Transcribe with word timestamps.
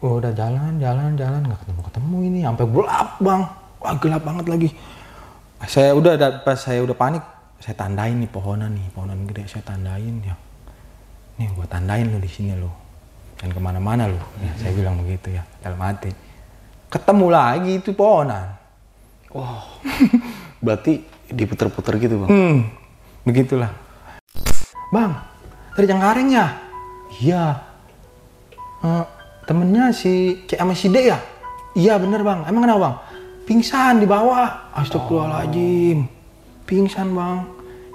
Oh, 0.00 0.16
udah 0.16 0.32
jalan, 0.32 0.80
jalan, 0.80 1.12
jalan, 1.12 1.44
nggak 1.44 1.60
ketemu 1.60 1.80
ketemu 1.92 2.16
ini, 2.24 2.38
sampai 2.40 2.64
gelap 2.72 3.08
bang, 3.20 3.42
wah 3.84 3.94
gelap 4.00 4.22
banget 4.24 4.46
lagi. 4.48 4.68
Saya 5.68 5.92
udah, 5.92 6.40
pas 6.40 6.56
saya 6.56 6.80
udah 6.80 6.96
panik, 6.96 7.20
saya 7.60 7.76
tandain 7.76 8.16
nih 8.16 8.30
pohonan 8.32 8.72
nih, 8.72 8.88
pohonan 8.96 9.28
gede, 9.28 9.44
saya 9.44 9.60
tandain 9.60 10.24
ya. 10.24 10.32
Nih 11.36 11.52
gua 11.52 11.68
tandain 11.68 12.08
lo 12.08 12.16
di 12.16 12.32
sini 12.32 12.56
lo, 12.56 12.72
dan 13.36 13.52
ke 13.52 13.60
mana-mana 13.60 14.08
lo. 14.08 14.16
Ya, 14.40 14.56
saya 14.56 14.72
bilang 14.72 15.04
begitu 15.04 15.36
ya, 15.36 15.44
dalam 15.60 15.76
hati. 15.84 16.08
Ketemu 16.88 17.26
lagi 17.28 17.72
itu 17.84 17.92
pohonan. 17.92 18.56
Wow. 19.36 19.84
Berarti 20.64 21.04
diputer-puter 21.28 22.00
gitu 22.00 22.24
bang? 22.24 22.30
Hmm, 22.32 22.58
begitulah. 23.28 23.68
Bang, 24.96 25.12
dari 25.76 25.84
Cengkareng 25.84 26.28
ya? 26.32 26.46
Iya. 27.20 27.44
Eh, 28.80 29.19
temennya 29.50 29.90
si 29.90 30.46
C 30.46 30.54
sama 30.54 30.78
si 30.78 30.86
D 30.86 31.10
ya? 31.10 31.18
Iya 31.74 31.98
bener 31.98 32.22
bang. 32.22 32.46
Emang 32.46 32.62
kenapa 32.62 32.78
bang? 32.78 32.96
Pingsan 33.50 33.98
di 33.98 34.06
bawah. 34.06 34.70
Astagfirullahaladzim. 34.78 36.06
Pingsan 36.62 37.10
bang. 37.10 37.42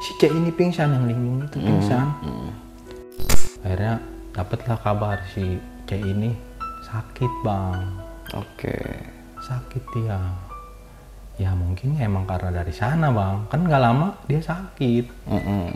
Si 0.03 0.11
C 0.19 0.27
ini 0.35 0.51
pingsan 0.51 0.91
yang 0.91 1.07
linglung 1.07 1.47
itu 1.47 1.55
pingsan. 1.63 2.11
Akhirnya 3.63 4.03
dapatlah 4.35 4.75
kabar 4.83 5.23
si 5.31 5.55
C 5.87 5.95
ini 5.95 6.35
sakit 6.91 7.31
bang. 7.47 7.87
Oke. 8.35 8.75
Sakit 9.39 9.83
dia. 9.95 10.19
Ya 11.39 11.55
mungkin 11.55 11.95
emang 12.03 12.27
karena 12.27 12.51
dari 12.51 12.75
sana 12.75 13.15
bang. 13.15 13.47
Kan 13.47 13.63
nggak 13.63 13.79
lama 13.79 14.11
dia 14.27 14.43
sakit. 14.43 15.31
Mm-mm. 15.31 15.71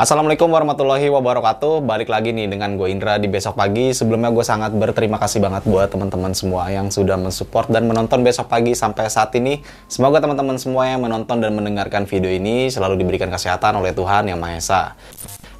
Assalamualaikum 0.00 0.48
warahmatullahi 0.48 1.12
wabarakatuh. 1.12 1.84
Balik 1.84 2.08
lagi 2.08 2.32
nih 2.32 2.48
dengan 2.48 2.72
gue 2.80 2.88
Indra 2.88 3.20
di 3.20 3.28
besok 3.28 3.52
pagi. 3.52 3.92
Sebelumnya 3.92 4.32
gue 4.32 4.40
sangat 4.40 4.72
berterima 4.72 5.20
kasih 5.20 5.44
banget 5.44 5.68
buat 5.68 5.92
teman-teman 5.92 6.32
semua 6.32 6.72
yang 6.72 6.88
sudah 6.88 7.20
mensupport 7.20 7.68
dan 7.68 7.84
menonton 7.84 8.24
besok 8.24 8.48
pagi 8.48 8.72
sampai 8.72 9.12
saat 9.12 9.28
ini. 9.36 9.60
Semoga 9.92 10.24
teman-teman 10.24 10.56
semua 10.56 10.88
yang 10.88 11.04
menonton 11.04 11.44
dan 11.44 11.52
mendengarkan 11.52 12.08
video 12.08 12.32
ini 12.32 12.72
selalu 12.72 12.96
diberikan 12.96 13.28
kesehatan 13.28 13.76
oleh 13.76 13.92
Tuhan 13.92 14.32
Yang 14.32 14.40
Maha 14.40 14.56
Esa. 14.56 14.82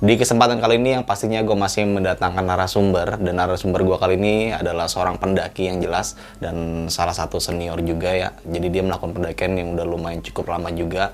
Di 0.01 0.17
kesempatan 0.17 0.57
kali 0.57 0.81
ini 0.81 0.97
yang 0.97 1.05
pastinya 1.05 1.45
gue 1.45 1.57
masih 1.61 1.85
mendatangkan 1.85 2.41
narasumber 2.41 3.21
dan 3.21 3.37
narasumber 3.37 3.85
gue 3.85 3.97
kali 4.01 4.17
ini 4.17 4.57
adalah 4.57 4.89
seorang 4.89 5.21
pendaki 5.21 5.69
yang 5.69 5.85
jelas 5.85 6.17
dan 6.41 6.89
salah 6.89 7.13
satu 7.13 7.37
senior 7.45 7.77
juga 7.85 8.09
ya. 8.17 8.33
Jadi 8.49 8.73
dia 8.73 8.81
melakukan 8.81 9.21
pendakian 9.21 9.61
yang 9.61 9.77
udah 9.77 9.85
lumayan 9.85 10.25
cukup 10.25 10.57
lama 10.57 10.73
juga 10.73 11.13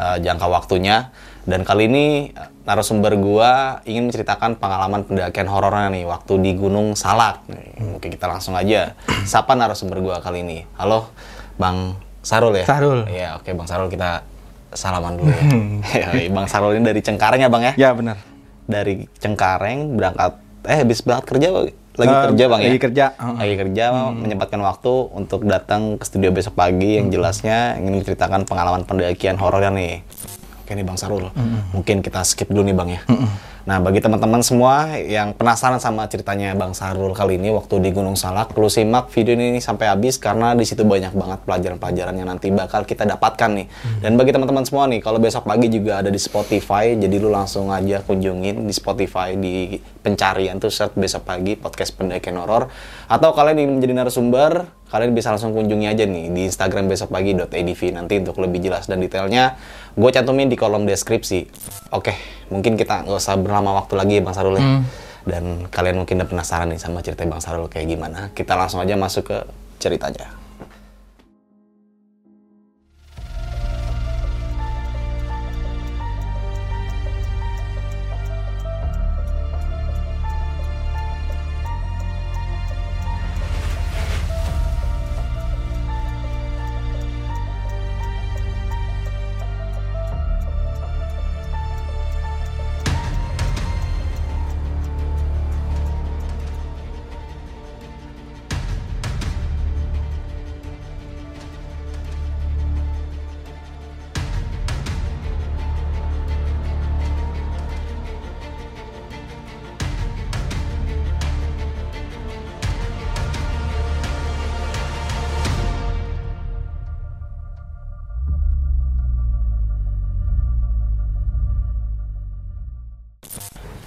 uh, 0.00 0.16
jangka 0.16 0.46
waktunya. 0.48 1.12
Dan 1.42 1.66
kali 1.66 1.90
ini 1.90 2.30
uh, 2.30 2.46
narasumber 2.62 3.18
gua 3.18 3.82
ingin 3.82 4.06
menceritakan 4.06 4.62
pengalaman 4.62 5.02
pendakian 5.02 5.50
horornya 5.50 5.90
nih 5.90 6.06
waktu 6.06 6.38
di 6.38 6.54
Gunung 6.54 6.94
Salak. 6.94 7.42
Nih, 7.50 7.98
Oke 7.98 8.14
kita 8.14 8.30
langsung 8.30 8.54
aja. 8.54 8.94
Sapa 9.26 9.58
narasumber 9.58 9.98
gua 9.98 10.22
kali 10.22 10.46
ini? 10.46 10.62
Halo, 10.78 11.10
Bang 11.58 11.98
Sarul 12.22 12.62
ya? 12.62 12.64
Sarul. 12.66 13.10
Iya, 13.10 13.42
oke 13.42 13.50
Bang 13.58 13.66
Sarul 13.66 13.90
kita 13.90 14.22
salaman 14.70 15.18
dulu 15.18 15.34
ya. 15.34 15.42
Ya, 16.14 16.30
Bang 16.30 16.46
Sarul 16.46 16.78
ini 16.78 16.86
dari 16.86 17.02
Cengkareng 17.02 17.42
ya 17.42 17.50
Bang 17.50 17.62
ya? 17.66 17.74
Ya 17.74 17.90
benar. 17.90 18.22
Dari 18.70 19.10
Cengkareng 19.18 19.98
berangkat, 19.98 20.38
eh 20.70 20.78
habis 20.78 21.02
berangkat 21.02 21.26
kerja 21.36 21.48
lagi 21.50 21.74
Eh, 22.08 22.24
kerja 22.32 22.44
Bang 22.48 22.60
ya? 22.62 22.70
lagi 22.72 22.78
kerja, 22.80 23.04
heeh. 23.18 23.36
Lagi 23.36 23.54
kerja 23.66 23.84
menyempatkan 24.14 24.62
waktu 24.64 24.92
untuk 25.12 25.44
datang 25.44 26.00
ke 26.00 26.08
studio 26.08 26.32
besok 26.32 26.56
pagi 26.56 26.96
yang 26.96 27.12
jelasnya 27.12 27.76
ingin 27.76 28.00
menceritakan 28.00 28.48
pengalaman 28.48 28.86
pendakian 28.86 29.36
horornya 29.36 29.74
nih. 29.74 30.00
Oke 30.72 30.80
nih 30.80 30.88
Bang 30.88 30.96
Sarul, 30.96 31.28
mungkin 31.76 32.00
kita 32.00 32.24
skip 32.24 32.48
dulu 32.48 32.64
nih 32.64 32.72
Bang 32.72 32.88
ya. 32.88 33.04
Nah 33.68 33.76
bagi 33.76 34.00
teman-teman 34.00 34.40
semua 34.40 34.96
yang 34.96 35.36
penasaran 35.36 35.76
sama 35.76 36.08
ceritanya 36.08 36.56
Bang 36.56 36.72
Sarul 36.72 37.12
kali 37.12 37.36
ini 37.36 37.52
waktu 37.52 37.76
di 37.84 37.92
Gunung 37.92 38.16
Salak, 38.16 38.56
perlu 38.56 38.72
simak 38.72 39.12
video 39.12 39.36
ini 39.36 39.60
sampai 39.60 39.92
habis 39.92 40.16
karena 40.16 40.56
di 40.56 40.64
situ 40.64 40.80
banyak 40.80 41.12
banget 41.12 41.44
pelajaran-pelajaran 41.44 42.16
yang 42.16 42.24
nanti 42.24 42.48
bakal 42.48 42.88
kita 42.88 43.04
dapatkan 43.04 43.52
nih. 43.52 43.66
Dan 44.00 44.16
bagi 44.16 44.32
teman-teman 44.32 44.64
semua 44.64 44.88
nih, 44.88 45.04
kalau 45.04 45.20
besok 45.20 45.44
pagi 45.44 45.68
juga 45.68 46.00
ada 46.00 46.08
di 46.08 46.16
Spotify, 46.16 46.96
jadi 46.96 47.20
lu 47.20 47.28
langsung 47.28 47.68
aja 47.68 48.00
kunjungin 48.00 48.64
di 48.64 48.72
Spotify 48.72 49.36
di 49.36 49.76
pencarian 49.76 50.56
tuh 50.56 50.72
search 50.72 50.96
besok 50.96 51.28
pagi 51.28 51.52
podcast 51.60 51.92
pendakian 52.00 52.40
horor. 52.40 52.72
Atau 53.12 53.36
kalian 53.36 53.60
ingin 53.60 53.72
menjadi 53.76 53.92
narasumber, 53.92 54.72
kalian 54.92 55.16
bisa 55.16 55.32
langsung 55.32 55.56
kunjungi 55.56 55.88
aja 55.88 56.04
nih 56.04 56.28
di 56.28 56.44
Instagram 56.52 56.84
besok 56.92 57.08
pagi.edv 57.08 57.80
nanti 57.96 58.20
untuk 58.20 58.36
lebih 58.44 58.60
jelas 58.60 58.84
dan 58.84 59.00
detailnya 59.00 59.56
gue 59.96 60.10
cantumin 60.12 60.52
di 60.52 60.56
kolom 60.60 60.84
deskripsi. 60.84 61.48
Oke, 61.96 62.12
mungkin 62.52 62.76
kita 62.76 63.08
nggak 63.08 63.16
usah 63.16 63.40
berlama 63.40 63.80
waktu 63.80 63.96
lagi 63.96 64.12
ya 64.20 64.22
Bang 64.22 64.36
Sarul 64.36 64.60
ya. 64.60 64.84
Dan 65.22 65.70
kalian 65.72 66.04
mungkin 66.04 66.20
udah 66.20 66.28
penasaran 66.28 66.68
nih 66.76 66.80
sama 66.82 67.00
cerita 67.00 67.24
Bang 67.24 67.40
Sarul 67.40 67.72
kayak 67.72 67.88
gimana. 67.88 68.28
Kita 68.36 68.52
langsung 68.52 68.84
aja 68.84 68.92
masuk 69.00 69.32
ke 69.32 69.38
ceritanya. 69.80 70.41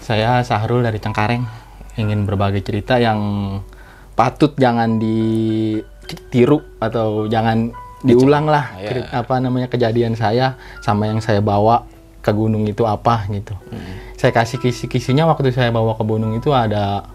Saya 0.05 0.39
Sahrul 0.41 0.85
dari 0.85 1.01
Cengkareng 1.01 1.41
ingin 1.95 2.23
berbagi 2.23 2.61
cerita 2.61 2.95
yang 2.95 3.17
patut 4.13 4.53
jangan 4.55 5.01
ditiru 5.01 6.61
atau 6.77 7.25
jangan 7.25 7.73
diulang 7.99 8.45
lah 8.45 8.77
Iya. 8.77 8.85
ceri- 8.85 9.09
apa 9.11 9.35
namanya 9.39 9.66
kejadian 9.66 10.13
saya 10.13 10.53
sama 10.79 11.09
yang 11.09 11.19
saya 11.19 11.41
bawa 11.41 11.89
ke 12.21 12.29
gunung 12.29 12.66
itu 12.66 12.85
apa 12.85 13.25
gitu. 13.29 13.57
Saya 14.16 14.29
kasih 14.31 14.57
kisi-kisinya 14.59 15.25
waktu 15.25 15.49
saya 15.49 15.69
bawa 15.69 15.93
ke 15.93 16.03
gunung 16.03 16.33
itu 16.33 16.51
ada 16.51 17.09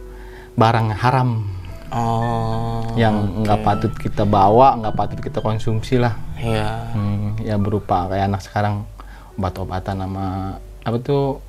barang 0.52 0.90
haram 0.92 1.46
Oh, 1.90 2.86
yang 2.94 3.42
nggak 3.42 3.60
patut 3.60 3.90
kita 3.92 4.22
bawa, 4.22 4.78
nggak 4.78 4.94
patut 4.94 5.18
kita 5.18 5.38
konsumsi 5.38 5.98
lah. 5.98 6.14
iya. 6.36 6.86
Hmm, 6.90 7.34
ya 7.40 7.54
berupa 7.54 8.06
kayak 8.06 8.30
anak 8.30 8.40
sekarang 8.40 8.86
obat-obatan 9.34 9.98
sama 9.98 10.54
apa 10.80 10.96
tuh 10.98 11.42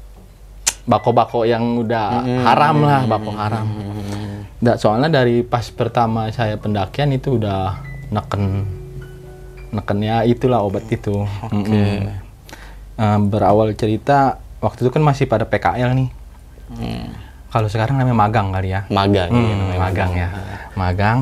bako-bako 0.84 1.46
yang 1.46 1.78
udah 1.78 2.25
haram 2.44 2.78
lah, 2.81 3.02
bako 3.06 3.31
haram. 3.34 3.68
Nggak, 4.62 4.78
soalnya 4.78 5.09
dari 5.09 5.42
pas 5.42 5.66
pertama 5.69 6.30
saya 6.30 6.58
pendakian 6.58 7.09
itu 7.11 7.38
udah 7.38 7.82
neken 8.09 8.66
nekennya 9.72 10.28
itulah 10.28 10.61
obat 10.61 10.84
itu. 10.91 11.23
Mm-mm. 11.47 12.11
Eh, 13.00 13.20
berawal 13.26 13.73
cerita 13.73 14.38
waktu 14.59 14.85
itu 14.85 14.91
kan 14.91 15.02
masih 15.02 15.26
pada 15.26 15.47
PKL 15.47 15.96
nih. 15.96 16.09
Kalau 17.52 17.67
sekarang 17.67 18.00
namanya 18.00 18.16
magang 18.16 18.47
kali 18.52 18.72
ya. 18.72 18.88
Magang 18.88 19.28
Hmm, 19.28 19.44
ya 19.44 19.56
namanya. 19.56 19.79
magang 19.79 20.11
ya. 20.14 20.29
Magang. 20.76 21.17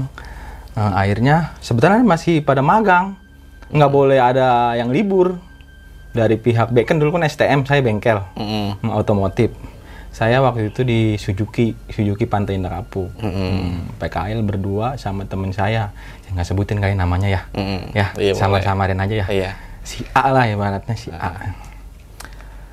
Eh, 0.76 0.92
akhirnya 0.94 1.36
sebenarnya 1.58 2.04
masih 2.04 2.42
pada 2.42 2.62
magang. 2.62 3.16
Nggak 3.70 3.92
boleh 3.92 4.20
ada 4.20 4.74
yang 4.76 4.90
libur. 4.90 5.38
Dari 6.10 6.36
pihak 6.36 6.74
B 6.74 6.84
kan 6.84 6.98
dulu 6.98 7.14
kan 7.14 7.24
STM 7.24 7.64
saya 7.64 7.86
bengkel 7.86 8.18
Mm-mm. 8.34 8.82
hmm, 8.82 8.92
otomotif. 8.92 9.54
Saya 10.10 10.42
waktu 10.42 10.74
itu 10.74 10.82
di 10.82 11.22
Suzuki, 11.22 11.78
Suzuki 11.88 12.26
Pantai 12.26 12.58
Indah 12.58 12.74
Kapuk. 12.82 13.14
Hmm, 13.22 13.94
PKL 14.02 14.42
berdua 14.42 14.98
sama 14.98 15.30
temen 15.30 15.54
saya. 15.54 15.94
Saya 16.26 16.32
nggak 16.34 16.48
sebutin 16.50 16.82
kayak 16.82 16.98
namanya 16.98 17.30
ya. 17.30 17.42
Mm-mm. 17.54 17.94
Ya, 17.94 18.10
Iya, 18.18 18.34
sama-samarin 18.34 18.98
aja 18.98 19.16
ya. 19.22 19.28
Iya. 19.30 19.52
Si 19.86 20.02
A 20.12 20.34
lah 20.34 20.50
ibaratnya 20.50 20.98
si 20.98 21.14
A. 21.14 21.54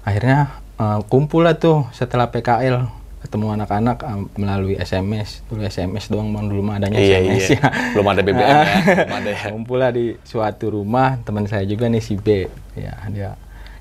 Akhirnya 0.02 0.48
eh, 0.80 1.00
kumpul 1.12 1.44
lah 1.44 1.60
tuh 1.60 1.84
setelah 1.92 2.32
PKL 2.32 2.88
ketemu 3.22 3.46
anak-anak 3.56 3.96
eh, 4.04 4.20
melalui 4.36 4.74
SMS. 4.76 5.44
Dulu 5.48 5.64
SMS 5.64 6.12
doang, 6.12 6.30
bang 6.32 6.46
dulu 6.48 6.62
mah 6.62 6.76
adanya 6.80 6.98
Iya, 7.00 7.18
SMS 7.22 7.44
iya. 7.52 7.58
ya. 7.58 7.68
Belum 7.96 8.06
ada 8.12 8.20
BBM 8.22 8.40
ya. 8.40 8.64
Belum 9.06 9.16
ada 9.16 9.30
ya. 9.30 9.44
Kumpul 9.52 9.76
lah 9.80 9.90
di 9.92 10.06
suatu 10.22 10.66
rumah 10.72 11.20
teman 11.24 11.44
saya 11.48 11.64
juga 11.64 11.88
nih 11.88 12.02
si 12.04 12.14
B. 12.16 12.46
Ya 12.76 12.94
dia 13.12 13.36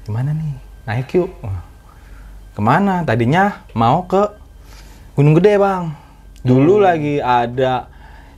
gimana 0.07 0.31
nih 0.31 0.53
naik 0.87 1.09
yuk. 1.15 1.31
Ke 2.55 2.61
mana 2.63 3.03
tadinya 3.03 3.67
mau 3.75 4.07
ke 4.07 4.31
Gunung 5.15 5.35
Gede 5.39 5.55
bang 5.59 6.05
dulu 6.45 6.77
lagi 6.77 7.17
ada 7.17 7.89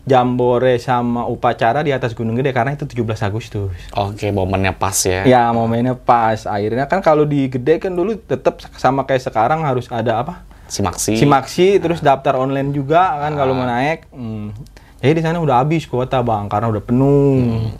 jambore 0.08 0.80
sama 0.80 1.28
upacara 1.28 1.84
di 1.84 1.92
atas 1.92 2.16
Gunung 2.16 2.40
Gede 2.40 2.56
karena 2.56 2.72
itu 2.72 2.88
17 2.88 3.04
Agustus 3.28 3.76
Oke, 3.92 4.32
momennya 4.32 4.72
pas 4.72 4.96
ya. 5.04 5.28
ya 5.28 5.52
momennya 5.52 6.00
pas 6.00 6.48
akhirnya 6.48 6.88
kan 6.88 7.04
kalau 7.04 7.28
di 7.28 7.52
Gede 7.52 7.84
kan 7.84 7.92
dulu 7.92 8.16
tetap 8.16 8.64
sama 8.80 9.04
kayak 9.04 9.28
sekarang 9.28 9.68
harus 9.68 9.92
ada 9.92 10.24
apa 10.24 10.47
Simaksi. 10.68 11.16
simaksi 11.16 11.80
terus 11.80 12.04
daftar 12.04 12.44
online 12.44 12.76
juga 12.76 13.16
kan 13.24 13.34
kalau 13.34 13.56
mau 13.56 13.64
naik. 13.64 14.12
Hmm. 14.12 14.52
jadi 15.00 15.14
di 15.16 15.24
sana 15.24 15.40
udah 15.40 15.64
habis 15.64 15.88
kuota 15.88 16.20
bang 16.22 16.52
karena 16.52 16.68
udah 16.68 16.84
penuh. 16.84 17.72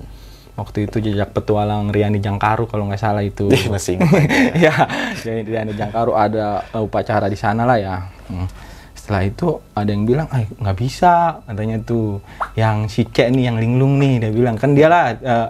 Waktu 0.58 0.90
itu 0.90 0.98
jejak 0.98 1.38
petualang 1.38 1.94
Riani 1.94 2.18
Jangkaru 2.18 2.66
kalau 2.66 2.90
nggak 2.90 2.98
salah 2.98 3.22
itu. 3.22 3.46
Ih, 3.54 3.70
masih 3.70 4.02
ingat. 4.02 4.10
ya 4.66 4.76
jadi 5.22 5.46
Riani 5.46 5.74
Jangkaru 5.78 6.18
ada 6.18 6.66
uh, 6.74 6.82
upacara 6.82 7.30
di 7.30 7.38
sana 7.38 7.68
lah 7.68 7.78
ya. 7.78 7.98
Hmm. 8.28 8.50
setelah 8.98 9.24
itu 9.24 9.48
ada 9.72 9.88
yang 9.88 10.04
bilang 10.04 10.28
ah 10.36 10.44
nggak 10.44 10.78
bisa 10.78 11.40
katanya 11.48 11.80
tuh. 11.80 12.20
Yang 12.58 12.78
si 12.92 13.02
Cek 13.08 13.32
nih 13.32 13.44
yang 13.48 13.58
linglung 13.62 14.02
nih 14.02 14.20
dia 14.20 14.32
bilang. 14.34 14.56
Kan 14.60 14.76
dia 14.76 14.92
lah 14.92 15.16
uh, 15.16 15.50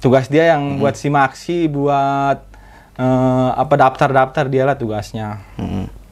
tugas 0.00 0.26
dia 0.26 0.56
yang 0.56 0.78
buat 0.82 0.96
simaksi 0.98 1.70
buat 1.70 2.38
uh, 2.98 3.50
apa 3.56 3.74
daftar-daftar 3.76 4.44
dia 4.48 4.64
lah 4.64 4.76
tugasnya. 4.76 5.40
Mm-mm. 5.60 6.05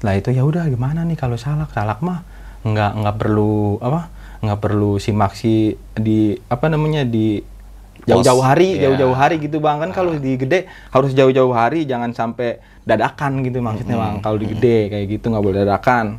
Setelah 0.00 0.16
itu 0.16 0.32
ya 0.32 0.48
udah 0.48 0.64
gimana 0.72 1.04
nih 1.04 1.12
kalau 1.12 1.36
salak? 1.36 1.76
Salak 1.76 2.00
mah 2.00 2.24
nggak 2.64 3.04
nggak 3.04 3.16
perlu 3.20 3.76
apa 3.84 4.08
nggak 4.40 4.56
perlu 4.56 4.96
simaksi 4.96 5.76
di 5.92 6.32
apa 6.48 6.72
namanya 6.72 7.04
di 7.04 7.36
jauh-jauh 8.08 8.40
hari 8.40 8.80
iya. 8.80 8.88
jauh-jauh 8.88 9.12
hari 9.12 9.36
gitu 9.44 9.60
bang. 9.60 9.76
Kan 9.76 9.92
kalau 9.92 10.16
di 10.16 10.40
gede 10.40 10.64
harus 10.88 11.12
jauh-jauh 11.12 11.52
hari 11.52 11.84
jangan 11.84 12.16
sampai 12.16 12.64
dadakan 12.88 13.44
gitu 13.44 13.60
maksudnya 13.60 14.00
bang. 14.00 14.24
Kalau 14.24 14.40
di 14.40 14.48
gede 14.48 14.88
kayak 14.88 15.04
gitu 15.20 15.36
nggak 15.36 15.44
boleh 15.44 15.58
dadakan. 15.68 16.16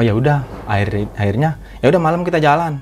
Oh 0.00 0.02
ya 0.02 0.16
udah 0.16 0.40
akhir 0.64 1.12
akhirnya 1.12 1.60
ya 1.84 1.92
udah 1.92 2.00
malam 2.00 2.24
kita 2.24 2.40
jalan. 2.40 2.80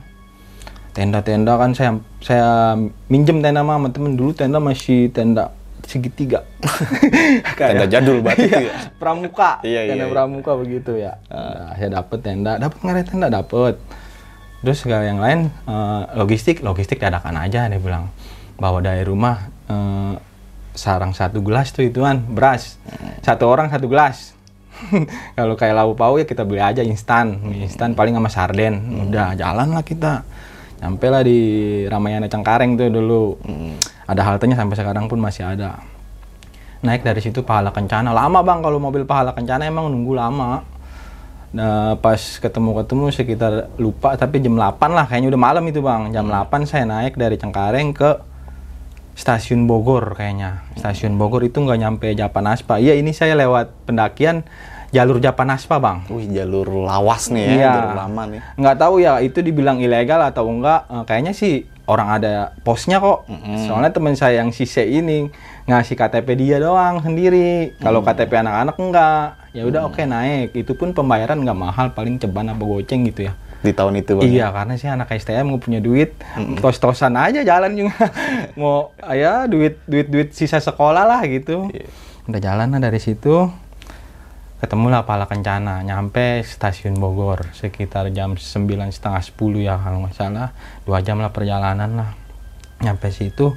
Tenda-tenda 0.95 1.59
kan 1.59 1.75
saya 1.75 1.99
saya 2.23 2.79
minjem 3.11 3.43
tenda 3.43 3.67
sama 3.67 3.91
temen. 3.91 4.15
Dulu 4.15 4.39
tenda 4.39 4.63
masih 4.63 5.11
tenda 5.11 5.51
segitiga. 5.89 6.45
Tenda 7.59 7.89
jadul 7.89 8.21
berarti 8.21 8.45
Iya, 8.45 8.61
itu 8.61 8.69
ya? 8.69 8.77
pramuka. 9.01 9.51
Iya, 9.65 9.81
tenda 9.89 9.97
iya, 9.97 10.05
iya. 10.05 10.13
pramuka 10.13 10.53
begitu 10.61 10.93
ya. 11.01 11.17
Nah, 11.33 11.73
saya 11.81 11.89
dapet 11.97 12.19
tenda. 12.21 12.53
Dapet 12.61 12.79
nggak 12.85 13.09
tenda? 13.09 13.27
Dapet. 13.33 13.75
Terus 14.61 14.79
segala 14.85 15.09
yang 15.09 15.19
lain 15.19 15.49
eh, 15.49 16.03
logistik. 16.21 16.61
Logistik 16.61 17.01
dadakan 17.01 17.41
aja 17.41 17.73
dia 17.73 17.81
bilang. 17.81 18.13
Bawa 18.61 18.85
dari 18.85 19.01
rumah 19.01 19.49
eh, 19.65 20.15
sarang 20.77 21.17
satu 21.17 21.41
gelas 21.41 21.73
tuh 21.73 21.89
ituan 21.89 22.21
beras. 22.21 22.77
Satu 23.25 23.49
orang 23.49 23.73
satu 23.73 23.89
gelas. 23.89 24.37
Kalau 25.41 25.59
kayak 25.59 25.75
lauk 25.75 25.97
pauk 25.99 26.21
ya 26.21 26.27
kita 26.29 26.45
beli 26.45 26.61
aja 26.61 26.85
instan. 26.85 27.41
Mie 27.43 27.65
instan 27.65 27.97
paling 27.97 28.13
sama 28.13 28.29
sarden. 28.29 29.09
Udah 29.09 29.33
jalan 29.35 29.73
lah 29.73 29.83
kita. 29.83 30.23
Nyampe 30.79 31.07
lah 31.11 31.27
di 31.27 31.41
Ramayana 31.91 32.31
Cengkareng 32.31 32.79
tuh 32.79 32.87
dulu 32.87 33.35
ada 34.09 34.23
haltenya 34.25 34.57
sampai 34.57 34.75
sekarang 34.75 35.05
pun 35.07 35.21
masih 35.21 35.45
ada. 35.45 35.85
Naik 36.81 37.05
dari 37.05 37.21
situ 37.21 37.45
pahala 37.45 37.69
kencana. 37.69 38.11
Lama 38.11 38.41
bang 38.41 38.59
kalau 38.59 38.81
mobil 38.81 39.05
pahala 39.05 39.37
kencana 39.37 39.67
emang 39.67 39.93
nunggu 39.93 40.17
lama. 40.17 40.65
Nah 41.49 41.97
pas 41.97 42.19
ketemu-ketemu 42.39 43.05
sekitar 43.09 43.53
lupa 43.77 44.15
tapi 44.15 44.39
jam 44.39 44.53
8 44.53 44.79
lah 44.89 45.05
kayaknya 45.05 45.29
udah 45.29 45.41
malam 45.41 45.65
itu 45.67 45.81
bang. 45.81 46.09
Jam 46.11 46.25
8 46.27 46.49
saya 46.65 46.85
naik 46.85 47.15
dari 47.15 47.37
Cengkareng 47.37 47.93
ke 47.93 48.21
stasiun 49.13 49.67
Bogor 49.67 50.15
kayaknya. 50.15 50.63
Stasiun 50.79 51.19
Bogor 51.19 51.43
itu 51.43 51.59
nggak 51.59 51.79
nyampe 51.79 52.09
Japanaspa 52.15 52.79
iya 52.79 52.95
ini 52.95 53.11
saya 53.11 53.35
lewat 53.35 53.75
pendakian 53.85 54.47
jalur 54.89 55.19
Japanaspa 55.19 55.77
bang. 55.77 56.07
Wih, 56.09 56.31
jalur 56.31 56.87
lawas 56.87 57.29
nih 57.29 57.45
ya, 57.45 57.53
Iya. 57.53 57.73
jalur 57.75 57.97
lama 57.99 58.23
nih. 58.25 58.41
nggak 58.57 58.77
tahu 58.79 58.95
ya 59.03 59.19
itu 59.19 59.43
dibilang 59.43 59.83
ilegal 59.83 60.23
atau 60.23 60.47
enggak. 60.47 60.87
Eh, 60.87 61.05
kayaknya 61.05 61.33
sih 61.35 61.67
orang 61.89 62.21
ada 62.21 62.53
posnya 62.63 63.01
kok. 63.01 63.25
Soalnya 63.65 63.91
teman 63.91 64.15
saya 64.15 64.45
yang 64.45 64.53
si 64.53 64.69
C 64.69 64.85
ini 64.85 65.33
ngasih 65.65 65.97
KTP 65.97 66.37
dia 66.37 66.61
doang 66.61 67.01
sendiri. 67.01 67.75
Kalau 67.81 68.05
KTP 68.05 68.45
anak-anak 68.45 68.77
enggak. 68.77 69.27
Ya 69.57 69.65
udah 69.65 69.89
oke 69.89 70.05
naik. 70.05 70.53
Itu 70.53 70.77
pun 70.77 70.93
pembayaran 70.93 71.41
nggak 71.41 71.59
mahal 71.59 71.87
paling 71.97 72.21
ceban 72.21 72.53
apa 72.53 72.61
goceng 72.63 73.09
gitu 73.09 73.27
ya. 73.27 73.35
Di 73.59 73.75
tahun 73.75 73.99
itu, 73.99 74.15
Bang. 74.15 74.23
Iya, 74.23 74.55
karena 74.55 74.79
sih 74.79 74.87
anak 74.87 75.11
STM 75.11 75.51
nggak 75.51 75.63
punya 75.67 75.81
duit, 75.83 76.15
tos-tosan 76.63 77.19
aja 77.19 77.43
jalan 77.43 77.75
juga. 77.75 78.07
Mau 78.61 78.95
ya 79.03 79.51
duit 79.51 79.83
duit 79.83 80.07
duit 80.07 80.31
sisa 80.31 80.63
sekolah 80.63 81.03
lah 81.03 81.27
gitu. 81.27 81.67
Udah 82.31 82.39
jalan 82.39 82.71
lah 82.71 82.79
dari 82.79 83.03
situ. 83.03 83.51
Ketemulah 84.59 85.07
Pala 85.07 85.31
Kencana, 85.31 85.87
nyampe 85.87 86.43
stasiun 86.43 86.99
Bogor 86.99 87.47
sekitar 87.55 88.11
jam 88.11 88.35
sembilan 88.35 88.91
setengah 88.91 89.23
sepuluh 89.23 89.63
ya 89.63 89.79
kalau 89.79 90.03
nggak 90.03 90.15
salah. 90.19 90.51
Dua 90.83 90.99
jam 90.99 91.23
lah 91.23 91.31
perjalanan 91.31 91.91
lah. 91.95 92.11
Nyampe 92.83 93.15
situ, 93.15 93.55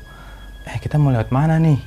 eh 0.69 0.77
kita 0.77 1.01
mau 1.01 1.09
lewat 1.09 1.33
mana 1.33 1.57
nih? 1.57 1.81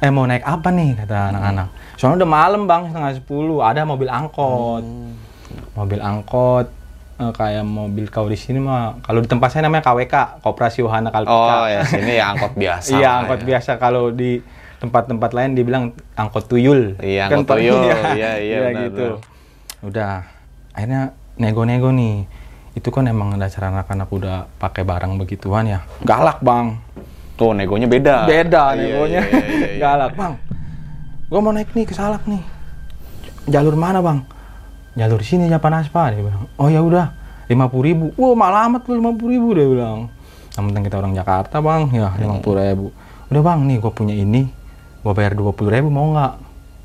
Eh 0.00 0.08
mau 0.08 0.24
naik 0.24 0.44
apa 0.44 0.72
nih 0.72 0.96
kata 0.96 1.32
anak-anak. 1.32 1.68
Soalnya 2.00 2.24
udah 2.24 2.30
malam 2.30 2.62
bang 2.64 2.82
setengah 2.88 3.12
sepuluh, 3.20 3.60
ada 3.60 3.84
mobil 3.84 4.08
angkot 4.08 4.84
mobil 5.74 6.00
angkot 6.00 6.66
eh, 7.20 7.32
kayak 7.34 7.64
mobil 7.66 8.06
kau 8.10 8.26
di 8.26 8.38
sini 8.38 8.58
mah 8.58 8.98
kalau 9.02 9.22
di 9.22 9.28
tempat 9.30 9.54
saya 9.54 9.66
namanya 9.66 9.86
KWK 9.86 10.42
Koperasi 10.42 10.82
Wahana 10.82 11.10
Kalpika 11.10 11.54
Oh, 11.62 11.66
ya 11.66 11.82
sini 11.86 12.18
ya 12.18 12.34
angkot 12.34 12.54
biasa. 12.54 12.90
iya 12.98 13.02
lah 13.02 13.14
angkot 13.22 13.40
ya. 13.42 13.46
biasa 13.54 13.70
kalau 13.78 14.10
di 14.10 14.38
tempat-tempat 14.84 15.30
lain 15.32 15.56
dibilang 15.56 15.96
angkot 16.12 16.44
tuyul. 16.44 17.00
Iya, 17.00 17.32
angkot 17.32 17.48
Pak? 17.48 17.56
tuyul. 17.56 17.80
Iya, 18.20 18.32
iya, 18.36 18.58
benar, 18.68 18.82
gitu. 18.86 19.06
udah 19.80 20.12
akhirnya 20.76 21.02
nego-nego 21.40 21.88
nih. 21.88 22.28
Itu 22.74 22.90
kan 22.90 23.06
emang 23.06 23.38
dasar 23.38 23.70
anak-anak 23.70 24.10
udah 24.10 24.50
pakai 24.60 24.82
barang 24.82 25.16
begituan 25.16 25.64
ya? 25.70 25.80
Galak 26.02 26.42
bang. 26.42 26.76
Tuh, 27.34 27.50
negonya 27.50 27.90
beda. 27.90 28.30
beda 28.30 28.74
Iya, 28.74 28.82
negonya. 28.82 29.20
iya, 29.22 29.30
iya, 29.30 29.46
iya, 29.46 29.68
iya. 29.74 29.78
galak 29.80 30.12
bang. 30.14 30.32
Gua 31.26 31.40
mau 31.40 31.50
naik 31.50 31.72
nih 31.74 31.86
ke 31.88 31.94
Salak 31.96 32.22
nih. 32.30 32.42
Jalur 33.50 33.74
mana 33.74 33.98
bang? 33.98 34.22
Jalur 34.94 35.18
sini 35.24 35.50
Japan 35.50 35.82
Aspa 35.82 36.14
dia 36.14 36.22
bilang. 36.22 36.46
Oh 36.60 36.68
ya 36.70 36.84
udah. 36.84 37.10
lima 37.44 37.68
puluh 37.68 37.84
ribu. 37.92 38.06
Wah 38.16 38.32
malah 38.32 38.70
amat 38.72 38.88
lu 38.88 38.96
lima 39.02 39.12
puluh 39.12 39.36
ribu 39.36 39.48
dia 39.52 39.66
bilang. 39.66 39.98
Yang 40.54 40.64
penting 40.70 40.82
kita 40.86 40.96
orang 41.02 41.12
Jakarta 41.12 41.56
bang. 41.58 41.82
Ya 41.90 42.08
lima 42.16 42.38
puluh 42.38 42.62
ribu. 42.62 42.86
Udah 43.30 43.42
bang 43.42 43.58
nih 43.66 43.76
gua 43.82 43.92
punya 43.92 44.14
ini 44.14 44.63
gua 45.04 45.12
bayar 45.12 45.36
dua 45.36 45.52
puluh 45.52 45.68
ribu 45.68 45.86
mau 45.86 46.10
nggak 46.10 46.32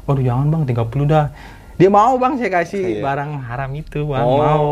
waduh 0.03 0.21
jangan 0.21 0.45
bang 0.49 0.63
tiga 0.67 0.83
puluh 0.83 1.07
dah 1.07 1.31
dia 1.73 1.87
mau 1.87 2.19
bang 2.19 2.35
saya 2.35 2.51
kasih 2.53 2.99
Iya. 2.99 3.01
barang 3.01 3.31
haram 3.41 3.71
itu 3.71 4.03
bang 4.03 4.19
Oh, 4.21 4.35
mau 4.35 4.63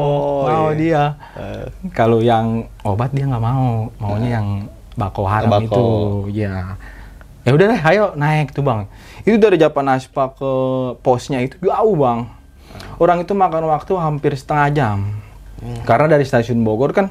mau 0.44 0.68
iya. 0.68 0.76
dia 0.76 1.04
Eh, 1.34 1.66
kalau 1.90 2.20
yang 2.20 2.46
obat 2.84 3.10
dia 3.10 3.24
nggak 3.24 3.40
mau, 3.40 3.88
maunya 3.96 4.38
yang 4.38 4.68
bako 4.94 5.24
haram 5.24 5.48
Bako. 5.48 5.64
itu, 5.64 5.84
ya. 6.36 6.76
Ya 7.42 7.56
udah 7.56 7.66
deh, 7.70 7.80
ayo 7.80 8.12
naik 8.12 8.52
tuh 8.52 8.60
bang. 8.60 8.92
Itu 9.24 9.40
dari 9.40 9.56
Japan 9.56 9.88
Aspa 9.88 10.28
ke 10.30 10.52
posnya 11.00 11.40
itu 11.40 11.56
jauh 11.62 11.96
bang. 11.96 12.28
Orang 12.98 13.24
itu 13.24 13.32
makan 13.32 13.72
waktu 13.72 13.96
hampir 13.96 14.36
setengah 14.36 14.68
jam. 14.70 14.98
Karena 15.86 16.12
dari 16.12 16.28
stasiun 16.28 16.60
Bogor 16.60 16.92
kan 16.92 17.08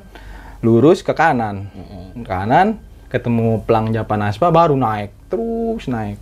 lurus 0.61 1.01
ke 1.01 1.11
kanan, 1.11 1.73
kanan 2.21 2.77
ketemu 3.07 3.65
pelang 3.65 3.89
Japan 3.91 4.29
Aspa 4.29 4.51
baru 4.51 4.77
naik, 4.77 5.09
terus 5.27 5.89
naik. 5.89 6.21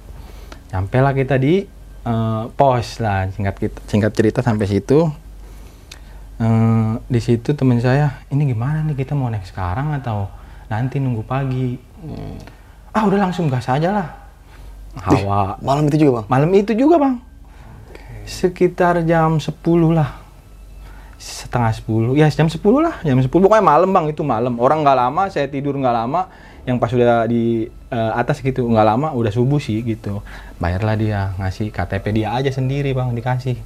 Nyampe 0.75 0.99
lah 0.99 1.15
kita 1.15 1.39
di 1.39 1.63
eh, 2.03 2.45
pos 2.51 2.99
lah, 2.99 3.31
singkat 3.31 3.55
kita, 3.63 3.79
singkat 3.87 4.11
cerita 4.11 4.43
sampai 4.43 4.67
situ. 4.67 5.07
Eh, 6.43 6.93
di 7.07 7.21
situ 7.23 7.55
teman 7.55 7.79
saya, 7.79 8.27
ini 8.35 8.51
gimana 8.51 8.83
nih 8.83 8.99
kita 8.99 9.15
mau 9.15 9.31
naik 9.31 9.47
sekarang 9.47 9.95
atau 9.95 10.27
nanti 10.67 10.99
nunggu 10.99 11.23
pagi? 11.23 11.79
Ah 12.91 13.07
udah 13.07 13.31
langsung 13.31 13.47
gas 13.47 13.71
aja 13.71 13.95
lah. 13.95 14.09
Hawa. 14.99 15.59
malam 15.63 15.91
itu 15.91 16.07
juga, 16.07 16.23
Bang. 16.23 16.27
Malam 16.31 16.51
itu 16.55 16.73
juga 16.75 16.95
bang. 17.03 17.15
Sekitar 18.27 19.03
jam 19.03 19.43
10 19.43 19.51
lah. 19.91 20.23
Setengah 21.19 21.75
10. 21.75 22.15
Ya 22.15 22.31
jam 22.31 22.47
10 22.47 22.63
lah. 22.79 23.03
Jam 23.03 23.19
10 23.19 23.27
pokoknya 23.27 23.65
malam 23.65 23.91
bang 23.91 24.07
itu 24.11 24.23
malam. 24.23 24.55
Orang 24.63 24.87
nggak 24.87 24.99
lama, 24.99 25.23
saya 25.31 25.51
tidur 25.51 25.75
nggak 25.75 25.95
lama. 25.95 26.31
Yang 26.65 26.77
pas 26.81 26.91
udah 26.97 27.29
di 27.29 27.69
eh, 27.69 28.13
atas 28.17 28.41
gitu 28.41 28.65
nggak 28.65 28.87
lama 28.89 29.13
udah 29.13 29.33
subuh 29.33 29.61
sih 29.61 29.85
gitu. 29.85 30.25
Bayarlah 30.57 30.97
dia 30.97 31.37
ngasih 31.37 31.69
KTP 31.69 32.25
dia 32.25 32.33
aja 32.33 32.49
sendiri 32.49 32.97
bang 32.97 33.13
dikasih. 33.13 33.61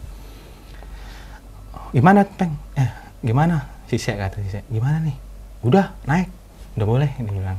Gimana 1.94 2.26
peng 2.26 2.58
eh 2.74 2.90
gimana? 3.22 3.70
Si 3.86 3.96
Sek 3.96 4.18
kata 4.18 4.42
si 4.42 4.50
Sek. 4.50 4.66
Gimana 4.68 5.00
nih? 5.00 5.16
Udah 5.62 5.94
naik. 6.10 6.28
Udah 6.74 6.86
boleh 6.86 7.10
dia 7.14 7.24
bilang. 7.24 7.58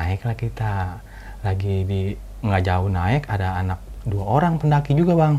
Naiklah 0.00 0.36
kita. 0.36 0.98
Lagi 1.40 1.88
di 1.88 2.12
nggak 2.40 2.62
jauh 2.64 2.88
naik 2.88 3.28
ada 3.28 3.60
anak 3.60 3.80
dua 4.08 4.24
orang 4.40 4.56
pendaki 4.56 4.96
juga 4.96 5.12
bang. 5.12 5.34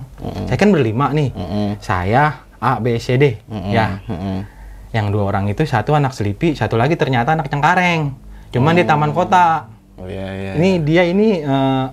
Saya 0.45 0.57
kan 0.57 0.69
berlima 0.69 1.09
nih. 1.13 1.33
Mm-mm. 1.33 1.69
saya 1.81 2.45
A 2.61 2.77
B 2.77 2.97
C 3.01 3.17
D. 3.17 3.41
Mm-mm. 3.49 3.73
ya. 3.73 3.97
Mm-mm. 4.05 4.61
yang 4.91 5.07
dua 5.07 5.31
orang 5.31 5.47
itu 5.47 5.63
satu 5.63 5.95
anak 5.95 6.11
selipi 6.11 6.51
satu 6.51 6.75
lagi 6.75 6.99
ternyata 6.99 7.31
anak 7.31 7.47
cengkareng 7.47 8.11
cuman 8.51 8.73
di 8.75 8.83
taman 8.83 9.11
kota 9.11 9.67
Oh 10.01 10.07
iya 10.09 10.27
iya. 10.33 10.51
ini 10.57 10.69
dia 10.81 11.03
ini 11.05 11.43
eh, 11.43 11.85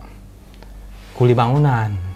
kuli 1.15 1.35
bangunan 1.35 2.09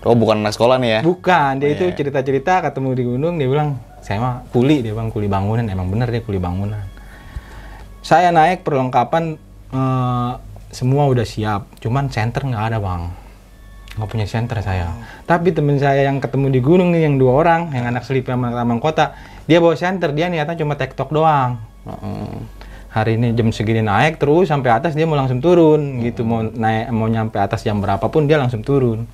Oh 0.00 0.16
bukan 0.16 0.40
anak 0.40 0.56
sekolah 0.56 0.80
nih 0.80 0.90
ya? 0.96 1.00
Bukan, 1.04 1.60
dia 1.60 1.68
Oh, 1.68 1.76
itu 1.76 1.84
iya. 1.84 1.92
cerita-cerita 1.92 2.64
ketemu 2.64 2.88
di 2.96 3.04
gunung, 3.04 3.34
dia 3.36 3.44
bilang, 3.44 3.76
saya 4.00 4.16
mah 4.16 4.48
kuli, 4.48 4.80
dia 4.80 4.96
bilang 4.96 5.12
kuli 5.12 5.28
bangunan, 5.28 5.60
emang 5.68 5.92
bener 5.92 6.08
dia 6.08 6.24
kuli 6.24 6.40
bangunan. 6.40 6.80
Saya 8.00 8.32
naik 8.32 8.64
perlengkapan 8.64 9.36
eh, 9.76 10.32
semua 10.72 11.04
udah 11.04 11.26
siap, 11.28 11.68
cuman 11.84 12.08
center 12.08 12.48
nggak 12.48 12.64
ada 12.72 12.78
bang, 12.80 13.12
nggak 14.00 14.08
punya 14.08 14.24
center 14.24 14.56
saya. 14.64 14.88
Tapi 15.28 15.52
temen 15.52 15.76
saya 15.76 16.08
yang 16.08 16.16
ketemu 16.16 16.48
di 16.48 16.60
gunung 16.64 16.96
nih, 16.96 17.04
yang 17.04 17.20
dua 17.20 17.36
orang, 17.36 17.68
yang 17.76 17.92
anak 17.92 18.00
selipi 18.08 18.32
sama 18.32 18.48
taman 18.56 18.80
kota, 18.80 19.12
dia 19.44 19.60
bawa 19.60 19.76
center, 19.76 20.16
dia 20.16 20.32
niatnya 20.32 20.56
cuma 20.64 20.80
tektok 20.80 21.12
doang. 21.12 21.60
Heeh. 21.84 22.59
Hari 22.90 23.14
ini 23.14 23.30
jam 23.38 23.54
segini 23.54 23.86
naik 23.86 24.18
terus 24.18 24.50
sampai 24.50 24.74
atas 24.74 24.98
dia 24.98 25.06
mau 25.06 25.14
langsung 25.14 25.38
turun 25.38 26.02
gitu. 26.02 26.26
Mau 26.26 26.42
naik 26.42 26.90
mau 26.90 27.06
nyampe 27.06 27.38
atas 27.38 27.62
jam 27.62 27.78
berapapun 27.78 28.26
dia 28.26 28.34
langsung 28.34 28.66
turun. 28.66 29.06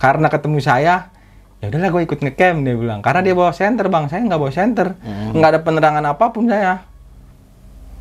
Karena 0.00 0.32
ketemu 0.32 0.58
saya 0.64 1.12
ya 1.58 1.66
udahlah 1.68 1.90
gue 1.90 2.02
ikut 2.08 2.18
ngecamp 2.24 2.58
dia 2.64 2.72
bilang. 2.72 3.04
Karena 3.04 3.20
dia 3.20 3.36
bawa 3.36 3.52
senter 3.52 3.92
bang. 3.92 4.08
Saya 4.08 4.24
nggak 4.24 4.40
bawa 4.40 4.52
senter. 4.52 4.96
Nggak 5.36 5.48
ada 5.52 5.60
penerangan 5.60 6.04
apa 6.08 6.24
pun 6.32 6.48
saya. 6.48 6.88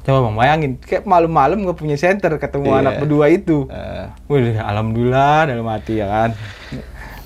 Coba 0.07 0.31
bang 0.31 0.35
bayangin. 0.39 0.71
Kayak 0.79 1.03
malam-malam 1.03 1.59
gue 1.67 1.75
punya 1.75 1.99
senter 1.99 2.31
ketemu 2.39 2.71
Iya. 2.71 2.79
anak 2.79 2.93
berdua 3.03 3.25
itu. 3.27 3.67
Eh, 3.67 4.07
Wih, 4.31 4.55
alhamdulillah 4.55 5.51
dalam 5.51 5.67
hati 5.67 5.99
ya 5.99 6.07
kan. 6.07 6.29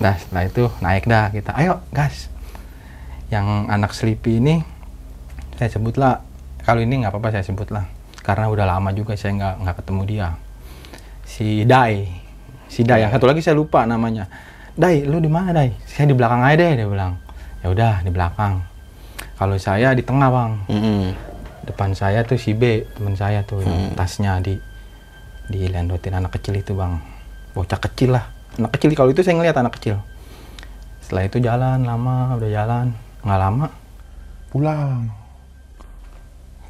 Nah, 0.01 0.17
setelah 0.17 0.49
itu 0.49 0.63
naik 0.81 1.05
dah 1.05 1.29
kita. 1.29 1.53
Ayo, 1.53 1.77
gas. 1.93 2.33
Yang 3.29 3.45
anak 3.69 3.93
Sleepy 3.93 4.41
ini 4.41 4.65
saya 5.61 5.69
sebutlah 5.69 6.25
kalau 6.65 6.81
ini 6.81 7.01
nggak 7.01 7.11
apa-apa 7.13 7.29
saya 7.39 7.43
sebutlah 7.45 7.85
karena 8.21 8.49
udah 8.49 8.65
lama 8.65 8.89
juga 8.93 9.17
saya 9.17 9.33
nggak 9.37 9.55
nggak 9.65 9.75
ketemu 9.81 10.01
dia. 10.05 10.27
Si 11.25 11.65
Dai. 11.65 12.05
Si 12.69 12.85
Dai. 12.85 13.01
Yang 13.05 13.17
satu 13.17 13.25
lagi 13.25 13.41
saya 13.41 13.57
lupa 13.57 13.83
namanya. 13.89 14.29
Dai, 14.77 15.03
lu 15.03 15.19
di 15.19 15.27
mana, 15.27 15.51
Dai? 15.51 15.73
Saya 15.83 16.07
di 16.07 16.15
belakang 16.15 16.43
aja 16.45 16.55
deh, 16.55 16.71
dia 16.79 16.87
bilang. 16.87 17.19
Ya 17.59 17.67
udah, 17.73 17.93
di 18.05 18.11
belakang. 18.13 18.63
Kalau 19.35 19.57
saya 19.57 19.97
di 19.97 20.05
tengah, 20.05 20.29
Bang 20.29 20.61
mm-mm. 20.69 21.17
depan 21.65 21.97
saya 21.97 22.21
tuh 22.21 22.37
si 22.37 22.53
B 22.53 22.85
teman 22.93 23.17
saya 23.17 23.41
tuh 23.41 23.61
yang 23.65 23.93
tasnya 23.97 24.37
di 24.41 24.57
dilendotin 25.51 26.15
anak 26.15 26.39
kecil 26.39 26.57
itu 26.57 26.73
bang 26.73 26.97
bocah 27.53 27.77
kecil 27.77 28.15
lah 28.17 28.25
anak 28.57 28.71
kecil 28.79 28.95
kalau 28.95 29.11
itu 29.11 29.21
saya 29.21 29.35
ngeliat 29.37 29.57
anak 29.59 29.75
kecil 29.77 29.99
setelah 31.03 31.27
itu 31.27 31.37
jalan 31.43 31.83
lama 31.83 32.39
udah 32.39 32.49
jalan 32.49 32.85
nggak 33.21 33.39
lama 33.39 33.67
pulang 34.49 35.11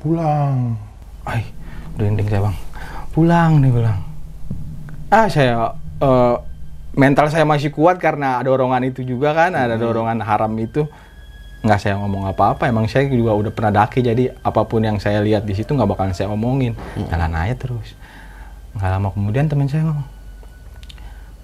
pulang. 0.01 0.75
Ay 1.23 1.45
merinding 1.95 2.27
saya 2.27 2.41
bang. 2.49 2.57
Pulang 3.13 3.51
nih 3.61 3.71
bilang. 3.71 3.99
Ah 5.13 5.29
saya 5.29 5.77
eh, 6.01 6.35
mental 6.97 7.29
saya 7.29 7.45
masih 7.45 7.69
kuat 7.69 8.01
karena 8.01 8.41
dorongan 8.41 8.89
itu 8.89 9.05
juga 9.05 9.37
kan 9.37 9.53
ada 9.53 9.77
dorongan 9.77 10.19
haram 10.25 10.51
itu. 10.57 10.89
Nggak 11.61 11.77
saya 11.77 11.95
ngomong 12.01 12.25
apa-apa 12.25 12.65
emang 12.65 12.89
saya 12.89 13.05
juga 13.05 13.37
udah 13.37 13.53
pernah 13.53 13.85
daki 13.85 14.01
jadi 14.01 14.33
apa 14.41 14.65
pun 14.65 14.81
yang 14.81 14.97
saya 14.97 15.21
lihat 15.21 15.45
di 15.45 15.53
situ 15.53 15.77
nggak 15.77 15.93
bakalan 15.93 16.17
saya 16.17 16.33
omongin. 16.33 16.73
Jalan 16.97 17.37
aja 17.37 17.53
terus. 17.53 17.93
Nggak 18.73 18.89
lama 18.97 19.07
kemudian 19.13 19.45
teman 19.45 19.69
saya 19.69 19.85
ngomong 19.85 20.09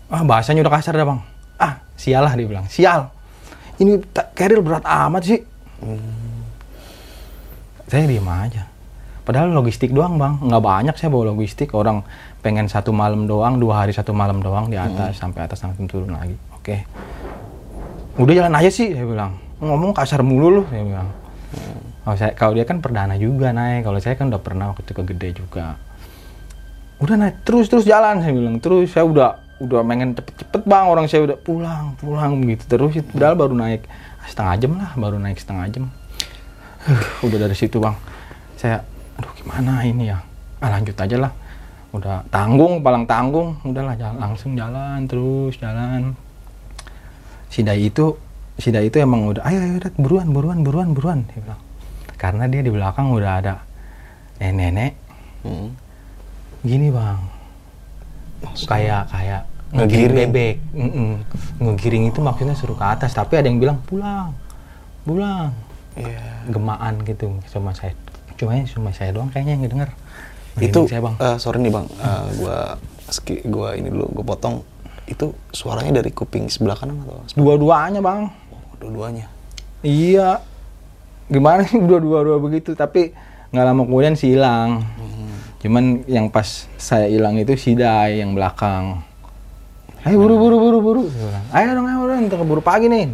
ah 0.08 0.24
bahasanya 0.24 0.64
udah 0.64 0.74
kasar 0.80 0.96
dah 0.96 1.06
bang. 1.06 1.20
Ah 1.60 1.74
sialah 2.00 2.34
dia 2.34 2.48
bilang. 2.48 2.66
Sial. 2.66 3.12
Ini 3.78 4.02
keril 4.34 4.66
berat 4.66 4.82
amat 4.82 5.22
sih 5.22 5.40
saya 7.88 8.04
diem 8.04 8.28
aja. 8.28 8.68
Padahal 9.24 9.52
logistik 9.52 9.92
doang 9.92 10.16
bang. 10.16 10.40
Nggak 10.40 10.64
banyak 10.64 10.96
saya 10.96 11.12
bawa 11.12 11.36
logistik. 11.36 11.76
Orang 11.76 12.04
pengen 12.40 12.72
satu 12.72 12.96
malam 12.96 13.28
doang 13.28 13.60
dua 13.60 13.84
hari 13.84 13.92
satu 13.92 14.16
malam 14.16 14.40
doang 14.40 14.72
di 14.72 14.80
atas 14.80 15.20
sampai 15.20 15.44
atas 15.44 15.60
langsung 15.64 15.88
turun 15.88 16.16
lagi. 16.16 16.36
Oke. 16.56 16.88
Udah 18.16 18.34
jalan 18.44 18.56
aja 18.56 18.72
sih 18.72 18.96
saya 18.96 19.04
bilang. 19.04 19.36
Ngomong 19.60 19.92
kasar 19.92 20.24
mulu 20.24 20.48
lu 20.48 20.64
saya 20.72 20.84
bilang. 20.84 21.10
Kalau 22.08 22.16
saya 22.16 22.32
kalau 22.40 22.54
dia 22.56 22.64
kan 22.64 22.80
perdana 22.80 23.20
juga 23.20 23.52
naik 23.52 23.84
kalau 23.84 24.00
saya 24.00 24.16
kan 24.16 24.32
udah 24.32 24.40
pernah 24.40 24.72
waktu 24.72 24.88
itu 24.88 24.94
ke 24.96 25.04
gede 25.12 25.30
juga. 25.44 25.76
Udah 27.04 27.16
naik 27.20 27.44
terus 27.44 27.68
terus 27.68 27.84
jalan 27.84 28.24
saya 28.24 28.32
bilang. 28.32 28.64
Terus 28.64 28.96
saya 28.96 29.04
udah 29.04 29.44
udah 29.60 29.84
pengen 29.84 30.16
cepet-cepet 30.16 30.62
bang. 30.64 30.86
Orang 30.88 31.12
saya 31.12 31.28
udah 31.28 31.36
pulang 31.36 32.00
pulang 32.00 32.40
gitu 32.48 32.64
terus. 32.64 32.96
Padahal 33.12 33.36
baru 33.36 33.56
naik 33.60 33.84
setengah 34.28 34.56
jam 34.56 34.72
lah 34.80 34.92
baru 34.96 35.20
naik 35.20 35.40
setengah 35.40 35.68
jam 35.72 35.86
udah 37.26 37.38
dari 37.48 37.56
situ 37.56 37.78
bang. 37.84 37.96
Saya 38.56 38.82
aduh 39.20 39.32
gimana 39.36 39.84
ini 39.84 40.12
ya? 40.12 40.20
Ah, 40.64 40.72
lanjut 40.74 40.96
aja 40.98 41.18
lah. 41.20 41.32
Udah 41.92 42.24
tanggung 42.32 42.80
palang 42.84 43.04
tanggung. 43.04 43.60
Udahlah 43.64 43.96
jalan, 44.00 44.18
langsung 44.20 44.56
jalan 44.56 45.04
terus 45.06 45.60
jalan. 45.60 46.16
Si 47.52 47.64
Dai 47.64 47.88
itu 47.88 48.16
si 48.60 48.72
Dai 48.72 48.88
itu 48.88 48.98
emang 49.00 49.32
udah 49.32 49.44
ayo 49.48 49.60
ayo 49.64 49.78
Dad, 49.80 49.96
buruan 50.00 50.32
buruan 50.32 50.60
buruan 50.64 50.90
buruan 50.96 51.20
dia 51.28 51.40
bilang. 51.44 51.62
Karena 52.18 52.50
dia 52.50 52.62
di 52.66 52.72
belakang 52.74 53.14
udah 53.14 53.32
ada 53.40 53.54
nenek-nenek. 54.42 54.94
Mm. 55.46 55.70
gini 56.66 56.88
bang. 56.90 57.20
Kayak 58.68 59.04
kayak 59.14 59.42
ngegiring? 59.72 60.30
bebek. 60.30 60.56
Mm-mm. 60.74 61.12
ngegiring 61.62 62.04
itu 62.10 62.20
maksudnya 62.24 62.56
suruh 62.58 62.78
ke 62.78 62.86
atas. 62.86 63.14
Tapi 63.14 63.38
ada 63.38 63.48
yang 63.48 63.62
bilang 63.62 63.78
pulang 63.86 64.34
pulang 65.08 65.56
Iya. 65.98 66.22
gemaan 66.48 67.02
gitu 67.02 67.34
cuma 67.50 67.74
saya 67.74 67.92
cuma 68.38 68.54
cuma 68.64 68.90
saya 68.92 69.10
doang 69.12 69.28
kayaknya 69.28 69.58
yang 69.58 69.62
ngedenger. 69.66 69.90
Itu 70.58 70.86
saya 70.86 71.02
bang. 71.02 71.16
eh, 71.18 71.38
sorry 71.38 71.58
nih 71.60 71.70
bang, 71.70 71.86
Eh, 71.86 72.26
gua 72.38 72.58
ski, 73.08 73.42
gua 73.46 73.74
ini 73.74 73.90
dulu 73.90 74.10
gua 74.12 74.26
potong. 74.28 74.62
Itu 75.06 75.34
suaranya 75.50 76.00
dari 76.00 76.10
kuping 76.10 76.46
sebelah 76.48 76.74
kanan 76.74 77.02
atau 77.02 77.22
dua-duanya 77.34 77.98
bang. 77.98 78.30
Dua-duanya? 78.78 79.26
iya. 79.82 80.42
Gimana 81.28 81.62
sih 81.62 81.78
dua-dua 81.78 82.38
begitu? 82.38 82.72
Tapi 82.72 83.12
nggak 83.50 83.66
lama 83.66 83.82
kemudian 83.84 84.14
sih 84.14 84.34
hilang. 84.34 84.86
Cuman 85.58 86.06
yang 86.06 86.30
pas 86.30 86.70
saya 86.78 87.10
hilang 87.10 87.36
itu 87.36 87.58
si 87.58 87.74
Dai 87.74 88.22
yang 88.22 88.32
belakang. 88.32 89.02
Ayo 90.06 90.18
buru 90.18 90.38
buru 90.38 90.56
buru 90.58 90.78
buru 90.80 91.02
bilang, 91.04 91.44
ayo 91.52 91.68
dong 91.74 91.86
ayo 91.86 92.00
dong 92.06 92.22
kita 92.24 92.38
keburu 92.38 92.62
pagi 92.62 92.88
nih. 92.88 93.10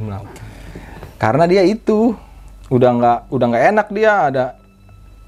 Karena 1.15 1.47
dia 1.47 1.63
itu 1.63 2.13
udah 2.71 2.89
nggak 2.95 3.19
udah 3.33 3.45
nggak 3.51 3.65
enak 3.75 3.87
dia 3.91 4.11
ada. 4.29 4.45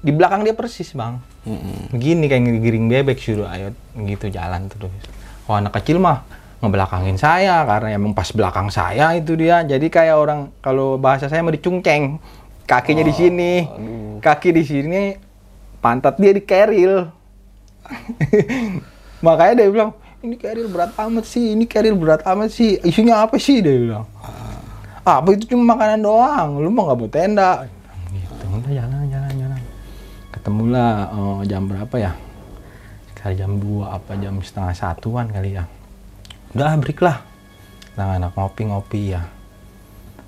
Di 0.00 0.12
belakang 0.14 0.46
dia 0.46 0.54
persis 0.54 0.92
bang. 0.94 1.18
Mm-mm. 1.46 1.94
gini 1.94 2.26
kayak 2.26 2.42
ngegiring 2.42 2.90
bebek 2.90 3.22
suruh 3.22 3.46
ayo 3.54 3.70
gitu 3.94 4.26
jalan 4.34 4.66
terus. 4.66 4.90
Kalau 5.46 5.62
anak 5.62 5.78
kecil 5.78 6.02
mah 6.02 6.26
ngebelakangin 6.58 7.14
saya 7.14 7.62
karena 7.62 7.94
emang 7.94 8.18
pas 8.18 8.26
belakang 8.34 8.66
saya 8.66 9.14
itu 9.14 9.38
dia. 9.38 9.62
Jadi 9.62 9.86
kayak 9.86 10.16
orang 10.18 10.50
kalau 10.58 10.98
bahasa 10.98 11.30
saya 11.30 11.46
mau 11.46 11.54
dicungceng. 11.54 12.18
Kakinya 12.66 13.06
di 13.06 13.14
sini 13.14 13.52
kaki 14.18 14.50
di 14.50 14.62
sini 14.66 15.02
pantat 15.78 16.18
dia 16.18 16.34
di 16.34 16.42
keril. 16.42 17.06
Makanya 19.26 19.62
dia 19.62 19.68
bilang 19.70 19.94
ini 20.26 20.34
keril 20.34 20.66
berat 20.66 20.90
amat 20.98 21.24
sih 21.30 21.54
ini 21.54 21.62
keril 21.70 21.94
berat 21.94 22.26
amat 22.26 22.50
sih. 22.50 22.82
Isunya 22.82 23.22
apa 23.22 23.38
sih? 23.38 23.62
Dia 23.62 23.78
bilang. 23.78 24.04
"Ah, 24.18 24.45
apa 25.06 25.38
itu 25.38 25.54
cuma 25.54 25.78
makanan 25.78 26.02
doang? 26.02 26.48
Lu 26.58 26.68
mau 26.74 26.90
nggak 26.90 26.98
buat 26.98 27.12
tenda? 27.14 27.62
Gitu 28.10 28.42
udah 28.42 28.72
jalan 28.74 29.06
jalan 29.06 29.32
jalan. 29.38 29.60
Ketemulah 30.34 30.90
eh, 31.14 31.40
jam 31.46 31.62
berapa 31.70 31.94
ya? 31.94 32.12
Sekitar 33.14 33.32
jam 33.38 33.62
2 33.62 33.86
apa 33.86 34.12
jam 34.18 34.34
setengah 34.42 34.74
satuan 34.74 35.30
kali 35.30 35.54
ya. 35.54 35.70
Udah 36.58 36.74
break 36.82 36.98
lah. 37.06 37.22
Nah 37.94 38.18
anak 38.18 38.34
ngopi-ngopi 38.34 39.14
ya. 39.14 39.22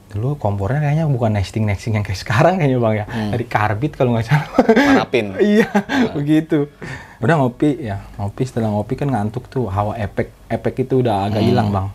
Dulu 0.08 0.40
kompornya 0.40 0.80
kayaknya 0.80 1.04
bukan 1.10 1.36
nesting 1.36 1.68
nesting 1.68 1.98
yang 1.98 2.06
kayak 2.06 2.22
sekarang 2.22 2.62
kayaknya 2.62 2.78
bang 2.78 2.94
ya. 3.02 3.06
Dari 3.34 3.44
karbit 3.50 3.98
kalau 3.98 4.14
nggak 4.14 4.26
salah. 4.30 4.62
Parapin. 4.62 5.34
iya 5.58 5.68
begitu. 6.14 6.70
Udah 7.18 7.34
ngopi 7.34 7.82
ya. 7.82 8.06
Ngopi 8.14 8.46
setelah 8.46 8.70
ngopi 8.70 8.94
kan 8.94 9.10
ngantuk 9.10 9.50
tuh. 9.50 9.66
Hawa 9.66 9.98
efek 9.98 10.30
efek 10.46 10.86
itu 10.86 11.02
udah 11.02 11.26
agak 11.26 11.42
hilang 11.42 11.74
bang. 11.74 11.86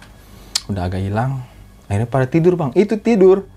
Udah 0.67 0.91
agak 0.91 0.99
hilang 0.99 1.52
akhirnya 1.87 2.07
pada 2.09 2.25
tidur 2.27 2.53
bang. 2.55 2.71
Itu 2.73 2.99
tidur. 2.99 3.47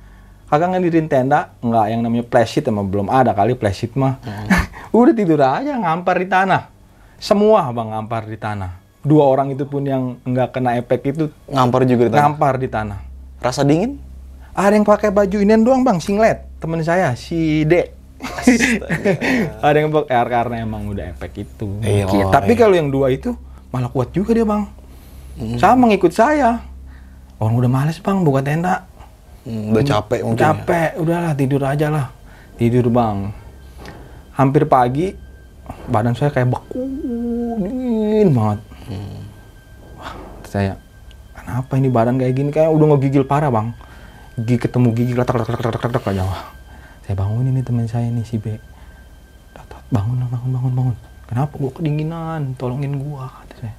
Kagak 0.46 0.78
ngedirin 0.78 1.10
tenda. 1.10 1.54
Nggak 1.58 1.86
yang 1.90 2.00
namanya 2.06 2.24
flashit 2.30 2.64
emang 2.70 2.86
belum 2.86 3.10
ada 3.10 3.34
kali 3.34 3.58
flashit 3.58 3.94
mah. 3.98 4.22
Udah 4.96 5.14
tidur 5.14 5.40
aja 5.42 5.74
ngampar 5.76 6.22
di 6.22 6.28
tanah. 6.30 6.70
Semua 7.18 7.68
bang 7.74 7.88
ngampar 7.92 8.28
di 8.28 8.38
tanah. 8.38 8.70
Dua 9.06 9.22
orang 9.26 9.54
itu 9.54 9.66
pun 9.66 9.86
yang 9.86 10.18
nggak 10.26 10.50
kena 10.50 10.78
efek 10.82 11.14
itu 11.14 11.30
Ngampar 11.46 11.86
juga 11.86 12.10
di 12.10 12.10
tanah. 12.10 12.22
ngampar 12.26 12.54
di 12.58 12.68
tanah. 12.70 12.98
Rasa 13.38 13.62
dingin? 13.62 14.02
ada 14.56 14.72
yang 14.72 14.88
pakai 14.88 15.12
baju 15.12 15.36
inian 15.36 15.60
doang 15.60 15.84
bang 15.84 16.00
singlet. 16.00 16.48
Temen 16.56 16.80
saya 16.80 17.12
si 17.12 17.68
D. 17.68 17.92
Ada 19.60 19.76
yang 19.84 19.92
pakai 19.92 20.16
karena 20.16 20.64
emang 20.64 20.88
udah 20.88 21.12
efek 21.12 21.44
itu. 21.44 21.68
Oh, 21.68 22.32
tapi 22.32 22.56
iya. 22.56 22.60
kalau 22.64 22.72
yang 22.72 22.88
dua 22.88 23.12
itu 23.12 23.36
malah 23.68 23.92
kuat 23.92 24.08
juga 24.16 24.32
dia 24.32 24.48
bang. 24.48 24.64
Sama 25.60 25.92
ngikut 25.92 26.16
saya 26.16 26.64
orang 27.40 27.54
udah 27.60 27.70
males 27.70 27.98
bang 28.00 28.18
buka 28.24 28.40
tenda. 28.40 28.88
Hmm, 29.46 29.70
udah 29.70 29.84
capek 29.84 30.20
mungkin. 30.26 30.42
ya? 30.42 30.44
capek 30.52 30.90
udahlah 30.98 31.32
tidur 31.38 31.62
aja 31.62 31.86
lah. 31.92 32.06
Tidur 32.56 32.88
bang. 32.90 33.30
Hampir 34.34 34.66
pagi 34.66 35.14
badan 35.90 36.14
saya 36.14 36.30
kayak 36.32 36.50
beku 36.50 36.82
dingin 37.62 38.34
banget. 38.34 38.60
Hmm. 38.86 39.18
wah 39.98 40.12
saya 40.46 40.78
kenapa 41.34 41.72
ini 41.78 41.88
badan 41.92 42.16
kayak 42.18 42.34
gini? 42.34 42.50
Kayak 42.50 42.70
udah 42.74 42.86
ngegigil 42.96 43.24
parah 43.28 43.52
bang. 43.52 43.70
Gigi 44.36 44.60
ketemu 44.60 44.92
gigi 44.92 45.12
letak 45.16 45.36
letak 45.40 45.56
letak 45.56 45.72
letak 45.72 45.82
letak 45.92 46.04
aja. 46.12 46.24
Wah 46.26 46.42
saya 47.06 47.14
bangun 47.14 47.46
ini 47.46 47.62
teman 47.62 47.86
saya 47.86 48.10
nih 48.10 48.26
si 48.26 48.36
B. 48.42 48.58
Bangun 49.86 50.26
bangun 50.26 50.50
bangun 50.50 50.72
bangun. 50.74 50.96
Kenapa 51.30 51.54
gua 51.54 51.70
kedinginan? 51.70 52.58
Tolongin 52.58 52.98
gua 52.98 53.30
kata 53.30 53.54
saya. 53.62 53.76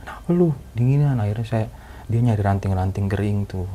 Kenapa 0.00 0.28
lu? 0.32 0.56
Dinginan 0.72 1.20
akhirnya 1.20 1.44
saya 1.44 1.66
dia 2.10 2.20
nyari 2.20 2.42
ranting-ranting 2.42 3.06
kering 3.06 3.46
tuh. 3.46 3.70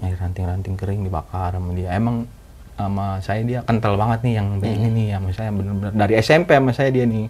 Nyari 0.00 0.16
ranting-ranting 0.16 0.74
kering 0.80 1.04
dibakar 1.04 1.52
sama 1.52 1.76
dia. 1.76 1.92
Emang 1.92 2.24
sama 2.78 3.18
saya 3.20 3.42
dia 3.42 3.60
kental 3.66 3.98
banget 3.98 4.22
nih 4.22 4.34
yang 4.38 4.48
ini 4.62 4.88
nih 4.94 5.06
sama 5.18 5.30
saya 5.34 5.50
bener-bener 5.50 5.92
dari 5.98 6.14
SMP 6.22 6.56
sama 6.56 6.72
saya 6.72 6.88
dia 6.88 7.04
nih. 7.04 7.28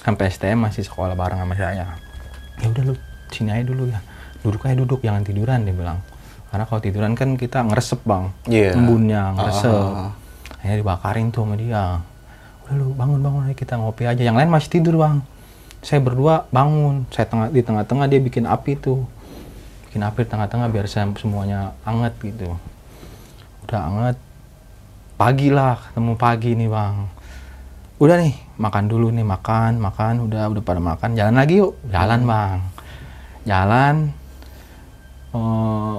Sampai 0.00 0.32
STM 0.32 0.64
masih 0.64 0.86
sekolah 0.86 1.12
bareng 1.12 1.40
sama 1.42 1.54
saya. 1.58 1.98
Ya 2.60 2.66
udah 2.70 2.82
lu 2.88 2.94
sini 3.28 3.52
aja 3.52 3.64
dulu 3.66 3.90
ya. 3.90 4.00
Duduk 4.40 4.64
aja 4.64 4.76
duduk. 4.78 5.00
Jangan 5.04 5.26
tiduran 5.26 5.66
dia 5.66 5.76
bilang. 5.76 6.00
Karena 6.48 6.64
kalau 6.64 6.80
tiduran 6.80 7.12
kan 7.12 7.36
kita 7.36 7.66
ngeresep 7.66 8.00
bang. 8.06 8.24
Iya. 8.48 8.72
embunnya 8.78 9.36
ngeresep. 9.36 9.68
Ah. 9.70 10.12
akhirnya 10.60 10.76
dibakarin 10.84 11.26
tuh 11.32 11.44
sama 11.44 11.56
dia. 11.56 11.84
Udah 12.64 12.74
lu 12.76 12.86
bangun 12.96 13.20
bangun 13.20 13.42
ayo 13.48 13.56
kita 13.56 13.76
ngopi 13.76 14.08
aja. 14.08 14.22
Yang 14.24 14.36
lain 14.40 14.50
masih 14.52 14.68
tidur 14.72 14.94
bang. 15.00 15.20
Saya 15.84 16.00
berdua 16.00 16.48
bangun. 16.48 17.08
Saya 17.12 17.28
tengah 17.28 17.48
di 17.52 17.60
tengah-tengah 17.60 18.06
dia 18.08 18.20
bikin 18.20 18.44
api 18.48 18.76
tuh 18.80 19.04
bikin 19.90 20.06
api 20.06 20.22
tengah-tengah 20.22 20.70
biar 20.70 20.86
saya 20.86 21.10
semuanya 21.18 21.74
anget 21.82 22.14
gitu. 22.22 22.54
Udah 23.66 23.80
anget. 23.90 24.16
Pagi 25.18 25.50
lah 25.50 25.82
ketemu 25.90 26.14
pagi 26.14 26.54
nih 26.54 26.70
bang. 26.70 27.10
Udah 27.98 28.16
nih 28.22 28.38
makan 28.54 28.86
dulu 28.86 29.10
nih 29.10 29.26
makan 29.26 29.82
makan. 29.82 30.30
Udah 30.30 30.46
udah 30.46 30.62
pada 30.62 30.78
makan. 30.78 31.18
Jalan 31.18 31.34
lagi 31.34 31.58
yuk. 31.58 31.74
Jalan 31.90 32.22
bang. 32.22 32.58
Jalan. 33.42 33.94
Eh, 35.34 35.98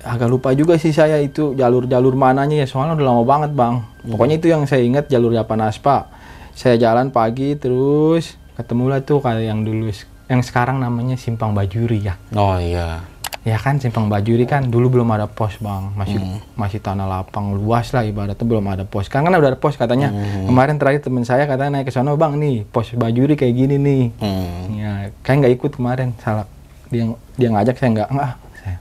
agak 0.00 0.32
lupa 0.32 0.56
juga 0.56 0.80
sih 0.80 0.96
saya 0.96 1.20
itu 1.20 1.52
jalur-jalur 1.52 2.16
mananya 2.16 2.64
ya. 2.64 2.66
Soalnya 2.66 2.96
udah 2.96 3.06
lama 3.06 3.22
banget 3.28 3.52
bang. 3.52 3.84
Pokoknya 4.08 4.40
itu 4.40 4.48
yang 4.48 4.64
saya 4.64 4.80
ingat 4.80 5.12
jalur 5.12 5.36
Japanaspa 5.36 6.16
saya 6.56 6.80
jalan 6.80 7.12
pagi 7.12 7.52
terus 7.52 8.40
ketemulah 8.56 9.04
tuh 9.04 9.20
kayak 9.20 9.44
yang 9.44 9.60
dulu 9.60 9.92
yang 10.26 10.40
sekarang 10.40 10.80
namanya 10.80 11.14
Simpang 11.20 11.52
Bajuri 11.52 12.08
ya. 12.08 12.16
Oh 12.32 12.56
iya. 12.56 13.04
Ya 13.46 13.62
kan 13.62 13.78
Simpang 13.78 14.10
Bajuri 14.10 14.42
kan 14.42 14.66
dulu 14.66 14.98
belum 14.98 15.06
ada 15.14 15.30
pos 15.30 15.54
bang. 15.62 15.94
Masih 15.94 16.18
masih 16.58 16.82
tanah 16.82 17.06
lapang 17.06 17.54
luas 17.54 17.94
lah 17.94 18.02
ibaratnya 18.02 18.42
belum 18.42 18.66
ada 18.66 18.82
pos. 18.82 19.06
Kan 19.06 19.22
kan 19.22 19.30
udah 19.30 19.54
ada 19.54 19.60
pos 19.60 19.78
katanya. 19.78 20.10
Kemarin 20.50 20.82
terakhir 20.82 21.06
teman 21.06 21.22
saya 21.22 21.46
katanya 21.46 21.78
naik 21.78 21.86
ke 21.86 21.92
sana 21.94 22.10
bang 22.18 22.34
nih 22.42 22.66
pos 22.66 22.90
Bajuri 22.98 23.38
kayak 23.38 23.54
gini 23.54 23.76
nih. 23.78 24.02
Hmm. 24.18 24.58
ya 24.74 24.92
kayak 25.22 25.36
nggak 25.46 25.54
ikut 25.62 25.70
kemarin. 25.78 26.10
Salah. 26.18 26.50
Dia 26.90 27.06
dia 27.38 27.48
ngajak 27.54 27.78
saya 27.78 27.90
nggak 27.94 28.08
nggak 28.10 28.32
saya. 28.58 28.78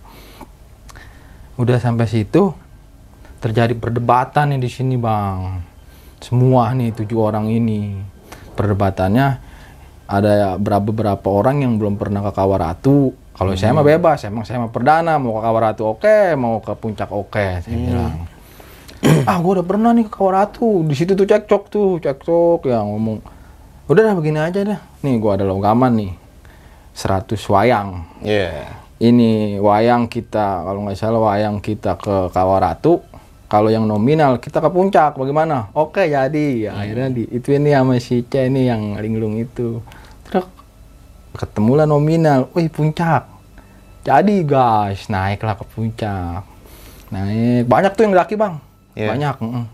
Udah 1.62 1.78
sampai 1.78 2.10
situ 2.10 2.50
terjadi 3.38 3.78
perdebatan 3.78 4.58
nih 4.58 4.60
di 4.66 4.70
sini 4.74 4.98
bang. 4.98 5.62
Semua 6.18 6.74
nih 6.74 6.90
tujuh 6.90 7.22
orang 7.22 7.54
ini. 7.54 8.02
Perdebatannya 8.58 9.54
ada 10.10 10.58
berapa 10.58 10.82
beberapa 10.90 11.28
orang 11.30 11.62
yang 11.62 11.78
belum 11.78 12.02
pernah 12.02 12.26
ke 12.26 12.32
Kawaratu 12.34 13.25
kalau 13.36 13.52
saya 13.60 13.76
mah 13.76 13.84
bebas 13.84 14.24
emang 14.24 14.48
saya 14.48 14.64
mah 14.64 14.72
perdana 14.72 15.20
mau 15.20 15.38
ke 15.38 15.42
Kawaratu 15.44 15.84
oke 15.84 16.18
mau 16.40 16.64
ke 16.64 16.72
puncak 16.80 17.12
oke 17.12 17.46
saya 17.60 17.76
bilang. 17.76 18.16
Ah 19.30 19.38
gue 19.38 19.52
udah 19.62 19.68
pernah 19.68 19.94
nih 19.94 20.10
ke 20.10 20.14
Kawaratu. 20.18 20.82
Di 20.88 20.96
situ 20.98 21.14
tuh 21.14 21.30
cekcok 21.30 21.64
tuh 21.70 21.90
cekcok 22.02 22.66
ya 22.66 22.82
ngomong 22.82 23.22
udah 23.86 24.02
dah 24.02 24.16
begini 24.18 24.40
aja 24.42 24.66
dah. 24.66 24.80
Nih 25.06 25.22
gua 25.22 25.38
ada 25.38 25.46
logaman 25.46 25.94
nih 25.94 26.12
100 26.96 27.38
wayang. 27.52 27.90
Iya. 28.24 28.82
ini 28.96 29.60
wayang 29.60 30.08
kita 30.08 30.64
kalau 30.64 30.88
nggak 30.88 30.96
salah 30.96 31.20
wayang 31.20 31.60
kita 31.60 32.00
ke 32.00 32.32
Kawaratu 32.32 33.04
kalau 33.46 33.70
yang 33.70 33.86
nominal 33.86 34.42
kita 34.42 34.58
ke 34.58 34.70
puncak 34.74 35.14
bagaimana? 35.20 35.70
Oke 35.78 36.10
jadi 36.10 36.48
ya, 36.66 36.72
akhirnya 36.74 37.14
di 37.14 37.24
itu 37.30 37.54
ini 37.54 37.76
sama 37.76 38.00
si 38.02 38.26
C 38.26 38.50
ini 38.50 38.66
yang 38.66 38.98
linglung 38.98 39.38
itu 39.38 39.86
ketemulah 41.36 41.86
nominal. 41.86 42.48
Wih 42.56 42.72
puncak. 42.72 43.28
Jadi 44.06 44.46
guys 44.46 45.08
naiklah 45.12 45.60
ke 45.60 45.66
puncak. 45.70 46.44
Naik. 47.12 47.70
Banyak 47.70 47.92
tuh 47.94 48.04
yang 48.08 48.16
daki 48.16 48.36
bang. 48.40 48.56
Iya. 48.96 49.12
banyak 49.12 49.36
mm. 49.44 49.66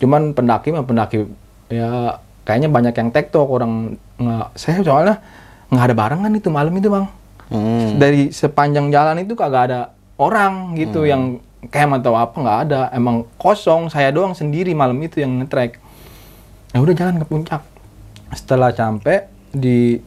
cuman 0.00 0.22
pendaki 0.36 0.68
mah 0.72 0.84
pendaki 0.84 1.24
ya 1.72 2.20
kayaknya 2.44 2.68
banyak 2.68 2.92
yang 2.92 3.08
tektok 3.08 3.48
orang 3.48 3.96
nggak 4.20 4.48
saya 4.52 4.84
soalnya 4.84 5.16
nggak 5.72 5.84
ada 5.88 5.96
barengan 5.96 6.32
itu 6.36 6.48
malam 6.52 6.76
itu 6.76 6.92
bang. 6.92 7.06
Hmm. 7.50 7.98
dari 7.98 8.30
sepanjang 8.30 8.94
jalan 8.94 9.26
itu 9.26 9.34
kagak 9.34 9.74
ada 9.74 9.90
orang 10.22 10.78
gitu 10.78 11.02
yang 11.02 11.42
camp 11.66 11.98
atau 11.98 12.14
apa 12.14 12.36
nggak 12.38 12.58
ada. 12.68 12.80
Emang 12.94 13.26
kosong 13.40 13.90
saya 13.90 14.14
doang 14.14 14.38
sendiri 14.38 14.70
malam 14.70 14.94
itu 15.02 15.18
yang 15.18 15.42
ngetrek 15.42 15.82
ya 16.70 16.78
udah 16.78 16.94
jalan 16.94 17.18
ke 17.18 17.26
puncak. 17.26 17.62
Setelah 18.30 18.70
sampai 18.70 19.26
di 19.50 19.98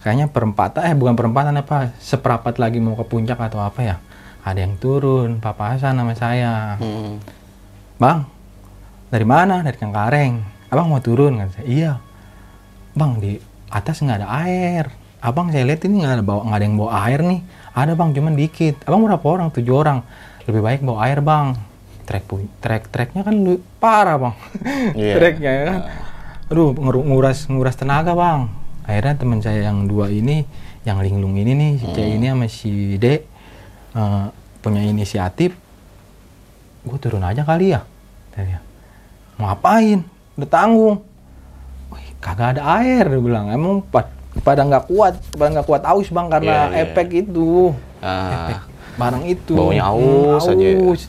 kayaknya 0.00 0.32
perempatan 0.32 0.80
eh 0.88 0.96
bukan 0.96 1.14
perempatan 1.14 1.54
apa 1.60 1.92
seperapat 2.00 2.56
lagi 2.56 2.80
mau 2.80 2.96
ke 2.96 3.04
puncak 3.04 3.36
atau 3.36 3.60
apa 3.60 3.80
ya? 3.84 3.96
Ada 4.40 4.64
yang 4.64 4.80
turun 4.80 5.38
papasan 5.38 6.00
sama 6.00 6.16
saya. 6.16 6.80
Hmm. 6.80 7.20
bang 8.00 8.24
dari 9.12 9.26
mana? 9.28 9.60
Dari 9.60 9.76
Cengkareng. 9.76 10.40
Abang 10.72 10.88
mau 10.88 11.02
turun 11.04 11.36
kan? 11.36 11.48
Saya 11.52 11.66
iya. 11.68 11.92
Bang 12.96 13.20
di 13.20 13.36
atas 13.68 14.00
nggak 14.00 14.24
ada 14.24 14.28
air. 14.48 14.88
Abang 15.20 15.52
saya 15.52 15.68
lihat 15.68 15.84
ini 15.84 16.00
nggak 16.00 16.14
ada 16.16 16.24
bawa 16.24 16.48
nggak 16.48 16.58
ada 16.58 16.64
yang 16.64 16.76
bawa 16.80 16.90
air 17.04 17.20
nih. 17.20 17.40
Ada 17.76 17.92
bang 17.92 18.10
cuman 18.16 18.32
dikit. 18.40 18.76
Abang 18.88 19.04
berapa 19.04 19.26
orang? 19.28 19.52
Tujuh 19.52 19.74
orang. 19.76 20.00
Lebih 20.48 20.62
baik 20.64 20.80
bawa 20.80 20.98
air 21.04 21.20
bang. 21.20 21.52
Trek 22.08 22.24
trek 22.64 22.88
treknya 22.88 23.22
kan 23.22 23.36
lu 23.36 23.60
parah 23.76 24.16
bang. 24.16 24.34
Iya. 24.96 25.14
treknya 25.20 25.50
ya 25.52 25.62
kan? 25.68 25.80
Aduh 26.48 26.72
ngur- 26.72 27.04
nguras 27.04 27.44
nguras 27.52 27.76
tenaga 27.76 28.16
bang 28.16 28.59
akhirnya 28.90 29.14
teman 29.14 29.38
saya 29.38 29.64
yang 29.64 29.86
dua 29.86 30.10
ini 30.10 30.42
yang 30.82 30.98
linglung 30.98 31.34
ini 31.34 31.52
nih 31.52 31.70
si 31.76 31.86
C 31.86 31.98
ini 32.10 32.26
sama 32.26 32.46
si 32.46 32.72
D 32.96 33.06
eh, 33.06 34.24
punya 34.58 34.82
inisiatif 34.82 35.54
gue 36.80 36.98
turun 36.98 37.22
aja 37.22 37.40
kali 37.40 37.70
ya 37.70 37.86
Tanya, 38.30 38.58
mau 39.36 39.46
ngapain 39.48 40.02
udah 40.34 40.48
tanggung 40.48 40.96
Wih, 41.88 42.06
kagak 42.18 42.56
ada 42.56 42.62
air 42.78 43.04
dia 43.04 43.20
bilang 43.20 43.46
emang 43.48 43.82
pa- 43.84 44.10
pada 44.40 44.62
nggak 44.62 44.86
kuat 44.86 45.14
pada 45.30 45.50
nggak 45.52 45.66
kuat 45.66 45.82
aus 45.84 46.08
bang 46.08 46.26
karena 46.26 46.50
Iya, 46.50 46.62
iya. 46.66 46.82
efek 46.84 47.08
itu 47.20 47.74
Ah. 48.00 48.64
barang 48.96 49.24
itu 49.24 49.52
Baunya 49.52 49.84
Hmm, 49.84 50.34
aus 50.34 50.46
aja 50.46 50.56
ya. 50.58 50.78
aus. 50.80 51.02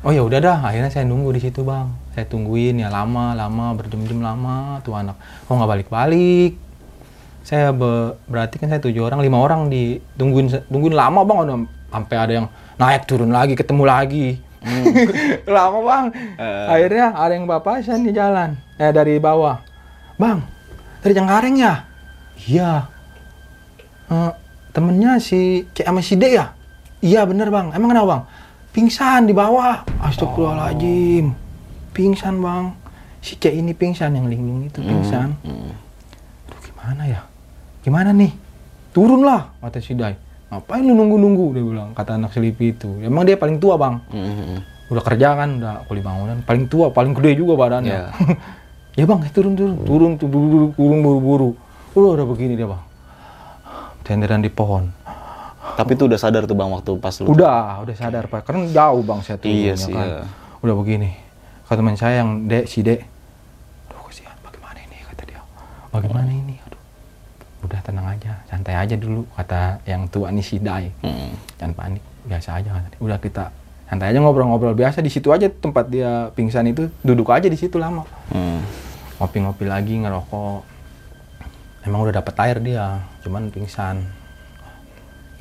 oh 0.00 0.10
ya 0.10 0.20
udah 0.20 0.38
dah 0.38 0.58
akhirnya 0.62 0.88
saya 0.88 1.04
nunggu 1.04 1.32
di 1.32 1.40
situ 1.40 1.60
bang 1.60 1.88
saya 2.10 2.26
tungguin 2.26 2.82
ya 2.82 2.90
lama 2.90 3.38
lama 3.38 3.70
berjam-jam 3.78 4.18
lama 4.18 4.82
tuh 4.82 4.98
anak. 4.98 5.14
Kok 5.46 5.54
nggak 5.54 5.70
balik-balik? 5.70 6.52
Saya 7.46 7.70
be- 7.70 8.18
berarti 8.26 8.58
kan 8.58 8.68
saya 8.68 8.82
tujuh 8.82 9.06
orang 9.06 9.22
lima 9.22 9.38
orang 9.38 9.70
ditungguin 9.70 10.66
tungguin 10.66 10.94
lama 10.94 11.22
bang. 11.22 11.38
Udah 11.46 11.56
sampai 11.90 12.16
ada 12.18 12.32
yang 12.42 12.46
naik 12.78 13.06
turun 13.06 13.30
lagi 13.30 13.54
ketemu 13.54 13.84
lagi. 13.86 14.26
Lama 15.48 15.78
bang. 15.80 16.04
Akhirnya 16.68 17.16
ada 17.16 17.32
yang 17.32 17.48
papasan 17.48 18.04
di 18.04 18.12
jalan 18.12 18.60
eh 18.76 18.92
dari 18.92 19.16
bawah. 19.16 19.62
Bang 20.20 20.44
dari 21.00 21.16
Cengkareng 21.16 21.56
ya? 21.56 21.88
Iya. 22.36 22.72
Eh, 24.12 24.32
temennya 24.76 25.16
si 25.16 25.64
C 25.72 25.86
sama 25.86 26.04
si 26.04 26.20
D 26.20 26.36
ya? 26.36 26.52
Iya 27.00 27.24
bener 27.24 27.48
bang. 27.48 27.72
Emang 27.72 27.88
kenapa 27.88 28.06
bang? 28.06 28.22
Pingsan 28.76 29.24
di 29.24 29.32
bawah. 29.32 29.80
Astagfirullahaladzim 30.04 31.39
pingsan 32.00 32.40
bang 32.40 32.72
si 33.20 33.36
C 33.36 33.52
ini 33.52 33.76
pingsan 33.76 34.16
yang 34.16 34.24
linglung 34.32 34.64
itu 34.64 34.80
pingsan 34.80 35.36
Hmm. 35.44 35.76
Aduh 36.48 36.60
gimana 36.64 37.02
ya? 37.04 37.20
Gimana 37.84 38.10
nih? 38.16 38.32
Turunlah, 38.96 39.52
kata 39.60 39.78
si 39.84 39.92
Dai. 39.92 40.16
Ngapain 40.50 40.82
lu 40.82 40.96
nunggu-nunggu? 40.96 41.46
Dia 41.54 41.62
bilang, 41.62 41.88
kata 41.94 42.18
anak 42.18 42.34
selipi 42.34 42.74
itu. 42.74 42.90
Emang 43.04 43.22
dia 43.22 43.38
paling 43.38 43.62
tua 43.62 43.78
bang. 43.78 44.02
Hmm. 44.10 44.58
Udah 44.90 45.04
kerja 45.06 45.38
kan, 45.38 45.62
udah 45.62 45.86
kuli 45.86 46.02
bangunan. 46.02 46.42
Paling 46.42 46.66
tua, 46.66 46.90
paling 46.90 47.14
gede 47.14 47.38
juga 47.38 47.54
badannya. 47.54 47.94
Iya. 47.94 48.08
ya 48.98 49.04
bang, 49.06 49.20
eh, 49.22 49.30
turun, 49.30 49.54
turun. 49.54 49.76
Turun, 49.86 50.10
tuh, 50.18 50.26
buru-buru, 50.26 50.66
turun 50.74 50.98
buru-buru. 51.06 51.50
Udah, 51.94 52.10
udah 52.18 52.26
begini 52.26 52.58
dia 52.58 52.66
bang. 52.66 52.82
Tenderan 54.02 54.42
di 54.42 54.50
pohon. 54.50 54.90
Tapi 55.78 55.94
itu 55.94 56.10
udah 56.10 56.18
sadar 56.18 56.50
tuh 56.50 56.58
bang 56.58 56.66
waktu 56.66 56.98
pas 56.98 57.14
lu. 57.22 57.30
Udah, 57.30 57.86
udah 57.86 57.94
sadar 57.94 58.26
pak. 58.26 58.42
Karena 58.42 58.66
jauh 58.66 59.06
bang 59.06 59.20
saya 59.22 59.38
turun. 59.38 59.54
Iya 59.54 59.72
ya 59.72 59.74
sih, 59.78 59.94
kan. 59.94 60.06
iya. 60.08 60.22
Udah 60.66 60.74
begini. 60.74 61.29
Kata 61.70 61.86
teman 61.86 61.94
saya 61.94 62.26
yang 62.26 62.50
Dek, 62.50 62.66
si 62.66 62.82
Dek. 62.82 62.98
Aduh 63.86 64.02
kasihan, 64.10 64.34
bagaimana 64.42 64.74
ini? 64.82 64.98
Kata 65.06 65.22
dia. 65.22 65.38
Bagaimana 65.94 66.30
ini? 66.34 66.58
Aduh. 66.66 66.82
Udah 67.62 67.78
tenang 67.86 68.10
aja, 68.10 68.42
santai 68.50 68.74
aja 68.74 68.98
dulu. 68.98 69.22
Kata 69.38 69.78
yang 69.86 70.10
tua 70.10 70.34
nih 70.34 70.42
si 70.42 70.58
Dai. 70.58 70.90
Hmm. 71.06 71.30
Jangan 71.62 71.74
panik, 71.78 72.02
biasa 72.26 72.58
aja 72.58 72.74
kata 72.74 72.86
dia. 72.90 72.98
Udah 72.98 73.22
kita 73.22 73.54
santai 73.86 74.10
aja 74.10 74.18
ngobrol-ngobrol 74.18 74.74
biasa 74.74 74.98
di 74.98 75.14
situ 75.14 75.30
aja 75.30 75.46
tempat 75.46 75.86
dia 75.86 76.34
pingsan 76.34 76.66
itu 76.70 76.90
duduk 77.06 77.30
aja 77.30 77.50
di 77.50 77.58
situ 77.58 77.74
lama 77.74 78.06
Hmm. 78.30 78.62
ngopi-ngopi 79.18 79.66
lagi 79.66 79.98
ngerokok 79.98 80.62
emang 81.90 82.06
udah 82.06 82.14
dapet 82.22 82.34
air 82.38 82.62
dia 82.62 83.02
cuman 83.26 83.50
pingsan 83.50 84.06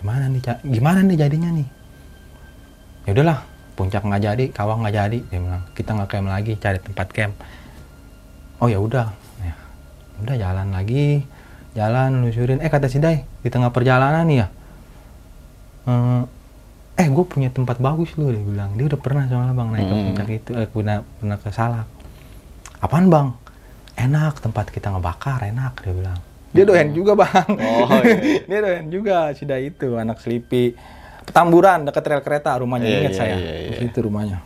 gimana 0.01 0.33
nih 0.33 0.41
gimana 0.65 1.05
nih 1.05 1.17
jadinya 1.21 1.49
nih 1.53 1.67
ya 3.05 3.13
udahlah 3.13 3.39
puncak 3.79 4.03
nggak 4.03 4.21
jadi 4.21 4.45
kawah 4.51 4.75
nggak 4.75 4.95
jadi. 4.99 5.19
Dia 5.31 5.39
bilang 5.39 5.63
kita 5.71 5.95
nggak 5.95 6.09
camp 6.11 6.27
lagi 6.27 6.53
cari 6.59 6.79
tempat 6.83 7.07
camp 7.15 7.33
oh 8.59 8.67
ya 8.67 8.83
udah. 8.83 9.07
Ya 9.39 9.55
udah 10.19 10.35
jalan 10.35 10.67
lagi 10.75 11.23
jalan 11.71 12.27
lusurin. 12.27 12.59
Eh 12.59 12.67
kata 12.67 12.91
si 12.91 12.99
Dai 12.99 13.23
di 13.39 13.47
tengah 13.47 13.71
perjalanan 13.71 14.27
nih 14.27 14.37
ya. 14.43 14.47
Eh, 15.87 16.21
eh 16.99 17.07
gue 17.07 17.23
punya 17.23 17.47
tempat 17.47 17.79
bagus 17.79 18.11
loh 18.19 18.27
dia 18.27 18.43
bilang. 18.43 18.75
Dia 18.75 18.91
udah 18.91 18.99
pernah 18.99 19.23
soalnya 19.31 19.55
bang 19.55 19.69
naik 19.71 19.85
ke 19.87 19.95
Hmm. 19.95 20.05
puncak 20.11 20.27
itu 20.29 20.51
eh, 20.53 20.67
pernah 20.67 20.97
pernah 21.07 21.37
ke 21.39 21.49
Salak. 21.49 21.87
Apaan 22.83 23.07
bang? 23.07 23.27
Enak 23.95 24.39
tempat 24.39 24.71
kita 24.71 24.91
ngebakar 24.91 25.43
enak 25.43 25.79
dia 25.83 25.93
bilang. 25.95 26.19
Dia 26.49 26.63
doyan 26.65 26.91
juga 26.91 27.13
bang. 27.15 27.47
Oh, 27.61 28.01
iya. 28.03 28.43
dia 28.49 28.59
doyan 28.59 28.85
juga 28.91 29.31
si 29.31 29.47
Dai 29.47 29.71
itu 29.71 29.95
anak 29.95 30.19
selipi 30.19 30.75
petamburan 31.29 31.85
dekat 31.85 32.03
rel 32.03 32.21
kereta 32.21 32.57
rumahnya 32.57 32.89
Iya, 32.89 32.97
ingat 32.99 33.13
iya, 33.13 33.19
saya. 33.21 33.35
iya. 33.37 33.69
di 33.69 33.75
situ 33.85 33.97
rumahnya. 34.01 34.41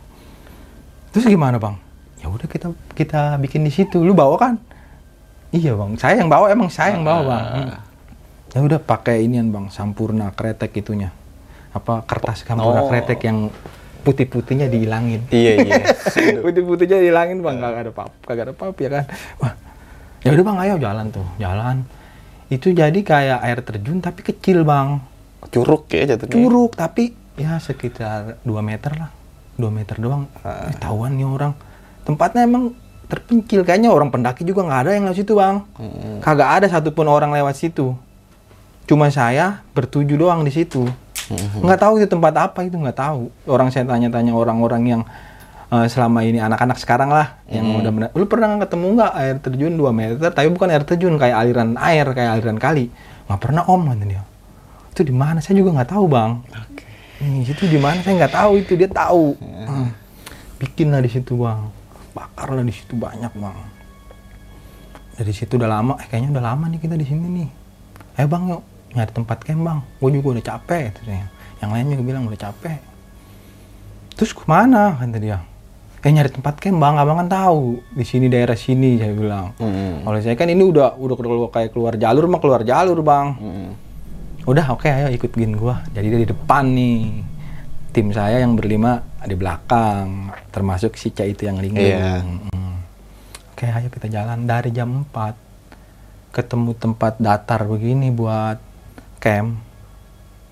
Terus 1.10 1.24
gimana 1.24 1.56
bang? 1.56 1.80
Ya 2.20 2.28
udah 2.28 2.44
kita 2.44 2.68
kita 2.92 3.40
bikin 3.40 3.64
di 3.64 3.72
situ. 3.72 4.04
Lu 4.04 4.12
bawa 4.12 4.36
kan? 4.36 4.54
Iya 5.48 5.72
bang. 5.72 5.96
Saya 5.96 6.20
yang 6.20 6.28
bawa 6.28 6.52
emang 6.52 6.68
saya 6.68 6.92
yang 6.92 7.06
bawa 7.06 7.22
bang. 7.24 7.44
Ah. 7.44 7.56
Hmm. 7.56 7.72
ya 8.54 8.60
udah 8.62 8.78
pakai 8.78 9.24
inian 9.24 9.48
bang. 9.48 9.66
Sampurna 9.68 10.30
kretek 10.30 10.76
itunya. 10.76 11.08
Apa 11.72 12.04
kertas 12.04 12.44
sampurna 12.44 12.84
Oh. 12.84 12.88
kretek 12.88 13.18
yang 13.24 13.48
putih-putihnya 14.04 14.68
dihilangin. 14.68 15.24
Iya 15.32 15.52
iya. 15.64 15.82
putih-putihnya 16.44 17.00
dihilangin 17.00 17.40
bang. 17.40 17.56
Kagak 17.58 17.80
ada 17.80 17.92
pap 17.94 18.12
kagak 18.22 18.44
ada 18.50 18.54
pap 18.54 18.76
ya 18.76 18.90
kan? 18.92 19.04
Wah. 19.40 19.52
Ya 20.20 20.34
udah 20.34 20.44
bang. 20.44 20.56
Ayo 20.60 20.74
jalan 20.76 21.06
tuh. 21.08 21.26
Jalan. 21.38 21.76
Itu 22.46 22.70
jadi 22.70 22.98
kayak 23.00 23.38
air 23.40 23.58
terjun 23.64 23.98
tapi 23.98 24.20
kecil 24.20 24.62
bang 24.62 25.00
Curug 25.48 25.84
ya 25.88 26.04
jatuhnya. 26.06 26.32
curug 26.32 26.72
tapi 26.72 27.12
ya 27.34 27.58
sekitar 27.58 28.38
2 28.42 28.50
meter 28.60 28.92
lah. 28.94 29.10
2 29.56 29.70
meter 29.70 29.96
doang. 29.98 30.26
Ah. 30.40 30.66
Eh, 30.66 30.76
tahuan 30.76 31.14
nih 31.14 31.24
orang. 31.24 31.52
Tempatnya 32.02 32.42
emang 32.42 32.74
terpencil. 33.04 33.62
Kayaknya 33.62 33.90
orang 33.90 34.08
pendaki 34.08 34.42
juga 34.42 34.62
nggak 34.62 34.80
ada 34.80 34.90
yang 34.92 35.04
lewat 35.04 35.18
situ 35.18 35.32
bang. 35.32 35.56
Mm-mm. 35.76 36.18
kagak 36.20 36.50
ada 36.50 36.66
satupun 36.66 37.06
orang 37.06 37.30
lewat 37.30 37.54
situ. 37.54 37.94
Cuma 38.84 39.08
saya 39.08 39.62
bertuju 39.72 40.14
doang 40.14 40.42
di 40.42 40.50
situ. 40.50 40.84
Nggak 41.58 41.80
tahu 41.80 41.92
itu 41.96 42.06
tempat 42.06 42.34
apa 42.36 42.60
itu 42.62 42.76
nggak 42.76 42.98
tahu. 42.98 43.32
Orang 43.46 43.70
saya 43.70 43.84
tanya-tanya 43.84 44.34
orang-orang 44.34 44.82
yang 44.84 45.02
eh, 45.70 45.86
selama 45.88 46.20
ini 46.20 46.36
anak-anak 46.38 46.76
sekarang 46.76 47.08
lah 47.08 47.40
yang 47.48 47.64
Hmm. 47.64 47.80
udah 47.80 47.90
benar 47.90 48.08
lu 48.12 48.28
pernah 48.28 48.52
ketemu 48.60 48.86
nggak 48.94 49.12
air 49.16 49.36
terjun 49.40 49.72
2 49.74 49.90
meter? 49.90 50.14
Tapi 50.20 50.48
bukan 50.50 50.68
air 50.68 50.84
terjun 50.84 51.14
kayak 51.16 51.34
aliran 51.34 51.78
air 51.78 52.04
kayak 52.10 52.30
aliran 52.36 52.58
kali. 52.58 52.92
Nggak 53.24 53.40
pernah 53.40 53.62
om 53.64 53.80
kata 53.86 54.04
dia 54.04 54.22
itu 54.94 55.02
di 55.02 55.10
mana? 55.10 55.42
Saya 55.42 55.58
juga 55.58 55.74
nggak 55.74 55.90
tahu 55.90 56.04
bang. 56.06 56.30
Oke. 56.54 56.86
Nih, 57.18 57.42
itu 57.42 57.66
di 57.66 57.78
mana? 57.82 57.98
Saya 57.98 58.14
nggak 58.14 58.34
tahu 58.38 58.52
itu 58.62 58.72
dia 58.78 58.86
tahu. 58.86 59.34
Hmm. 59.42 59.90
bikin 60.54 60.94
lah 60.94 61.02
di 61.02 61.10
situ 61.10 61.34
bang. 61.34 61.66
Bakar 62.14 62.54
lah 62.54 62.62
di 62.62 62.70
situ 62.70 62.94
banyak 62.94 63.34
bang. 63.34 63.58
Dari 65.18 65.32
situ 65.34 65.58
udah 65.58 65.66
lama. 65.66 65.98
Eh 65.98 66.06
kayaknya 66.06 66.38
udah 66.38 66.44
lama 66.54 66.70
nih 66.70 66.78
kita 66.78 66.94
di 66.94 67.02
sini 67.02 67.26
nih. 67.26 67.48
Ayo 68.22 68.30
bang 68.30 68.42
yuk. 68.54 68.62
Nyari 68.94 69.10
tempat 69.10 69.38
camp 69.42 69.60
bang. 69.66 69.78
Gue 69.98 70.10
juga 70.14 70.38
udah 70.38 70.44
capek 70.46 70.94
katanya. 70.94 71.26
yang 71.58 71.70
lain 71.74 71.84
juga 71.98 72.04
bilang 72.06 72.22
udah 72.30 72.40
capek. 72.40 72.78
Terus 74.14 74.30
ke 74.30 74.46
mana? 74.46 74.94
Kata 74.94 75.18
dia. 75.18 75.42
Kayak 75.98 76.14
nyari 76.14 76.30
tempat 76.30 76.54
camp 76.62 76.78
bang. 76.78 76.94
Abang 77.02 77.18
kan 77.18 77.28
tahu. 77.28 77.82
Di 77.98 78.06
sini 78.06 78.30
daerah 78.30 78.54
sini 78.54 78.94
saya 79.02 79.10
bilang. 79.10 79.58
Mm-mm. 79.58 80.06
kalau 80.06 80.18
saya 80.22 80.38
kan 80.38 80.46
ini 80.46 80.62
udah 80.62 80.94
udah 80.94 81.14
keluar 81.18 81.50
kayak 81.50 81.74
keluar 81.74 81.98
jalur 81.98 82.30
mah 82.30 82.38
keluar 82.38 82.62
jalur 82.62 83.02
bang. 83.02 83.34
Mm-mm. 83.34 83.83
Udah 84.44 84.66
oke 84.72 84.88
ayo 84.88 85.08
ikutin 85.12 85.56
gua. 85.56 85.80
Jadi 85.92 86.06
dia 86.12 86.20
di 86.24 86.28
depan 86.28 86.64
nih. 86.72 86.98
Tim 87.94 88.10
saya 88.10 88.42
yang 88.42 88.58
berlima 88.58 89.06
di 89.22 89.38
belakang 89.38 90.34
termasuk 90.50 90.98
si 90.98 91.14
Ca 91.14 91.22
itu 91.22 91.46
yang 91.46 91.62
linglung 91.62 91.86
Iya. 91.86 92.26
Mm. 92.26 92.74
oke 93.54 93.64
ayo 93.70 93.88
kita 93.88 94.10
jalan. 94.10 94.50
Dari 94.50 94.74
jam 94.74 95.06
4 95.06 96.34
ketemu 96.34 96.74
tempat 96.74 97.22
datar 97.22 97.62
begini 97.62 98.10
buat 98.10 98.58
camp 99.22 99.62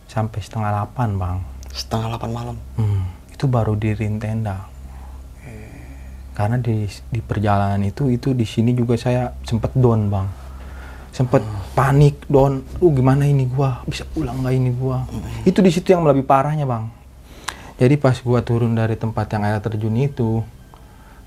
sampai 0.06 0.38
setengah 0.38 0.70
8 0.94 1.18
bang. 1.18 1.38
Setengah 1.74 2.14
delapan 2.14 2.30
malam. 2.30 2.56
Hmm, 2.78 3.10
itu 3.34 3.50
baru 3.50 3.74
dirin 3.74 4.22
tenda. 4.22 4.70
Karena 6.32 6.56
di 6.56 6.88
di 6.88 7.20
perjalanan 7.20 7.82
itu 7.84 8.08
itu 8.08 8.32
di 8.32 8.48
sini 8.48 8.72
juga 8.72 8.96
saya 8.96 9.36
sempet 9.44 9.76
down 9.76 10.08
bang 10.08 10.24
sempet 11.12 11.44
panik 11.76 12.24
down 12.26 12.64
uh 12.80 12.90
gimana 12.92 13.28
ini 13.28 13.44
gua? 13.44 13.84
Bisa 13.84 14.08
pulang 14.08 14.40
nggak 14.40 14.54
ini 14.56 14.70
gua? 14.72 15.04
Itu 15.44 15.60
di 15.60 15.68
situ 15.68 15.92
yang 15.92 16.08
lebih 16.08 16.24
parahnya 16.24 16.64
bang. 16.64 16.88
Jadi 17.76 17.94
pas 18.00 18.16
gua 18.24 18.40
turun 18.40 18.72
dari 18.72 18.96
tempat 18.96 19.28
yang 19.32 19.42
air 19.44 19.60
terjun 19.60 19.92
itu 19.96 20.40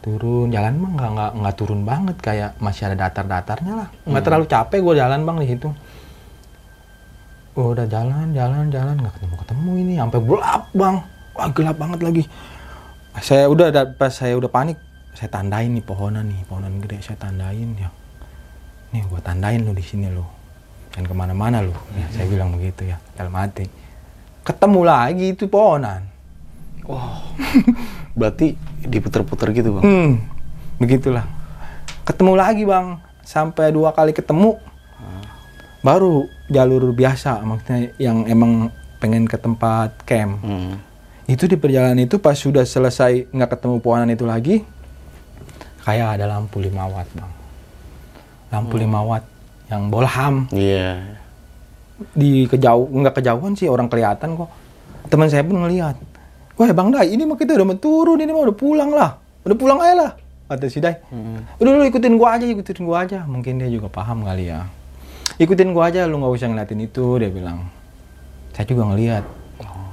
turun 0.01 0.53
jalan 0.53 0.77
mah 0.77 0.91
nggak 0.97 1.11
nggak 1.13 1.31
nggak 1.37 1.55
turun 1.55 1.81
banget. 1.85 2.17
Kayak 2.17 2.49
masih 2.57 2.89
ada 2.89 3.07
datar-datarnya 3.07 3.73
lah. 3.85 3.87
Nggak 4.09 4.23
terlalu 4.25 4.45
capek 4.49 4.79
gua 4.81 4.95
jalan 4.97 5.21
bang 5.21 5.37
di 5.39 5.47
situ. 5.53 5.69
Gua 7.55 7.65
udah 7.71 7.85
jalan 7.87 8.33
jalan 8.33 8.67
jalan 8.73 8.95
nggak 8.99 9.13
ketemu 9.21 9.35
ketemu 9.45 9.71
ini. 9.85 9.93
Sampai 10.01 10.19
gelap 10.25 10.63
bang. 10.73 10.95
Wah 11.37 11.47
gelap 11.53 11.77
banget 11.77 11.99
lagi. 12.01 12.23
Saya 13.21 13.47
udah 13.47 13.71
ada- 13.71 13.93
pas 13.95 14.11
saya 14.11 14.35
udah 14.35 14.51
panik 14.51 14.75
saya 15.15 15.31
tandain 15.31 15.71
nih 15.71 15.79
pohonan 15.79 16.27
nih 16.27 16.43
pohonan 16.43 16.83
gede 16.83 16.99
saya 16.99 17.15
tandain 17.15 17.71
ya 17.79 17.87
nih 18.95 19.03
gua 19.11 19.19
tandain 19.19 19.59
lo 19.59 19.75
di 19.75 19.83
sini 19.83 20.07
lo 20.07 20.23
dan 20.95 21.03
ke 21.03 21.11
mana-mana 21.11 21.59
lo 21.59 21.75
ya, 21.91 22.07
saya 22.15 22.25
bilang 22.31 22.55
begitu 22.55 22.87
ya. 22.87 22.95
Dalam 23.19 23.35
hati. 23.35 23.67
Ketemu 24.47 24.81
lagi 24.87 25.35
itu 25.35 25.51
pohonan. 25.51 26.07
Wow. 26.87 27.35
Berarti 28.19 28.55
diputer-puter 28.87 29.51
gitu 29.51 29.75
bang. 29.75 29.83
hmm 29.83 30.11
begitulah. 30.79 31.27
Ketemu 32.07 32.33
lagi 32.39 32.63
bang. 32.63 33.03
Sampai 33.27 33.75
dua 33.75 33.91
kali 33.91 34.15
ketemu. 34.15 34.55
Baru 35.83 36.31
jalur 36.47 36.95
biasa 36.95 37.43
maksudnya 37.43 37.91
yang 37.99 38.23
emang 38.31 38.71
pengen 39.03 39.27
ke 39.27 39.35
tempat 39.35 39.91
camp. 40.07 40.39
Hmm. 40.41 40.79
itu 41.25 41.49
di 41.49 41.57
perjalanan 41.57 42.05
itu 42.05 42.21
pas 42.21 42.37
sudah 42.37 42.61
selesai 42.61 43.33
nggak 43.33 43.57
ketemu 43.57 43.81
pohonan 43.81 44.13
itu 44.13 44.29
lagi 44.29 44.61
kayak 45.81 46.21
ada 46.21 46.29
lampu 46.29 46.61
5 46.61 46.69
watt 46.69 47.09
bang 47.17 47.34
lampu 48.49 48.75
5 48.77 48.85
watt 49.09 49.25
yang 49.65 49.89
bolham 49.89 50.45
Iya. 50.53 51.17
di 52.11 52.43
kejauh 52.45 52.91
nggak 52.91 53.23
kejauhan 53.23 53.55
sih 53.55 53.71
orang 53.71 53.87
kelihatan 53.87 54.35
kok. 54.35 54.51
Teman 55.07 55.31
saya 55.31 55.47
pun 55.47 55.57
ngelihat 55.63 55.95
wah 56.55 56.69
bang 56.71 56.89
Dai 56.91 57.07
ini 57.11 57.23
mah 57.23 57.39
kita 57.39 57.55
udah 57.55 57.67
mau 57.67 57.77
turun 57.79 58.19
ini 58.19 58.31
mah 58.35 58.43
udah 58.51 58.57
pulang 58.57 58.91
lah. 58.91 59.15
Udah 59.47 59.57
pulang 59.57 59.79
aja 59.79 59.93
lah 59.95 60.11
kata 60.45 60.69
si 60.69 60.77
Dai. 60.77 60.99
Mm-mm. 61.09 61.57
udah 61.57 61.71
lu 61.71 61.83
ikutin 61.89 62.13
gua 62.19 62.37
aja 62.37 62.45
ikutin 62.45 62.83
gua 62.85 62.97
aja. 63.07 63.23
Mungkin 63.25 63.57
dia 63.57 63.69
juga 63.71 63.87
paham 63.89 64.21
kali 64.27 64.51
ya. 64.51 64.67
Ikutin 65.39 65.73
gua 65.73 65.89
aja 65.89 66.05
lu 66.05 66.19
nggak 66.21 66.33
usah 66.35 66.47
ngeliatin 66.51 66.81
itu 66.83 67.05
dia 67.17 67.31
bilang. 67.31 67.65
Saya 68.53 68.65
juga 68.67 68.91
ngeliat. 68.91 69.25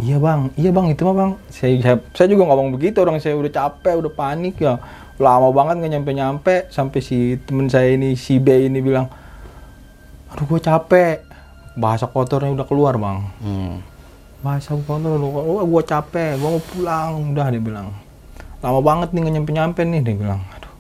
Iya 0.02 0.18
bang. 0.18 0.50
Iya 0.58 0.70
bang 0.74 0.86
itu 0.90 1.02
mah 1.06 1.14
bang. 1.14 1.30
Saya, 1.48 1.72
saya 1.78 1.96
saya 2.12 2.26
juga 2.28 2.50
ngomong 2.50 2.74
begitu 2.74 2.98
orang 2.98 3.22
saya 3.22 3.38
udah 3.38 3.52
capek 3.52 3.94
udah 4.02 4.12
panik 4.12 4.58
ya 4.58 4.76
lama 5.22 5.54
banget 5.54 5.78
nggak 5.78 5.92
nyampe 5.94 6.11
nyampe 6.12 6.54
sampai 6.74 6.98
si 6.98 7.38
temen 7.46 7.70
saya 7.70 7.94
ini 7.94 8.18
si 8.18 8.42
B 8.42 8.66
ini 8.66 8.82
bilang 8.82 9.06
aduh 10.35 10.44
gua 10.48 10.58
capek. 10.58 11.22
Bahasa 11.72 12.04
kotornya 12.04 12.52
udah 12.52 12.66
keluar 12.68 13.00
bang. 13.00 13.18
Hmm. 13.40 13.74
bahasa 14.42 14.74
kotor 14.74 14.98
lu 15.22 15.30
oh, 15.30 15.62
gua 15.62 15.87
capek 15.87 16.37
gua 16.37 16.58
mau 16.58 16.62
pulang. 16.62 17.11
Udah 17.30 17.46
dia 17.48 17.62
bilang. 17.62 17.94
Lama 18.58 18.82
banget 18.82 19.14
nih 19.14 19.20
nggak 19.22 19.35
nyampe 19.38 19.50
nyampe 19.54 19.80
nih 19.87 20.00
dia 20.02 20.14
bilang. 20.18 20.40
Aduh. 20.58 20.74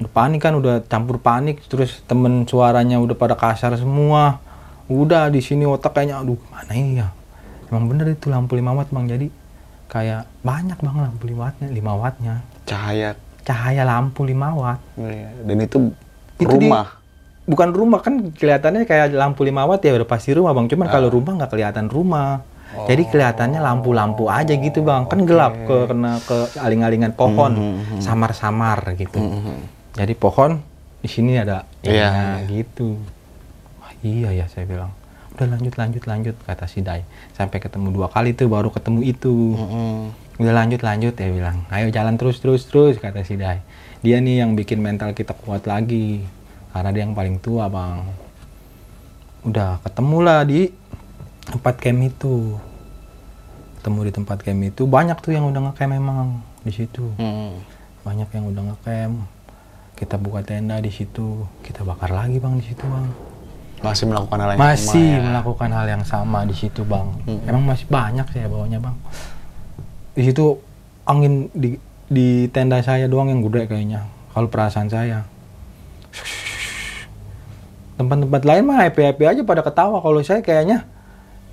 Udah 0.00 0.10
panik 0.10 0.40
kan 0.40 0.56
udah 0.56 0.82
campur 0.88 1.20
panik 1.20 1.60
terus 1.68 2.00
temen 2.08 2.48
suaranya 2.48 2.96
udah 2.98 3.14
pada 3.14 3.36
kasar 3.36 3.76
semua. 3.76 4.40
Udah 4.88 5.28
di 5.28 5.44
sini 5.44 5.68
otak 5.68 5.92
kayaknya 5.92 6.24
aduh 6.24 6.40
mana 6.48 6.72
ya? 6.74 7.08
Emang 7.68 7.90
bener 7.90 8.14
itu 8.14 8.30
lampu 8.30 8.56
5 8.56 8.64
watt 8.64 8.90
bang. 8.90 9.06
Jadi 9.10 9.26
kayak 9.86 10.26
banyak 10.42 10.78
bang 10.80 10.96
lampu 10.96 11.24
5 11.28 11.36
wattnya 11.36 11.68
5 11.70 12.02
wattnya. 12.02 12.34
Cahaya. 12.64 13.25
Cahaya 13.46 13.82
lampu 13.82 14.20
5 14.20 14.34
watt. 14.52 14.80
Iya. 14.96 15.28
Dan 15.40 15.56
itu, 15.60 15.78
Itu 16.36 16.56
di- 16.58 16.66
rumah. 16.66 16.98
bukan 17.46 17.68
rumah 17.70 18.02
kan 18.02 18.14
kelihatannya 18.28 18.82
kayak 18.84 19.14
lampu 19.14 19.40
5 19.40 19.62
watt 19.64 19.80
ya 19.80 19.94
udah 19.94 20.04
pasti 20.04 20.34
rumah 20.34 20.50
bang. 20.50 20.66
Cuman 20.66 20.86
kalau 20.86 21.08
rumah 21.08 21.32
nggak 21.34 21.50
kelihatan 21.50 21.86
rumah. 21.86 22.42
Jadi 22.76 23.08
kelihatannya 23.08 23.56
lampu-lampu 23.56 24.28
aja 24.28 24.52
gitu 24.52 24.82
bang. 24.82 25.06
Kan 25.06 25.24
gelap 25.24 25.54
ke 25.62 25.86
kena 25.86 26.18
ke 26.20 26.36
aling-alingan 26.58 27.14
pohon. 27.14 27.52
Mhm. 27.54 28.02
samar-samar 28.02 28.92
gitu. 28.94 29.16
Mhm. 29.16 29.78
jadi 29.94 30.12
pohon 30.12 30.60
di 30.98 31.08
sini 31.08 31.40
ada 31.40 31.64
Iya, 31.80 31.88
ininya, 31.88 32.12
iya. 32.36 32.48
gitu. 32.52 33.00
Wah, 33.80 33.92
iya 34.02 34.28
ya 34.34 34.44
saya 34.44 34.68
bilang. 34.68 34.92
Udah 35.32 35.46
lanjut 35.48 35.72
lanjut 35.72 36.04
lanjut 36.04 36.36
kata 36.42 36.66
si 36.66 36.80
Dai. 36.80 37.00
Sampai 37.32 37.60
ketemu 37.60 37.94
dua 37.94 38.08
kali 38.08 38.32
tuh 38.32 38.44
baru 38.46 38.68
ketemu 38.68 39.00
itu. 39.06 39.56
Mhm. 39.56 40.25
Udah 40.36 40.52
lanjut 40.52 40.80
lanjut 40.84 41.14
ya 41.16 41.28
bilang. 41.32 41.64
Ayo 41.72 41.88
jalan 41.88 42.20
terus 42.20 42.40
terus 42.44 42.68
terus 42.68 43.00
kata 43.00 43.24
si 43.24 43.40
Dai. 43.40 43.64
Dia 44.04 44.20
nih 44.20 44.44
yang 44.44 44.52
bikin 44.52 44.84
mental 44.84 45.16
kita 45.16 45.32
kuat 45.32 45.64
lagi 45.64 46.20
karena 46.76 46.90
dia 46.92 47.02
yang 47.08 47.16
paling 47.16 47.40
tua 47.40 47.72
bang. 47.72 48.04
Udah 49.48 49.80
ketemu 49.80 50.18
lah 50.20 50.40
di 50.44 50.68
tempat 51.48 51.80
camp 51.80 52.00
itu. 52.04 52.60
Ketemu 53.80 54.00
di 54.04 54.12
tempat 54.12 54.38
camp 54.44 54.60
itu 54.60 54.82
banyak 54.84 55.16
tuh 55.24 55.32
yang 55.32 55.48
udah 55.48 55.72
ngecamp 55.72 55.92
memang 55.96 56.44
di 56.64 56.72
situ. 56.72 57.04
Hmm. 57.16 57.56
banyak 58.06 58.30
yang 58.38 58.44
udah 58.46 58.62
ngecamp. 58.70 59.16
Kita 59.96 60.20
buka 60.20 60.44
tenda 60.44 60.78
di 60.78 60.92
situ 60.92 61.48
kita 61.64 61.82
bakar 61.82 62.12
lagi 62.12 62.36
bang 62.36 62.60
di 62.60 62.64
situ 62.68 62.84
bang. 62.84 63.08
Masih 63.80 64.04
melakukan 64.04 64.38
hal 64.44 64.50
yang 64.52 64.60
masih 64.60 64.84
sama 64.84 65.16
ya. 65.16 65.24
melakukan 65.24 65.70
hal 65.72 65.86
yang 65.88 66.04
sama 66.04 66.38
di 66.44 66.54
situ 66.54 66.84
bang. 66.84 67.08
Emang 67.48 67.64
masih 67.64 67.88
banyak 67.88 68.28
saya 68.30 68.46
bawanya 68.52 68.78
bang 68.78 68.96
di 70.16 70.22
situ 70.24 70.56
angin 71.04 71.52
di 71.52 71.76
di 72.08 72.48
tenda 72.48 72.80
saya 72.80 73.04
doang 73.06 73.28
yang 73.28 73.44
gede 73.44 73.68
kayaknya. 73.68 74.08
Kalau 74.32 74.48
perasaan 74.48 74.88
saya. 74.88 75.28
Tempat-tempat 77.96 78.42
lain 78.44 78.64
mah 78.68 78.84
happy 78.84 79.02
happy 79.12 79.24
aja 79.24 79.42
pada 79.44 79.60
ketawa. 79.60 80.00
Kalau 80.00 80.20
saya 80.24 80.40
kayaknya 80.40 80.88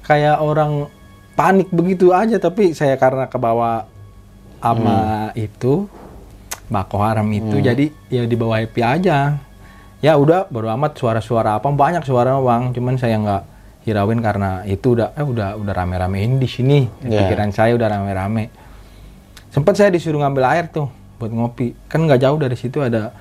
kayak 0.03 0.39
orang 0.39 0.87
panik 1.35 1.67
begitu 1.71 2.15
aja. 2.15 2.39
Tapi 2.39 2.71
saya 2.71 2.95
karena 2.99 3.27
kebawa 3.27 3.87
sama 4.63 5.31
itu 5.35 5.91
bako 6.71 6.95
haram 7.03 7.27
itu 7.35 7.59
jadi 7.59 7.91
ya 8.07 8.23
di 8.23 8.35
bawah 8.35 8.59
happy 8.59 8.81
aja. 8.83 9.39
Ya 10.03 10.19
udah 10.19 10.51
baru 10.51 10.75
amat. 10.75 10.99
Suara-suara 10.99 11.59
apa? 11.59 11.67
Banyak 11.71 12.03
suara 12.03 12.35
bang. 12.39 12.75
Cuman 12.75 12.99
saya 12.99 13.15
nggak 13.19 13.43
hirauin 13.83 14.19
karena 14.23 14.63
itu 14.63 14.95
udah 14.95 15.11
eh 15.15 15.25
udah 15.25 15.59
udah 15.59 15.73
rame-ramein 15.75 16.39
di 16.39 16.47
sini. 16.47 16.87
Ya. 17.03 17.27
pikiran 17.27 17.51
saya 17.51 17.75
udah 17.75 17.87
rame-rame. 17.91 18.47
Sempat 19.51 19.77
saya 19.77 19.91
disuruh 19.91 20.23
ngambil 20.23 20.43
air 20.49 20.65
tuh 20.71 20.87
buat 21.19 21.29
ngopi. 21.29 21.75
Kan 21.91 22.07
nggak 22.07 22.23
jauh 22.23 22.39
dari 22.39 22.55
situ 22.55 22.79
ada 22.79 23.11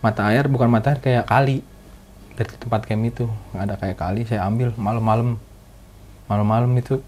mata 0.00 0.30
air 0.30 0.46
bukan 0.46 0.70
mata 0.70 0.94
air 0.94 1.02
kayak 1.02 1.26
kali. 1.26 1.60
Dari 2.34 2.50
tempat 2.58 2.82
camp 2.86 3.02
itu 3.06 3.26
ada 3.54 3.78
kayak 3.78 3.98
kali 3.98 4.22
saya 4.26 4.46
ambil 4.46 4.74
malam-malam. 4.78 5.38
Malam-malam 6.26 6.70
itu 6.78 7.02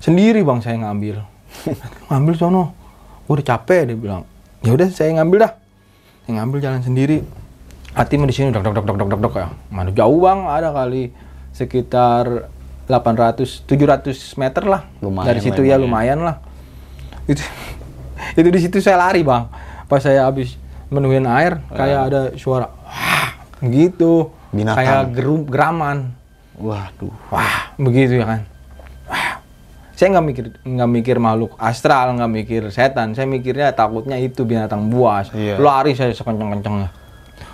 sendiri 0.00 0.40
bang 0.42 0.58
saya 0.60 0.76
ngambil. 0.82 1.22
Ngambil 2.10 2.34
sono. 2.34 2.74
Gue 3.28 3.38
udah 3.38 3.46
capek 3.54 3.92
dia 3.92 3.96
bilang. 3.96 4.24
Ya 4.64 4.74
udah 4.74 4.88
saya 4.90 5.14
ngambil 5.14 5.46
dah. 5.46 5.52
Saya 6.26 6.32
ngambil 6.42 6.58
jalan 6.58 6.82
sendiri. 6.82 7.22
Hati 7.92 8.16
mah 8.16 8.24
di 8.24 8.34
sini 8.34 8.48
dok 8.50 8.64
dok 8.64 8.82
dok 8.82 8.84
dok 8.88 9.08
dok 9.08 9.20
dok 9.20 9.34
ya. 9.36 9.46
Mana 9.68 9.92
jauh 9.92 10.18
bang 10.24 10.48
ada 10.48 10.72
kali 10.74 11.12
sekitar 11.52 12.48
800 12.88 13.64
700 13.64 14.40
meter 14.40 14.64
lah. 14.66 14.82
Lumayan 14.98 15.28
dari 15.28 15.40
situ 15.40 15.62
ya 15.62 15.76
ya. 15.76 15.80
lumayan 15.80 16.20
lah. 16.24 16.36
Itu 17.28 17.40
itu 18.40 18.48
di 18.48 18.60
situ 18.60 18.76
saya 18.82 18.98
lari 18.98 19.22
bang. 19.22 19.46
Pas 19.86 20.00
saya 20.02 20.26
habis 20.26 20.56
menuhin 20.92 21.24
air 21.28 21.60
kayak 21.72 22.00
ada 22.10 22.20
suara 22.36 22.68
wah 22.68 23.32
gitu. 23.64 24.32
Binatang. 24.52 24.84
kayak 24.84 25.02
geru- 25.16 25.48
geraman. 25.48 26.12
Waduh. 26.60 27.12
wah 27.32 27.72
begitu 27.80 28.20
ya 28.20 28.26
kan. 28.28 28.40
Wah. 29.08 29.40
Saya 29.96 30.18
nggak 30.18 30.26
mikir 30.26 30.44
nggak 30.66 30.90
mikir 30.90 31.16
makhluk 31.22 31.56
astral 31.56 32.12
nggak 32.16 32.32
mikir 32.32 32.62
setan. 32.68 33.14
Saya 33.16 33.28
mikirnya 33.28 33.72
takutnya 33.72 34.18
itu 34.18 34.42
binatang 34.44 34.88
buas. 34.92 35.30
Iya. 35.32 35.56
lari 35.60 35.96
saya 35.96 36.12
sekencang 36.12 36.58
kencangnya 36.58 37.01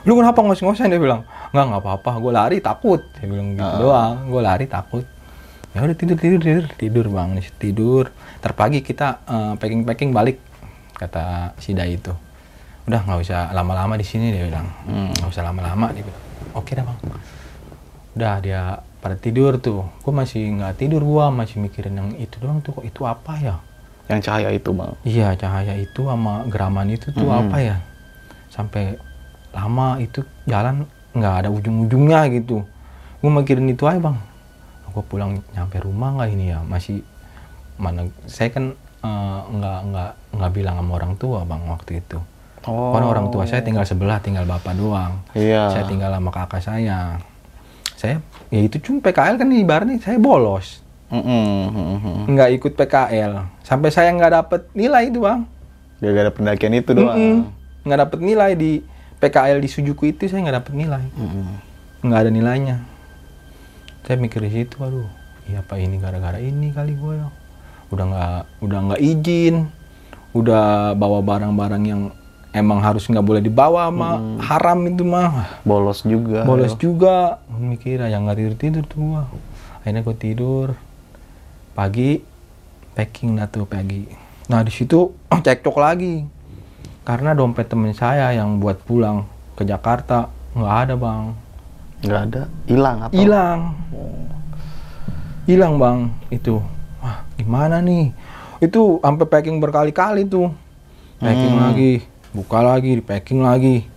lu 0.06 0.12
kenapa 0.18 0.38
ngos-ngosan? 0.44 0.92
Dia 0.92 1.00
bilang 1.00 1.26
nggak 1.50 1.64
nggak 1.64 1.82
apa-apa 1.82 2.11
gue 2.20 2.32
lari 2.34 2.58
takut. 2.62 3.00
Dia 3.18 3.26
bilang 3.26 3.56
gitu 3.56 3.74
doang 3.82 4.28
gue 4.30 4.42
lari 4.42 4.66
takut. 4.68 5.04
Ya 5.74 5.84
udah 5.84 5.96
tidur 5.96 6.16
tidur 6.16 6.40
tidur 6.40 6.64
tidur 6.76 7.06
bang 7.11 7.38
tidur. 7.58 8.04
Terpagi 8.38 8.82
kita 8.82 9.22
packing 9.58 9.82
packing 9.82 10.11
balik 10.14 10.38
kata 10.98 11.54
si 11.58 11.74
Dai 11.74 11.98
itu. 11.98 12.12
Udah 12.88 13.04
nggak 13.04 13.18
usah 13.20 13.52
lama-lama 13.52 13.98
di 13.98 14.06
sini 14.06 14.30
dia 14.32 14.46
bilang. 14.46 14.66
Nggak 14.87 15.28
usah 15.28 15.42
lama-lama 15.44 15.92
dia 15.92 16.04
bilang. 16.06 16.24
Oke 16.56 16.72
dah 16.72 16.84
bang. 16.87 16.98
Udah 18.16 18.34
dia 18.42 18.62
pada 18.98 19.14
tidur 19.14 19.61
tuh. 19.62 19.87
Gue 20.02 20.11
masih 20.11 20.58
nggak 20.58 20.80
tidur 20.80 21.04
gua 21.06 21.30
masih 21.30 21.62
mikirin 21.62 21.94
yang 21.94 22.11
itu 22.18 22.40
doang 22.42 22.58
tuh. 22.64 22.74
Kok 22.80 22.87
itu 22.88 23.06
apa 23.06 23.38
ya? 23.38 23.56
Yang 24.08 24.20
cahaya 24.24 24.48
itu 24.56 24.72
bang. 24.72 24.92
iya 25.04 25.37
cahaya 25.37 25.76
itu 25.76 26.08
sama 26.08 26.48
geraman 26.48 26.88
itu 26.88 27.12
tuh 27.12 27.28
apa 27.28 27.61
ya? 27.61 27.76
Sampai 28.48 28.96
lama 29.54 30.00
itu 30.02 30.24
jalan 30.44 30.84
nggak 31.16 31.34
ada 31.44 31.48
ujung-ujungnya 31.48 32.28
gitu 32.32 32.62
gue 33.18 33.30
mikirin 33.30 33.66
itu 33.68 33.84
aja 33.88 33.98
bang 33.98 34.18
gue 34.92 35.04
pulang 35.04 35.40
nyampe 35.52 35.80
rumah 35.82 36.14
nggak 36.14 36.28
ini 36.32 36.44
ya 36.54 36.61
masih 36.62 37.02
mana 37.78 38.06
saya 38.28 38.50
kan 38.52 38.74
eh, 39.02 39.40
nggak 39.48 39.78
nggak 39.90 40.11
nggak 40.37 40.50
bilang 40.54 40.76
sama 40.78 40.92
orang 40.98 41.12
tua 41.16 41.42
bang 41.42 41.62
waktu 41.66 42.02
itu 42.02 42.18
Oh. 42.66 42.92
Karena 42.92 43.06
orang 43.08 43.26
tua 43.30 43.46
saya 43.46 43.62
tinggal 43.62 43.87
sebelah, 43.88 44.18
tinggal 44.18 44.44
bapak 44.44 44.74
doang. 44.74 45.22
Iya. 45.32 45.72
Saya 45.72 45.84
tinggal 45.87 46.11
sama 46.12 46.30
kakak 46.34 46.61
saya. 46.61 47.22
Saya, 47.98 48.22
ya 48.52 48.61
itu 48.62 48.78
cuma 48.78 49.02
PKL 49.02 49.40
kan 49.40 49.48
ibaratnya 49.50 49.98
saya 49.98 50.18
bolos. 50.20 50.82
Mm-mm, 51.08 51.72
mm-mm. 51.72 52.16
Nggak 52.30 52.50
ikut 52.61 52.72
PKL. 52.76 53.32
Sampai 53.64 53.88
saya 53.90 54.12
nggak 54.12 54.32
dapet 54.34 54.61
nilai 54.76 55.08
itu 55.08 55.24
bang. 55.24 55.48
Gara-gara 55.98 56.30
pendakian 56.30 56.74
itu 56.78 56.90
doang. 56.94 57.16
Mm-mm. 57.16 57.37
Nggak 57.88 57.98
dapet 58.06 58.18
nilai 58.22 58.52
di 58.54 58.72
PKL 59.18 59.59
di 59.59 59.68
Sujuku 59.68 60.14
itu 60.14 60.31
saya 60.31 60.46
nggak 60.46 60.57
dapet 60.62 60.72
nilai. 60.78 61.04
Nggak 62.02 62.20
ada 62.22 62.31
nilainya. 62.31 62.76
Saya 64.07 64.16
mikir 64.16 64.40
di 64.40 64.50
situ, 64.54 64.81
aduh, 64.81 65.04
iya 65.50 65.61
apa 65.61 65.76
ini 65.76 66.00
gara-gara 66.00 66.40
ini 66.40 66.72
kali 66.72 66.96
gue 66.96 67.12
ya. 67.18 67.28
Udah 67.92 68.04
nggak, 68.09 68.42
udah 68.64 68.78
nggak 68.88 69.00
izin, 69.02 69.68
udah 70.33 70.94
bawa 70.96 71.20
barang-barang 71.20 71.83
yang 71.85 72.02
emang 72.57 72.81
harus 72.81 73.04
nggak 73.04 73.26
boleh 73.26 73.42
dibawa 73.44 73.92
sama 73.92 74.38
haram 74.40 74.81
itu 74.88 75.04
mah. 75.04 75.61
Bolos 75.66 76.07
juga. 76.07 76.46
Bolos 76.46 76.74
juga, 76.78 77.42
mikir 77.52 78.00
yang 78.07 78.24
nggak 78.24 78.38
tidur 78.38 78.57
tidur 78.57 78.85
tuh 78.88 78.98
gua. 79.02 79.22
Akhirnya 79.83 80.00
gue 80.07 80.16
tidur, 80.16 80.68
pagi 81.74 82.22
packing 82.94 83.38
lah 83.38 83.46
tuh 83.50 83.68
pagi. 83.68 84.09
Nah 84.48 84.64
di 84.64 84.72
situ 84.72 85.12
cekcok 85.44 85.76
lagi, 85.76 86.24
karena 87.09 87.33
dompet 87.33 87.73
temen 87.73 87.97
saya 87.97 88.37
yang 88.37 88.61
buat 88.61 88.85
pulang 88.85 89.25
ke 89.57 89.64
Jakarta 89.64 90.29
nggak 90.53 90.77
ada 90.85 90.94
bang, 91.01 91.23
Nggak 92.05 92.21
ada. 92.29 92.42
Hilang 92.68 92.97
atau? 93.01 93.14
hilang, 93.16 93.61
hilang 95.49 95.75
bang 95.81 95.99
itu. 96.29 96.61
Wah 97.01 97.25
gimana 97.40 97.81
nih? 97.81 98.12
Itu 98.61 99.01
sampai 99.01 99.25
packing 99.25 99.57
berkali-kali 99.57 100.29
tuh, 100.29 100.53
packing 101.16 101.57
lagi, 101.57 101.92
buka 102.37 102.61
lagi, 102.61 103.01
di 103.01 103.03
packing 103.03 103.40
lagi. 103.40 103.88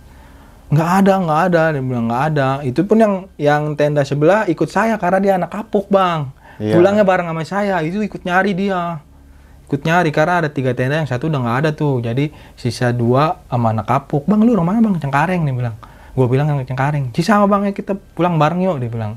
Nggak 0.72 0.90
ada, 1.04 1.14
nggak 1.20 1.40
ada, 1.52 1.62
dia 1.76 1.82
bilang 1.84 2.08
nggak 2.08 2.24
ada. 2.32 2.48
Itu 2.64 2.88
pun 2.88 2.96
yang 2.96 3.14
yang 3.36 3.76
tenda 3.76 4.08
sebelah 4.08 4.48
ikut 4.48 4.72
saya 4.72 4.96
karena 4.96 5.18
dia 5.20 5.32
anak 5.36 5.52
kapuk 5.52 5.84
bang. 5.92 6.32
Iya. 6.56 6.80
Pulangnya 6.80 7.04
bareng 7.04 7.28
sama 7.28 7.44
saya, 7.44 7.76
itu 7.84 8.00
ikut 8.00 8.24
nyari 8.24 8.56
dia. 8.56 9.04
Ikut 9.72 9.88
nyari 9.88 10.12
karena 10.12 10.44
ada 10.44 10.52
tiga 10.52 10.76
tenda 10.76 11.00
yang 11.00 11.08
satu 11.08 11.32
udah 11.32 11.40
nggak 11.40 11.56
ada 11.64 11.70
tuh. 11.72 12.04
Jadi 12.04 12.28
sisa 12.60 12.92
dua 12.92 13.40
sama 13.48 13.72
anak 13.72 13.88
kapuk. 13.88 14.28
Bang 14.28 14.44
lu 14.44 14.52
rumahnya 14.52 14.84
bang 14.84 15.00
Cengkareng 15.00 15.48
dia 15.48 15.56
bilang. 15.56 15.76
Gue 16.12 16.28
bilang 16.28 16.52
yang 16.52 16.60
Cengkareng. 16.60 17.08
Sisa 17.16 17.40
sama 17.40 17.48
bang 17.48 17.68
ya 17.68 17.72
kita 17.72 17.96
pulang 17.96 18.36
bareng 18.36 18.60
yuk 18.60 18.76
dia 18.84 18.92
bilang. 18.92 19.16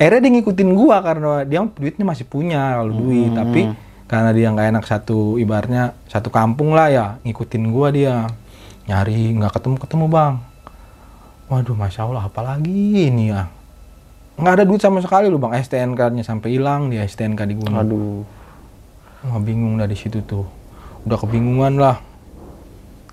Akhirnya 0.00 0.24
dia 0.24 0.32
ngikutin 0.40 0.70
gua 0.72 1.04
karena 1.04 1.44
dia 1.44 1.60
duitnya 1.62 2.02
masih 2.08 2.24
punya 2.24 2.80
kalau 2.80 2.96
duit, 2.96 3.30
tapi 3.30 3.70
karena 4.10 4.32
dia 4.34 4.50
nggak 4.50 4.66
enak 4.74 4.84
satu 4.88 5.36
ibaratnya 5.36 5.94
satu 6.10 6.34
kampung 6.34 6.74
lah 6.74 6.88
ya 6.90 7.06
ngikutin 7.22 7.64
gua 7.70 7.92
dia 7.94 8.26
nyari 8.90 9.36
nggak 9.38 9.52
ketemu 9.54 9.76
ketemu 9.78 10.06
bang. 10.10 10.34
Waduh 11.46 11.76
masya 11.76 12.08
Allah 12.08 12.24
apalagi 12.24 13.12
ini 13.12 13.30
ya 13.30 13.52
nggak 14.34 14.54
ada 14.58 14.64
duit 14.66 14.82
sama 14.82 14.98
sekali 14.98 15.30
lu 15.30 15.38
bang 15.38 15.54
STNK-nya 15.62 16.26
sampai 16.26 16.58
hilang 16.58 16.90
dia 16.90 17.06
STNK 17.06 17.40
di 17.46 17.54
gunung. 17.54 17.78
Aduh. 17.78 18.26
Wah 19.24 19.40
bingung 19.40 19.80
dari 19.80 19.96
situ 19.96 20.20
tuh. 20.20 20.44
Udah 21.04 21.16
kebingungan 21.16 21.80
lah. 21.80 21.96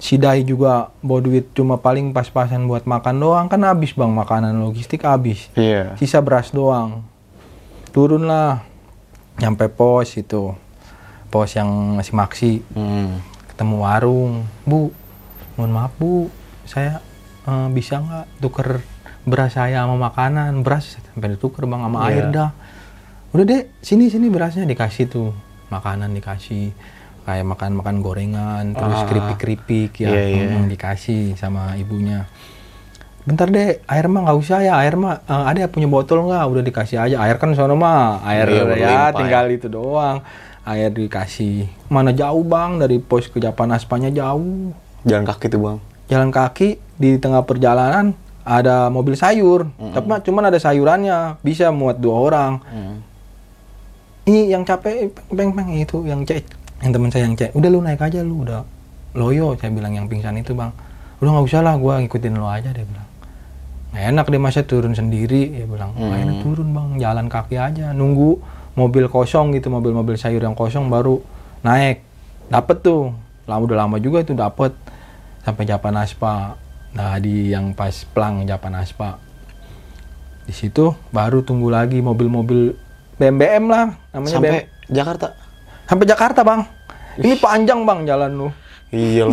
Si 0.01 0.17
Dai 0.17 0.41
juga 0.41 0.89
bawa 0.99 1.21
duit 1.21 1.53
cuma 1.53 1.77
paling 1.77 2.09
pas-pasan 2.11 2.65
buat 2.65 2.83
makan 2.83 3.15
doang. 3.21 3.45
Kan 3.47 3.61
habis 3.63 3.93
bang 3.93 4.09
makanan 4.09 4.59
logistik 4.59 5.05
habis. 5.05 5.47
Iya. 5.53 5.95
Sisa 5.95 6.19
beras 6.19 6.51
doang. 6.51 7.05
Turun 7.93 8.25
lah. 8.25 8.65
Nyampe 9.37 9.69
pos 9.69 10.17
itu. 10.17 10.51
Pos 11.29 11.49
yang 11.55 11.69
masih 11.95 12.13
maksi. 12.17 12.51
Hmm. 12.73 13.21
Ketemu 13.53 13.75
warung. 13.79 14.43
Bu, 14.65 14.89
mohon 15.55 15.71
maaf 15.71 15.93
bu. 15.95 16.27
Saya 16.65 16.99
eh, 17.45 17.67
bisa 17.71 18.01
nggak 18.01 18.41
tuker 18.41 18.81
beras 19.23 19.53
saya 19.53 19.85
sama 19.85 19.95
makanan. 20.01 20.65
Beras 20.65 20.97
sampai 20.97 21.37
dituker 21.37 21.69
bang 21.69 21.87
sama 21.87 21.97
Iya. 22.03 22.07
air 22.09 22.25
dah. 22.33 22.51
Udah 23.31 23.45
deh, 23.47 23.63
sini 23.79 24.11
sini 24.11 24.27
berasnya 24.27 24.67
dikasih 24.67 25.07
tuh. 25.07 25.31
Makanan 25.71 26.11
dikasih 26.11 26.75
kayak 27.21 27.45
makan 27.47 27.71
makan 27.75 27.95
gorengan 27.99 28.73
terus 28.73 28.97
Ah. 28.97 29.05
keripik 29.05 29.37
keripik 29.37 29.91
ya 29.99 30.09
Iya, 30.09 30.23
iya. 30.27 30.45
mm, 30.53 30.67
dikasih 30.67 31.33
sama 31.35 31.73
ibunya. 31.75 32.25
Bentar 33.21 33.47
deh 33.47 33.77
air 33.79 34.05
mah 34.07 34.25
nggak 34.25 34.39
usah 34.39 34.59
ya 34.59 34.73
air 34.75 34.97
mah 34.97 35.21
eh, 35.21 35.43
ada 35.47 35.69
punya 35.69 35.85
botol 35.85 36.25
nggak? 36.25 36.43
Udah 36.43 36.63
dikasih 36.63 36.97
aja 36.99 37.15
air 37.19 37.37
kan 37.37 37.53
sono 37.53 37.73
mah 37.75 38.19
air 38.23 38.45
Iya, 38.45 38.57
ya 38.57 38.65
berlimpah 38.65 39.09
tinggal 39.15 39.45
itu 39.49 39.67
doang. 39.67 40.17
Air 40.63 40.89
dikasih. 40.89 41.69
Mana 41.87 42.11
jauh 42.11 42.41
bang 42.43 42.77
dari 42.77 42.97
pos 42.97 43.25
ke 43.25 43.37
Japan 43.37 43.69
Aspanya 43.71 44.09
jauh. 44.09 44.73
Jalan 45.01 45.23
kaki 45.23 45.47
tuh 45.47 45.61
bang. 45.61 45.77
jalan 46.05 46.27
kaki 46.27 46.69
di 46.93 47.15
tengah 47.15 47.39
perjalanan 47.41 48.11
ada 48.41 48.89
mobil 48.89 49.13
sayur. 49.13 49.69
Tapi 49.71 50.05
mah 50.05 50.19
cuman 50.19 50.43
ada 50.43 50.57
sayurannya 50.57 51.39
bisa 51.39 51.69
muat 51.69 51.95
dua 51.95 52.15
orang. 52.19 52.51
Hmm. 52.63 52.97
Nih 54.31 54.55
yang 54.55 54.63
capek 54.63 55.11
peng 55.27 55.51
peng 55.51 55.69
itu 55.75 56.07
yang 56.07 56.23
cek. 56.23 56.47
Yang 56.81 56.91
teman 56.95 57.09
saya 57.11 57.23
yang 57.27 57.35
cek 57.35 57.51
udah 57.51 57.69
lu 57.69 57.79
naik 57.83 58.01
aja 58.01 58.23
lu 58.23 58.47
udah 58.47 58.63
loyo 59.11 59.59
saya 59.59 59.69
bilang 59.75 59.91
yang 59.91 60.07
pingsan 60.07 60.39
itu 60.39 60.55
bang. 60.55 60.71
Udah 61.19 61.29
nggak 61.35 61.45
usah 61.51 61.61
lah 61.61 61.75
gua 61.75 61.99
ngikutin 61.99 62.39
lo 62.39 62.47
aja 62.47 62.71
dia 62.71 62.87
bilang. 62.87 63.07
Nggak 63.91 64.03
enak 64.15 64.25
dia 64.31 64.39
masa 64.39 64.61
turun 64.63 64.95
sendiri 64.95 65.51
dia 65.51 65.67
bilang. 65.67 65.91
Nggak 65.93 66.19
enak 66.23 66.37
turun 66.41 66.67
bang 66.71 66.89
jalan 66.97 67.27
kaki 67.27 67.55
aja 67.59 67.91
nunggu 67.91 68.39
mobil 68.79 69.11
kosong 69.11 69.51
gitu 69.51 69.67
mobil-mobil 69.67 70.15
sayur 70.15 70.39
yang 70.39 70.55
kosong 70.55 70.87
baru 70.87 71.19
naik. 71.61 72.01
Dapet 72.47 72.81
tuh 72.81 73.11
lama 73.45 73.61
udah 73.67 73.77
lama 73.83 73.99
juga 73.99 74.23
itu 74.23 74.31
dapet. 74.31 74.71
Sampai 75.43 75.67
Japan 75.67 75.99
Aspa 75.99 76.55
nah 76.91 77.15
di 77.23 77.51
yang 77.51 77.75
pas 77.75 77.93
plang 78.15 78.47
Japan 78.47 78.79
Aspa. 78.79 79.19
Di 80.47 80.53
situ 80.55 80.97
baru 81.13 81.45
tunggu 81.45 81.69
lagi 81.69 82.01
mobil-mobil 82.01 82.73
BM-BM 83.21 83.69
lah 83.69 83.93
namanya 84.09 84.33
Sampai 84.33 84.49
BM. 84.49 84.65
Jakarta. 84.89 85.27
sampai 85.85 86.05
Jakarta 86.09 86.41
bang. 86.41 86.61
Ini 87.21 87.37
panjang 87.37 87.85
bang 87.85 87.99
jalan 88.09 88.31
lu. 88.33 88.47
Iya 88.91 89.29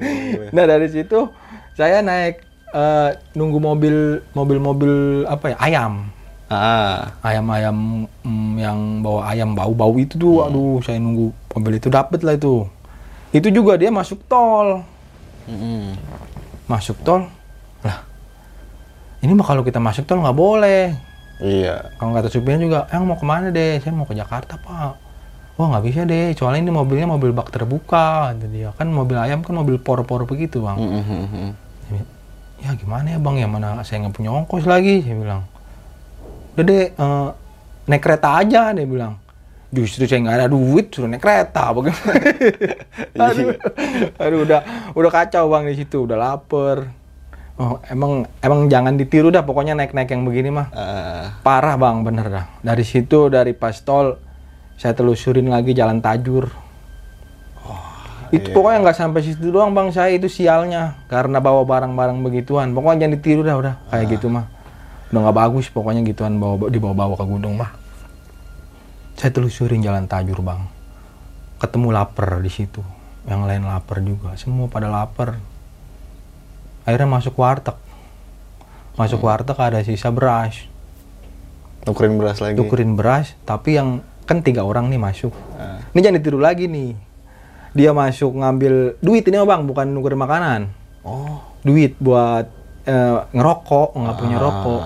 nah 0.56 0.64
dari 0.64 0.88
situ 0.88 1.28
saya 1.76 2.00
naik 2.00 2.46
eh, 2.72 3.10
nunggu 3.34 3.58
mobil 3.60 3.96
mobil-mobil 4.32 5.26
apa 5.26 5.52
ya 5.52 5.56
ayam. 5.58 5.92
Ah. 6.52 7.16
ayam-ayam 7.24 8.04
mm, 8.28 8.60
yang 8.60 8.78
bawa 9.00 9.32
ayam 9.32 9.56
bau-bau 9.56 9.96
itu 9.96 10.20
tuh 10.20 10.44
aduh 10.44 10.84
saya 10.84 11.00
nunggu 11.00 11.32
mobil 11.56 11.80
itu 11.80 11.88
dapet 11.88 12.20
lah 12.22 12.36
itu. 12.36 12.68
Itu 13.32 13.48
juga 13.48 13.80
dia 13.80 13.88
masuk 13.88 14.22
tol. 14.28 14.84
Mm-mm. 15.48 15.96
masuk 16.68 17.00
tol. 17.02 17.26
Lah 17.82 18.04
ini 19.24 19.32
mah 19.32 19.46
kalau 19.48 19.62
kita 19.64 19.80
masuk 19.80 20.04
tol 20.04 20.20
nggak 20.20 20.36
boleh 20.36 20.92
Iya. 21.42 21.90
kalau 21.98 22.14
kata 22.14 22.30
supirnya 22.30 22.62
juga 22.62 22.78
yang 22.94 23.02
mau 23.02 23.18
ke 23.18 23.26
mana 23.26 23.50
deh? 23.50 23.82
Saya 23.82 23.90
mau 23.90 24.06
ke 24.06 24.14
Jakarta 24.14 24.54
pak. 24.62 24.94
Wah 25.58 25.66
nggak 25.74 25.84
bisa 25.84 26.00
deh. 26.06 26.30
Soalnya 26.38 26.70
ini 26.70 26.72
mobilnya 26.72 27.10
mobil 27.10 27.34
bak 27.34 27.50
terbuka 27.50 28.30
kata 28.30 28.46
dia. 28.46 28.70
Kan 28.78 28.94
mobil 28.94 29.18
ayam 29.18 29.42
kan 29.42 29.58
mobil 29.58 29.76
por-por 29.82 30.22
begitu 30.24 30.62
bang. 30.62 30.78
Mm-mm. 30.78 31.50
ya 32.62 32.78
gimana 32.78 33.06
ya 33.10 33.18
bang? 33.18 33.36
Ya 33.42 33.48
mana 33.50 33.82
saya 33.82 34.06
nggak 34.06 34.14
punya 34.14 34.30
ongkos 34.30 34.64
lagi 34.70 35.02
saya 35.02 35.18
bilang. 35.18 35.42
Udah 36.54 36.64
deh 36.64 36.84
eh, 36.94 37.28
naik 37.90 38.02
kereta 38.06 38.38
aja 38.38 38.70
dia 38.70 38.86
bilang. 38.86 39.18
Justru 39.74 40.06
saya 40.06 40.22
nggak 40.22 40.36
ada 40.38 40.46
duit 40.46 40.94
suruh 40.94 41.10
naik 41.10 41.20
kereta. 41.20 41.74
Bagaimana 41.74 42.12
aduh, 43.28 43.48
aduh 44.14 44.38
udah 44.46 44.60
udah 44.94 45.10
kacau 45.10 45.50
bang 45.50 45.66
di 45.66 45.74
situ. 45.74 46.06
Udah 46.06 46.16
lapar 46.16 47.01
oh 47.62 47.78
emang 47.86 48.26
emang 48.42 48.66
jangan 48.66 48.98
ditiru 48.98 49.30
dah 49.30 49.46
pokoknya 49.46 49.78
naik 49.78 49.94
naik 49.94 50.10
yang 50.10 50.26
begini 50.26 50.50
mah. 50.50 50.66
Ah. 50.74 51.38
parah 51.46 51.78
bang 51.78 52.02
bener 52.02 52.26
dah. 52.26 52.44
Dari 52.58 52.82
situ 52.82 53.30
dari 53.30 53.54
pas 53.54 53.78
tol 53.86 54.18
saya 54.74 54.98
telusurin 54.98 55.46
lagi 55.46 55.70
jalan 55.70 56.02
tajur. 56.02 56.50
Itu 58.32 58.48
pokoknya 58.56 58.80
nggak 58.80 58.96
sampai 58.96 59.20
situ 59.20 59.52
doang 59.52 59.76
bang 59.76 59.92
saya 59.92 60.16
itu 60.16 60.26
sialnya. 60.26 61.04
Karena 61.06 61.38
bawa 61.38 61.62
barang-barang 61.68 62.18
begituan. 62.24 62.72
Pokoknya 62.72 63.06
jangan 63.06 63.14
ditiru 63.20 63.40
dah 63.44 63.56
udah. 63.60 63.74
Kayak 63.92 64.18
gitu 64.18 64.26
mah. 64.32 64.48
Udah 65.12 65.20
nggak 65.28 65.36
bagus 65.36 65.68
pokoknya 65.68 66.00
gituan 66.02 66.40
bawa 66.40 66.72
dibawa-bawa 66.72 67.14
ke 67.14 67.24
gunung 67.28 67.60
mah. 67.60 67.76
Saya 69.20 69.30
telusurin 69.36 69.84
jalan 69.84 70.08
tajur 70.08 70.40
bang. 70.40 70.64
Ketemu 71.60 71.88
lapar 71.92 72.40
di 72.40 72.48
situ. 72.48 72.80
Yang 73.28 73.40
lain 73.46 73.62
lapar 73.68 74.00
juga. 74.00 74.32
Semua 74.40 74.66
pada 74.66 74.88
lapar 74.88 75.51
akhirnya 76.82 77.08
masuk 77.08 77.34
warteg. 77.36 77.76
Masuk 78.94 79.22
warteg 79.22 79.56
ada 79.56 79.80
sisa 79.82 80.12
beras. 80.12 80.68
Tukerin 81.82 82.14
beras 82.14 82.38
lagi. 82.38 82.54
tukerin 82.54 82.94
beras 82.94 83.34
tapi 83.42 83.74
yang 83.74 84.06
kan 84.22 84.38
tiga 84.38 84.62
orang 84.62 84.86
nih 84.86 85.02
masuk. 85.02 85.34
Ah. 85.58 85.82
ini 85.90 85.98
jangan 85.98 86.16
ditiru 86.22 86.38
lagi 86.38 86.70
nih. 86.70 86.94
Dia 87.74 87.90
masuk 87.90 88.38
ngambil 88.38 89.00
duit 89.02 89.26
ini 89.26 89.36
bang 89.42 89.62
bukan 89.66 89.86
nukerin 89.90 90.20
makanan. 90.20 90.60
Oh. 91.02 91.42
duit 91.62 91.98
buat 91.98 92.46
eh, 92.86 93.18
ngerokok 93.34 93.98
nggak 93.98 94.16
punya 94.18 94.36
Ah. 94.38 94.42
rokok. 94.42 94.82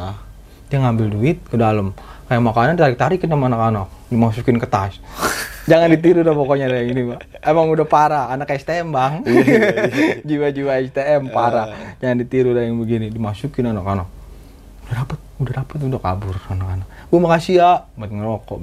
Dia 0.73 0.79
ngambil 0.81 1.07
duit 1.13 1.39
ke 1.45 1.57
dalam. 1.57 1.93
Kayak 2.27 2.43
makanan 2.43 2.75
tarik 2.75 2.97
tarikin 2.97 3.29
sama 3.29 3.47
anak-anak. 3.47 3.87
Dimasukin 4.09 4.57
ke 4.57 4.67
tas 4.67 4.97
jangan 5.67 5.89
ditiru 5.91 6.23
dah 6.23 6.35
pokoknya 6.35 6.67
dari 6.71 6.89
ini 6.95 7.03
pak 7.11 7.43
emang 7.43 7.67
udah 7.71 7.87
parah 7.87 8.25
anak 8.31 8.55
STM 8.59 8.91
bang. 8.91 9.23
Jiwa-jiwa 10.29 10.73
STM 10.91 11.31
parah. 11.31 11.99
Jangan 12.03 12.17
ditiru 12.23 12.55
dah 12.55 12.63
yang 12.67 12.79
begini 12.79 13.11
dimasukin 13.11 13.71
anak-anak. 13.71 14.07
Udah 14.87 14.95
dapet 15.03 15.19
udah 15.43 15.53
dapet 15.63 15.79
udah 15.83 16.01
kabur 16.03 16.37
anak-anak. 16.51 16.87
Bu 17.11 17.19
makasih 17.19 17.55
ya 17.59 17.71
buat 17.99 18.11
ngerokok. 18.11 18.59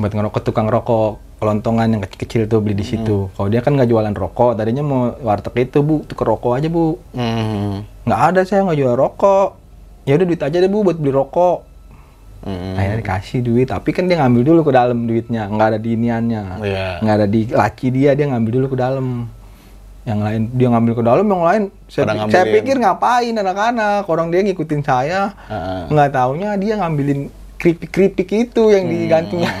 Buat 0.00 0.12
ngerokok 0.16 0.40
tukang 0.44 0.68
rokok 0.68 1.20
kelontongan 1.40 1.88
yang 1.88 2.04
kecil-kecil 2.04 2.44
tuh 2.48 2.60
beli 2.60 2.76
di 2.76 2.84
situ. 2.84 3.32
Kalau 3.32 3.48
dia 3.48 3.64
kan 3.64 3.72
nggak 3.72 3.88
jualan 3.88 4.12
rokok 4.12 4.60
tadinya 4.60 4.84
mau 4.84 5.16
warteg 5.24 5.72
itu 5.72 5.80
bu. 5.80 6.04
Tukar 6.04 6.36
rokok 6.36 6.60
aja 6.60 6.68
bu. 6.68 7.00
Hmm. 7.16 7.84
nggak 8.04 8.20
ada 8.32 8.40
saya 8.44 8.64
nggak 8.64 8.78
jual 8.80 8.96
rokok. 8.96 9.48
Ya 10.08 10.16
udah 10.16 10.26
duit 10.28 10.40
aja 10.40 10.56
deh 10.56 10.68
bu 10.68 10.84
buat 10.84 10.96
beli 10.96 11.12
rokok 11.12 11.69
Hmm. 12.40 12.72
akhirnya 12.72 12.98
dikasih 12.98 13.40
duit 13.40 13.66
tapi 13.66 13.90
kan 13.90 14.04
dia 14.04 14.16
ngambil 14.16 14.42
dulu 14.42 14.60
ke 14.62 14.72
dalam 14.72 15.04
duitnya 15.04 15.44
nggak 15.46 15.66
ada 15.66 15.78
di 15.78 15.92
iniannya 15.92 16.42
Iya. 16.58 16.86
nggak 16.98 17.14
ada 17.14 17.26
di 17.26 17.40
laci 17.46 17.86
dia 17.90 18.10
dia 18.12 18.26
ngambil 18.26 18.52
dulu 18.54 18.66
ke 18.68 18.78
dalam 18.78 19.28
yang 20.02 20.18
lain 20.18 20.48
dia 20.50 20.68
ngambil 20.68 20.92
ke 20.94 21.02
dalam 21.02 21.26
yang 21.26 21.42
lain 21.42 21.62
saya, 21.84 22.04
pi- 22.08 22.32
saya 22.32 22.44
pikir 22.50 22.76
ngapain 22.76 23.34
anak-anak 23.34 24.04
orang 24.04 24.28
dia 24.28 24.40
ngikutin 24.42 24.80
saya 24.80 25.36
Ah. 25.46 25.84
nggak 25.86 26.10
taunya 26.10 26.56
dia 26.56 26.74
ngambilin 26.74 27.28
keripik-keripik 27.54 28.28
itu 28.32 28.62
yang 28.70 28.84
Hmm. 28.84 28.92
digantinya 28.96 29.52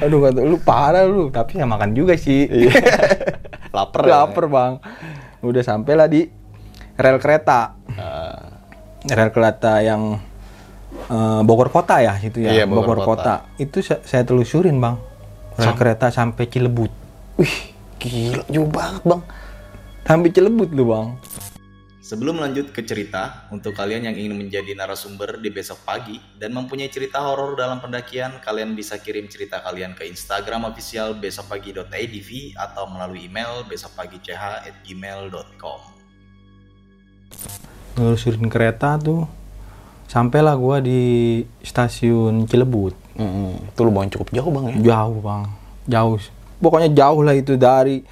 aduh 0.00 0.18
kata 0.22 0.40
lu 0.40 0.56
parah 0.60 1.02
lu 1.04 1.28
tapi 1.28 1.58
saya 1.58 1.66
makan 1.66 1.90
juga 1.92 2.14
sih 2.14 2.46
Iya. 2.46 2.70
Laper. 3.76 4.02
ya? 4.02 4.10
lapar 4.22 4.46
bang 4.46 4.72
udah 5.40 5.62
sampailah 5.62 6.06
di 6.06 6.26
rel 6.92 7.16
kereta. 7.16 7.74
Rel 9.06 9.30
kereta 9.30 9.80
yang 9.80 10.18
eh, 11.06 11.40
Bogor 11.40 11.68
Kota 11.68 11.98
ya 11.98 12.16
situ 12.16 12.40
ya 12.40 12.50
Iya, 12.52 12.64
Bogor 12.64 13.00
Kota. 13.00 13.40
itu 13.56 13.80
sa- 13.80 14.00
saya 14.02 14.22
telusurin 14.22 14.76
bang 14.76 14.96
rel 15.54 15.74
kereta 15.74 16.08
sampai 16.08 16.44
Cilebut 16.44 16.90
Wih, 17.36 17.54
gila 17.96 18.42
jauh 18.46 18.66
banget 18.66 19.02
bang. 19.02 19.20
sampai 20.02 20.28
Cilebut 20.28 20.68
lu 20.70 20.84
bang 20.86 21.08
Sebelum 22.00 22.42
lanjut 22.42 22.74
ke 22.74 22.82
cerita, 22.82 23.46
untuk 23.54 23.70
kalian 23.70 24.02
yang 24.02 24.18
ingin 24.18 24.34
menjadi 24.34 24.74
narasumber 24.74 25.38
di 25.38 25.46
besok 25.46 25.78
pagi 25.86 26.18
dan 26.34 26.50
mempunyai 26.50 26.90
cerita 26.90 27.22
horor 27.22 27.54
dalam 27.54 27.78
pendakian, 27.78 28.42
kalian 28.42 28.74
bisa 28.74 28.98
kirim 28.98 29.30
cerita 29.30 29.62
kalian 29.62 29.94
ke 29.94 30.02
Instagram 30.10 30.66
official 30.66 31.14
besokpagi.idv 31.14 32.58
atau 32.58 32.90
melalui 32.90 33.30
email 33.30 33.62
besokpagi.ch@gmail.com. 33.62 35.80
nelusurin 37.98 38.46
kereta 38.50 38.98
tuh 39.00 39.26
sampailah 40.10 40.58
gua 40.58 40.82
di 40.82 41.42
stasiun 41.62 42.50
Cilebut. 42.50 42.94
Itu 43.70 43.80
lumayan 43.86 44.10
cukup 44.10 44.34
jauh 44.34 44.50
bang 44.50 44.64
ya? 44.66 44.74
jauh 44.94 45.18
bang. 45.22 45.42
Jauh. 45.86 46.18
Pokoknya 46.60 46.90
jauh 46.92 47.22
lah 47.22 47.34
itu 47.38 47.54
dari 47.54 48.02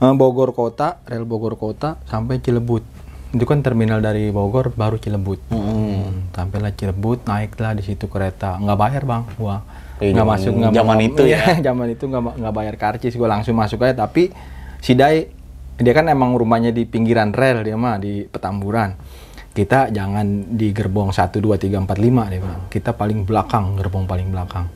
eh, 0.00 0.14
Bogor 0.14 0.52
Kota 0.52 1.00
rel 1.08 1.24
Bogor 1.24 1.56
Kota 1.56 1.96
sampai 2.04 2.38
Cilebut. 2.44 2.84
Itu 3.32 3.44
kan 3.48 3.64
terminal 3.64 4.04
dari 4.04 4.28
Bogor 4.28 4.76
baru 4.76 5.00
Cilebut. 5.00 5.40
Hmm, 5.48 6.30
sampailah 6.36 6.76
Cilebut 6.76 7.24
naiklah 7.24 7.72
di 7.72 7.82
situ 7.82 8.06
kereta. 8.12 8.60
Nggak 8.60 8.78
bayar 8.78 9.02
bang 9.08 9.22
gua. 9.40 9.64
Eh, 9.96 10.12
nggak 10.12 10.28
masuk 10.28 10.52
nggak 10.52 10.72
zaman 10.76 10.98
itu 11.00 11.22
ya? 11.24 11.40
Iya, 11.56 11.72
zaman 11.72 11.86
itu 11.96 12.04
nggak 12.04 12.22
nggak 12.44 12.54
bayar 12.54 12.74
karcis 12.76 13.16
gua 13.16 13.32
langsung 13.32 13.56
masuk 13.56 13.80
aja. 13.80 14.04
Tapi 14.04 14.28
si 14.84 14.92
Dai 14.92 15.32
dia 15.76 15.92
kan 15.92 16.08
emang 16.08 16.32
rumahnya 16.32 16.72
di 16.72 16.88
pinggiran 16.88 17.36
rel 17.36 17.60
dia 17.60 17.76
mah 17.76 18.00
di 18.00 18.24
Petamburan. 18.24 18.96
Kita 19.56 19.88
jangan 19.88 20.52
di 20.52 20.68
gerbong 20.72 21.16
1, 21.16 21.40
2, 21.40 21.56
3, 21.56 21.80
4, 21.80 21.96
5 21.96 22.32
dia 22.32 22.40
bilang. 22.40 22.62
Kita 22.68 22.92
paling 22.92 23.24
belakang 23.24 23.76
gerbong 23.76 24.04
paling 24.04 24.28
belakang. 24.28 24.68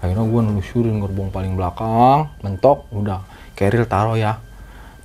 Akhirnya 0.00 0.24
gua 0.28 0.44
nelusurin 0.44 1.00
gerbong 1.00 1.32
paling 1.32 1.56
belakang 1.56 2.32
mentok 2.44 2.88
udah. 2.92 3.24
Keril 3.56 3.88
taruh 3.88 4.16
ya 4.16 4.40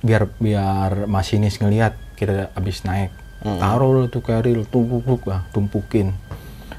biar 0.04 0.28
biar 0.36 1.08
masinis 1.08 1.56
ngelihat 1.60 1.96
kita 2.16 2.52
habis 2.52 2.84
naik. 2.84 3.12
Taruh 3.40 4.08
tuh 4.12 4.20
keril 4.20 4.68
tumpuk 4.68 5.24
lah 5.28 5.48
tumpukin. 5.52 6.12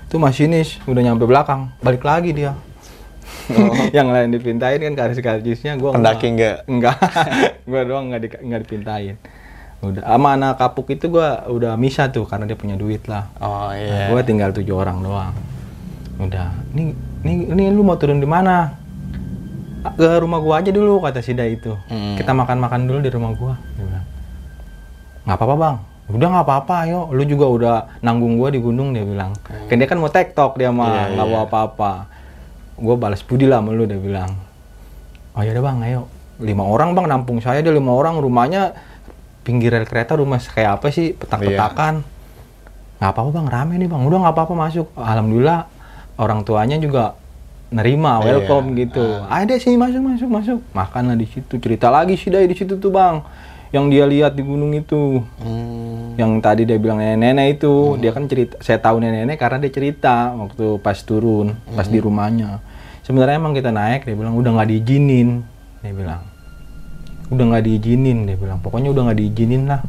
Itu 0.06 0.22
masinis 0.22 0.78
udah 0.86 1.02
nyampe 1.02 1.26
belakang. 1.26 1.74
Balik 1.82 2.06
lagi 2.06 2.38
dia 2.38 2.54
yang 3.98 4.08
lain 4.08 4.30
dipintain 4.30 4.80
kan 4.80 4.94
karis-karisnya 4.94 5.76
gua 5.76 5.92
Pendaki 5.92 6.32
nggak? 6.32 6.56
enggak 6.66 6.96
gua 7.70 7.82
doang 7.84 8.08
nggak 8.08 8.22
di, 8.22 8.28
nggak 8.32 8.62
dipintain. 8.64 9.16
Udah 9.80 10.00
sama 10.02 10.34
anak 10.34 10.56
kapuk 10.56 10.88
itu 10.90 11.08
gua 11.08 11.44
udah 11.46 11.76
misa 11.76 12.08
tuh 12.08 12.24
karena 12.24 12.46
dia 12.46 12.56
punya 12.56 12.74
duit 12.74 13.04
lah. 13.06 13.28
Oh 13.38 13.68
Nah, 13.68 13.76
iya. 13.76 14.08
gua 14.08 14.24
tinggal 14.24 14.52
tujuh 14.52 14.72
orang 14.74 15.00
doang. 15.00 15.36
Udah 16.18 16.56
ini 16.72 16.96
ini 17.22 17.34
ini 17.50 17.64
lu 17.68 17.82
mau 17.82 17.96
turun 17.96 18.18
di 18.18 18.26
mana? 18.26 18.80
Ke 19.84 20.16
rumah 20.18 20.40
gua 20.40 20.64
aja 20.64 20.72
dulu 20.72 21.00
kata 21.00 21.20
si 21.20 21.36
Dai 21.36 21.54
itu. 21.54 21.76
Hmm. 21.92 22.16
kita 22.16 22.32
makan 22.32 22.58
makan 22.58 22.88
dulu 22.88 23.00
di 23.00 23.12
rumah 23.12 23.32
gua 23.34 23.60
dia 23.76 23.84
bilang. 23.84 24.06
Nggak 25.24 25.36
apa 25.36 25.44
apa 25.44 25.56
bang. 25.58 25.76
Udah 26.06 26.28
nggak 26.30 26.46
apa-apa 26.46 26.76
ayo. 26.84 27.00
Lu 27.10 27.24
juga 27.24 27.46
udah 27.46 27.76
nanggung 28.00 28.36
gua 28.36 28.48
di 28.48 28.60
gunung 28.60 28.92
dia 28.92 29.04
bilang. 29.04 29.36
Kan 29.68 29.76
dia 29.76 29.88
kan 29.88 30.00
mau 30.00 30.08
tektok 30.08 30.56
dia 30.56 30.68
mah 30.68 30.88
Iya, 30.88 31.04
nggak 31.14 31.28
iya. 31.28 31.34
bawa 31.34 31.44
apa-apa 31.44 31.92
gua 32.78 32.96
balas 32.98 33.22
budi 33.22 33.46
lah 33.46 33.62
sama 33.62 33.72
lu 33.74 33.86
dia 33.86 34.00
bilang. 34.00 34.34
Oh 35.34 35.42
ya 35.42 35.54
udah 35.54 35.64
bang 35.66 35.78
ayo. 35.90 36.02
Lima 36.42 36.66
orang 36.66 36.94
bang 36.98 37.06
nampung 37.10 37.42
saya 37.42 37.62
dia 37.62 37.74
lima 37.74 37.94
orang. 37.94 38.18
Rumahnya 38.18 38.74
pinggir 39.44 39.74
rel 39.74 39.86
kereta 39.86 40.18
rumah 40.18 40.42
kayak 40.42 40.82
apa 40.82 40.88
sih? 40.90 41.14
Petak-petakan. 41.14 42.06
Nggak 43.02 43.12
apa-apa 43.12 43.30
bang 43.34 43.48
rame 43.50 43.74
nih 43.82 43.90
bang. 43.90 44.02
Udah 44.06 44.18
nggak 44.24 44.34
apa-apa 44.34 44.54
masuk. 44.56 44.88
Alhamdulillah 44.98 45.68
orang 46.22 46.46
tuanya 46.46 46.78
juga 46.78 47.18
nerima 47.74 48.22
Iya. 48.22 48.38
welcome 48.38 48.78
gitu. 48.78 49.02
Ada 49.26 49.58
sih 49.58 49.74
masuk 49.74 50.02
masuk 50.06 50.30
masuk. 50.30 50.60
Makan 50.78 51.10
lah 51.10 51.18
di 51.18 51.26
situ. 51.26 51.58
Cerita 51.58 51.90
lagi 51.90 52.14
sih 52.14 52.30
dari 52.30 52.54
situ 52.54 52.78
tuh 52.78 52.94
bang 52.94 53.26
yang 53.74 53.90
dia 53.90 54.06
lihat 54.06 54.38
di 54.38 54.46
gunung 54.46 54.72
itu. 54.72 55.20
Hmm. 55.42 56.14
yang 56.14 56.38
tadi 56.46 56.62
dia 56.62 56.78
bilang 56.78 57.02
nenek-nenek 57.02 57.58
itu. 57.58 57.98
Dia 57.98 58.14
kan 58.14 58.30
cerita 58.30 58.62
saya 58.62 58.78
tahu 58.78 59.02
nenek-nenek 59.02 59.34
karena 59.34 59.58
dia 59.58 59.74
cerita 59.74 60.30
waktu 60.38 60.78
pas 60.78 61.02
turun 61.02 61.58
pas 61.74 61.90
di 61.90 61.98
rumahnya. 61.98 62.62
Sebenarnya 63.02 63.42
emang 63.42 63.58
kita 63.58 63.74
naik 63.74 64.06
dia 64.06 64.14
bilang 64.14 64.38
udah 64.38 64.62
nggak 64.62 64.70
diizinin. 64.70 65.42
Dia 65.82 65.90
bilang 65.90 66.22
udah 67.34 67.46
nggak 67.50 67.64
diizinin 67.66 68.30
dia 68.30 68.38
bilang. 68.38 68.62
Pokoknya 68.62 68.94
udah 68.94 69.10
nggak 69.10 69.20
diizinin 69.26 69.66
lah. 69.66 69.82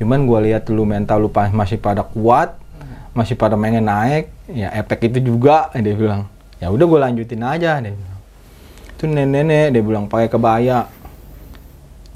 Cuman 0.00 0.24
gua 0.24 0.40
lihat 0.40 0.64
lu 0.72 0.88
mental 0.88 1.20
lu 1.20 1.28
masih 1.32 1.76
pada 1.76 2.08
kuat 2.08 2.56
masih 3.16 3.32
pada 3.32 3.56
pengen 3.56 3.88
naik 3.88 4.28
ya 4.52 4.68
efek 4.76 5.12
itu 5.12 5.20
juga 5.36 5.68
dia 5.76 5.92
bilang. 5.92 6.28
Ya 6.56 6.72
udah 6.72 6.88
gue 6.88 7.00
lanjutin 7.00 7.44
aja 7.44 7.84
dia 7.84 7.92
bilang. 7.92 8.20
Itu 8.96 9.04
nenek-nenek 9.12 9.76
dia 9.76 9.82
bilang 9.84 10.04
pakai 10.08 10.32
kebaya 10.32 10.88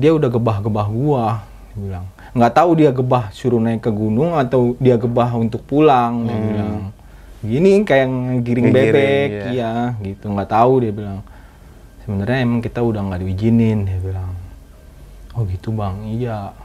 dia 0.00 0.16
udah 0.16 0.28
gebah-gebah 0.32 0.86
gua 0.88 1.26
dia 1.70 1.76
bilang. 1.76 2.06
Nggak 2.32 2.52
tahu 2.56 2.70
dia 2.78 2.90
gebah 2.90 3.24
suruh 3.30 3.60
naik 3.60 3.84
ke 3.84 3.90
gunung 3.92 4.34
atau 4.34 4.74
dia 4.80 4.96
gebah 4.96 5.30
untuk 5.36 5.60
pulang 5.68 6.24
dia 6.24 6.38
bilang. 6.40 6.76
Gini 7.40 7.84
kayak 7.84 8.08
giring 8.44 8.68
bebek 8.72 9.28
iya. 9.30 9.44
iya 9.52 9.72
gitu. 10.00 10.32
Nggak 10.32 10.50
tahu 10.50 10.72
dia 10.82 10.92
bilang. 10.96 11.20
Sebenarnya 12.02 12.38
emang 12.42 12.60
kita 12.64 12.80
udah 12.80 13.00
nggak 13.04 13.20
diizinin 13.20 13.84
dia 13.84 13.98
bilang. 14.00 14.32
Oh 15.36 15.44
gitu 15.44 15.70
bang. 15.76 15.94
Iya. 16.16 16.56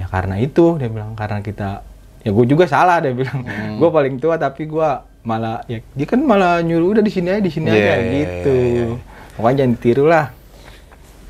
Ya 0.00 0.06
karena 0.08 0.40
itu 0.40 0.80
dia 0.80 0.88
bilang. 0.88 1.12
Karena 1.12 1.44
kita 1.44 1.84
ya 2.24 2.30
gue 2.34 2.44
juga 2.48 2.64
salah 2.66 2.98
dia 2.98 3.14
bilang. 3.14 3.44
Hmm. 3.46 3.78
gue 3.78 3.88
paling 3.92 4.16
tua 4.18 4.34
tapi 4.40 4.66
gue 4.66 4.90
malah 5.26 5.58
ya 5.66 5.82
dia 5.82 6.06
kan 6.06 6.22
malah 6.22 6.62
nyuruh 6.62 6.94
udah 6.94 7.02
di 7.02 7.10
sini 7.10 7.34
aja 7.34 7.42
di 7.42 7.50
sini 7.50 7.66
Iya, 7.66 7.74
aja 7.74 7.82
iya, 7.98 8.14
gitu. 8.14 8.54
iya, 8.54 8.84
iya. 8.86 8.96
pokoknya 9.34 9.56
jangan 9.58 9.72
ditiru 9.74 10.04
lah 10.06 10.26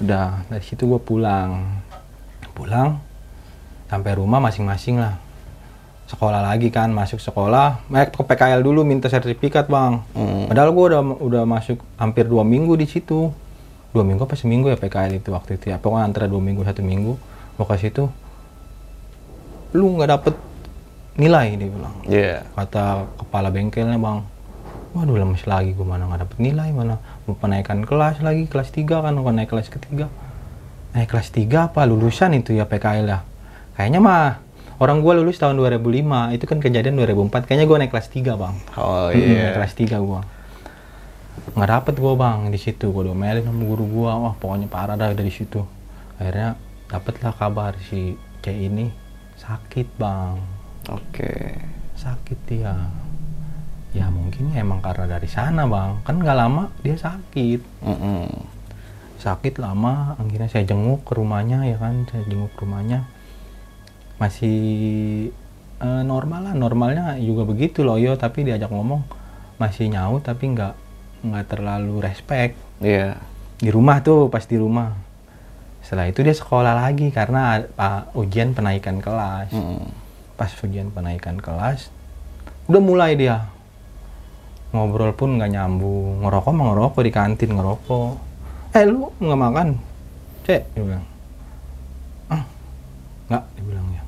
udah 0.00 0.44
dari 0.48 0.64
situ 0.64 0.84
gue 0.84 1.00
pulang. 1.00 1.80
Pulang 2.52 3.00
sampai 3.86 4.12
rumah 4.18 4.42
masing-masing 4.42 5.00
lah. 5.00 5.16
Sekolah 6.06 6.38
lagi 6.38 6.70
kan 6.70 6.90
masuk 6.94 7.18
sekolah. 7.18 7.82
Naik 7.90 8.14
ke 8.14 8.22
PKL 8.22 8.62
dulu 8.62 8.86
minta 8.86 9.10
sertifikat 9.10 9.66
bang. 9.66 10.02
Hmm. 10.14 10.46
padahal 10.46 10.70
gue 10.70 10.84
udah 10.94 11.02
udah 11.18 11.42
masuk 11.42 11.82
hampir 11.98 12.30
dua 12.30 12.46
minggu 12.46 12.78
di 12.78 12.86
situ. 12.86 13.34
Dua 13.90 14.04
minggu 14.04 14.28
apa 14.28 14.36
seminggu 14.36 14.70
ya 14.70 14.78
PKL 14.78 15.18
itu 15.18 15.34
waktu 15.34 15.58
itu 15.58 15.74
ya. 15.74 15.82
Pokoknya 15.82 16.04
antara 16.06 16.26
dua 16.30 16.38
minggu 16.38 16.62
satu 16.62 16.84
minggu 16.84 17.18
mau 17.58 17.66
ke 17.66 17.76
situ. 17.80 18.06
Lu 19.74 19.98
nggak 19.98 20.10
dapet 20.14 20.34
nilai 21.18 21.56
dia 21.58 21.68
bilang. 21.72 21.94
Iya. 22.06 22.44
kata 22.54 23.08
kepala 23.18 23.48
bengkelnya 23.50 23.98
bang. 23.98 24.22
Waduh 24.94 25.16
lemes 25.18 25.42
lagi 25.44 25.74
gue 25.74 25.86
mana 25.86 26.06
nggak 26.06 26.22
dapet 26.22 26.38
nilai 26.38 26.70
mana 26.70 27.02
mau 27.26 27.34
penaikan 27.34 27.82
kelas 27.82 28.22
lagi 28.22 28.46
kelas 28.46 28.70
3 28.70 28.86
kan 28.86 29.12
mau 29.18 29.28
naik 29.34 29.50
kelas 29.50 29.68
ketiga. 29.68 30.06
Naik 30.94 31.10
kelas 31.10 31.34
3 31.34 31.74
apa? 31.74 31.82
Lulusan 31.84 32.38
itu 32.38 32.54
ya 32.54 32.70
PKL 32.70 33.06
ya? 33.06 33.20
Kayaknya 33.74 34.00
mah 34.00 34.38
orang 34.78 35.02
gue 35.02 35.12
lulus 35.18 35.42
tahun 35.42 35.58
2005 35.58 36.36
itu 36.38 36.44
kan 36.46 36.58
kejadian 36.62 36.94
2004 36.96 37.44
kayaknya 37.50 37.66
gue 37.66 37.76
naik 37.82 37.92
kelas 37.92 38.08
3 38.08 38.40
bang. 38.40 38.54
Oh 38.78 39.10
iya. 39.10 39.52
naik 39.52 39.54
kelas 39.58 39.74
3 39.74 39.98
gue 39.98 40.20
nggak 41.56 41.70
dapet 41.70 41.94
gue 41.96 42.14
bang 42.16 42.38
di 42.50 42.58
situ. 42.60 42.90
Gue 42.90 43.06
domelin 43.06 43.44
sama 43.44 43.62
guru 43.62 43.84
gue 43.86 44.10
wah 44.10 44.34
pokoknya 44.36 44.66
parah 44.68 44.96
dah 44.96 45.12
dari 45.12 45.30
situ. 45.32 45.62
Akhirnya 46.16 46.56
dapatlah 46.88 47.32
kabar 47.36 47.76
si 47.80 48.16
C 48.42 48.52
ini. 48.52 48.88
Sakit 49.36 49.88
bang. 50.00 50.36
Oke. 50.90 51.58
sakit 51.96 52.38
dia 52.44 52.76
ya 53.96 54.12
mungkin 54.12 54.52
ya 54.52 54.60
emang 54.60 54.84
karena 54.84 55.08
dari 55.08 55.24
sana 55.24 55.64
bang. 55.64 56.04
Kan 56.04 56.20
nggak 56.20 56.36
lama 56.36 56.68
dia 56.84 56.96
sakit. 56.96 57.60
Mm-mm. 57.80 58.52
sakit 59.16 59.56
lama 59.58 60.12
akhirnya 60.20 60.46
saya 60.52 60.68
jenguk 60.68 61.08
ke 61.08 61.16
rumahnya 61.16 61.64
ya 61.64 61.80
kan. 61.80 62.04
Saya 62.12 62.28
jenguk 62.28 62.52
ke 62.52 62.68
rumahnya. 62.68 63.08
Masih 64.20 64.58
eh, 65.80 66.02
normal 66.04 66.52
lah. 66.52 66.54
Normalnya 66.54 67.16
juga 67.16 67.48
begitu 67.48 67.80
loh 67.80 67.96
yo. 67.96 68.14
Tapi 68.20 68.44
diajak 68.44 68.68
ngomong 68.68 69.02
masih 69.56 69.88
nyaut 69.88 70.20
tapi 70.20 70.52
nggak 70.52 70.74
nggak 71.24 71.44
terlalu 71.48 72.04
respect. 72.04 72.60
Iya. 72.84 73.16
di 73.56 73.72
rumah 73.72 74.04
tuh 74.04 74.28
pas 74.28 74.44
di 74.44 74.60
rumah. 74.60 74.92
Setelah 75.80 76.12
itu 76.12 76.20
dia 76.20 76.36
sekolah 76.36 76.76
lagi 76.76 77.08
karena 77.08 77.64
ah, 77.80 78.04
ujian 78.12 78.52
penaikan 78.52 79.00
kelas. 79.00 79.56
Mm-mm. 79.56 79.88
pas 80.36 80.52
ujian 80.60 80.92
penaikan 80.92 81.40
kelas 81.40 81.88
udah 82.68 82.82
mulai 82.82 83.14
dia 83.14 83.46
ngobrol 84.76 85.16
pun 85.16 85.40
nggak 85.40 85.50
nyambung. 85.56 86.20
Ngerokok 86.22 86.52
mah 86.52 86.64
ngerokok 86.72 87.02
di 87.02 87.12
kantin 87.12 87.50
ngerokok. 87.56 88.12
Eh 88.76 88.84
lu 88.84 89.08
nggak 89.16 89.40
makan? 89.40 89.68
Cek 90.44 90.62
dia 90.76 90.82
bilang. 90.84 91.04
Ah 92.28 92.42
nggak 93.32 93.42
dia 93.56 93.64
bilang 93.64 93.86
ya. 93.96 94.02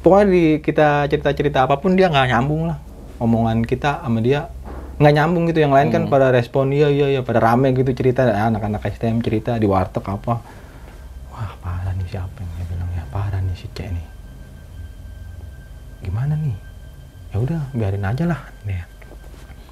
Pokoknya 0.00 0.26
di 0.32 0.44
kita 0.64 0.88
cerita 1.12 1.30
cerita 1.36 1.58
apa 1.68 1.76
pun 1.76 1.92
dia 1.92 2.08
nggak 2.08 2.28
nyambung 2.32 2.72
lah. 2.72 2.80
Omongan 3.20 3.68
kita 3.68 4.00
sama 4.00 4.24
dia 4.24 4.48
nggak 4.96 5.14
nyambung 5.14 5.44
gitu. 5.52 5.60
Yang 5.60 5.74
lain 5.76 5.88
kan 5.92 6.02
pada 6.08 6.32
respon 6.32 6.72
iya 6.72 6.88
iya 6.88 7.06
iya 7.12 7.20
pada 7.20 7.44
rame 7.44 7.76
gitu 7.76 7.92
cerita. 7.92 8.24
Ah, 8.24 8.48
anak-anak 8.48 8.82
STM 8.88 9.20
cerita 9.20 9.60
di 9.60 9.68
warteg 9.68 10.02
apa. 10.02 10.40
Wah 11.30 11.52
parah 11.60 11.92
nih 11.92 12.08
siapa 12.08 12.40
yang 12.40 12.52
dia 12.56 12.66
bilang 12.72 12.90
ya. 12.96 13.04
Parah 13.12 13.44
nih 13.44 13.54
si 13.54 13.68
cek 13.68 13.88
nih. 13.92 14.06
Gimana 16.08 16.34
nih? 16.40 16.56
Ya 17.28 17.36
udah 17.44 17.60
biarin 17.76 18.08
aja 18.08 18.24
lah 18.24 18.40
nih 18.64 18.97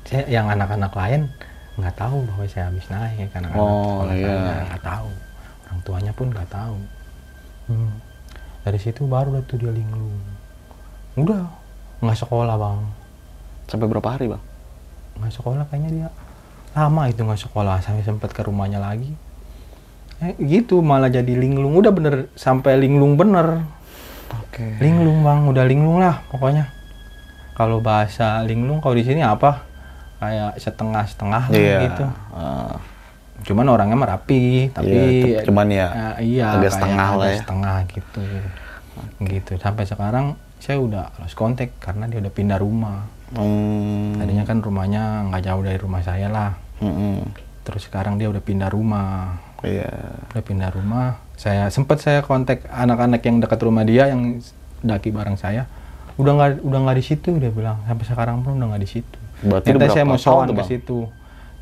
saya 0.07 0.25
yang 0.31 0.47
anak-anak 0.47 0.93
lain 0.95 1.27
nggak 1.77 1.97
tahu 1.99 2.25
bahwa 2.25 2.45
saya 2.49 2.73
habis 2.73 2.87
naik 2.89 3.29
anak-anak 3.35 3.59
Oh, 3.61 4.07
sekolah 4.07 4.15
iya. 4.17 4.65
nggak 4.65 4.83
tahu. 4.83 5.11
Orang 5.67 5.81
tuanya 5.83 6.13
pun 6.15 6.27
nggak 6.31 6.51
tahu. 6.51 6.79
Hmm. 7.67 7.91
dari 8.63 8.79
situ 8.79 9.03
baru 9.07 9.35
lah 9.35 9.43
tuh 9.43 9.59
dia 9.59 9.71
linglung. 9.71 10.15
Udah 11.19 11.51
nggak 11.99 12.19
sekolah 12.19 12.55
bang. 12.55 12.81
Sampai 13.67 13.87
berapa 13.91 14.07
hari, 14.15 14.31
Bang? 14.31 14.43
nggak 15.19 15.33
sekolah 15.33 15.65
kayaknya 15.67 15.91
dia 15.91 16.09
lama 16.77 17.09
itu 17.09 17.25
nggak 17.25 17.41
sekolah 17.41 17.81
sampai 17.83 18.07
sempat 18.07 18.31
ke 18.31 18.47
rumahnya 18.47 18.79
lagi. 18.79 19.11
Eh 20.23 20.33
gitu 20.39 20.79
malah 20.81 21.11
jadi 21.11 21.35
linglung. 21.35 21.75
Udah 21.75 21.91
bener 21.91 22.31
sampai 22.39 22.79
linglung 22.79 23.19
bener. 23.19 23.67
Oke. 24.31 24.79
linglung 24.79 25.27
bang. 25.27 25.47
Udah 25.51 25.65
linglung 25.67 25.99
lah 25.99 26.23
pokoknya. 26.31 26.71
Kalau 27.59 27.83
bahasa 27.83 28.47
linglung 28.47 28.79
kalau 28.79 28.95
di 28.95 29.03
sini 29.03 29.27
apa 29.27 29.66
kayak 30.17 30.57
setengah 30.57 31.05
setengah 31.05 31.43
Iya. 31.51 31.79
gitu. 31.89 32.05
Ah, 32.33 32.75
cuman 33.45 33.67
orangnya 33.69 33.95
mah 33.95 34.09
rapi 34.17 34.73
tapi 34.73 34.97
tep- 35.37 35.45
cuman 35.45 35.67
ya 35.69 35.87
eh, 36.17 36.35
iya 36.35 36.57
agak 36.57 36.73
setengah 36.73 37.09
lah 37.15 37.29
ya. 37.29 37.39
setengah 37.45 37.77
gitu. 37.93 38.23
Gitu. 39.21 39.53
Sampai 39.61 39.85
sekarang 39.85 40.27
saya 40.57 40.81
udah 40.81 41.13
lost 41.21 41.37
kontak 41.37 41.77
karena 41.79 42.09
dia 42.09 42.19
udah 42.19 42.33
pindah 42.33 42.57
rumah. 42.57 43.05
Hmm, 43.35 44.17
tadinya 44.17 44.47
kan 44.47 44.63
rumahnya 44.63 45.29
nggak 45.29 45.43
jauh 45.45 45.63
dari 45.63 45.77
rumah 45.77 46.01
saya 46.01 46.29
lah. 46.31 46.53
Mm-mm. 46.77 47.25
terus 47.67 47.91
sekarang 47.91 48.15
dia 48.15 48.31
udah 48.31 48.39
pindah 48.39 48.71
rumah. 48.71 49.43
Iya. 49.61 49.91
udah 50.31 50.45
pindah 50.45 50.71
rumah. 50.71 51.19
Saya 51.35 51.67
sempat 51.69 51.99
saya 51.99 52.23
kontak 52.23 52.63
anak-anak 52.71 53.19
yang 53.21 53.43
dekat 53.43 53.59
rumah 53.59 53.83
dia 53.83 54.07
yang 54.07 54.39
daki 54.81 55.11
bareng 55.11 55.35
saya. 55.35 55.67
Udah 56.15 56.33
nggak 56.33 56.51
udah 56.63 56.79
nggak 56.87 56.97
di 56.97 57.05
situ 57.05 57.35
dia 57.37 57.51
bilang. 57.51 57.83
Sampai 57.85 58.07
sekarang 58.07 58.41
pun 58.41 58.55
udah 58.57 58.71
nggak 58.71 58.81
di 58.81 58.91
situ 58.91 59.19
Berarti 59.39 59.67
Ternyata 59.67 59.79
udah 59.79 59.89
saya 59.91 60.05
mau 60.05 60.17
sowan 60.17 60.49
ke 60.51 60.65
situ 60.65 60.99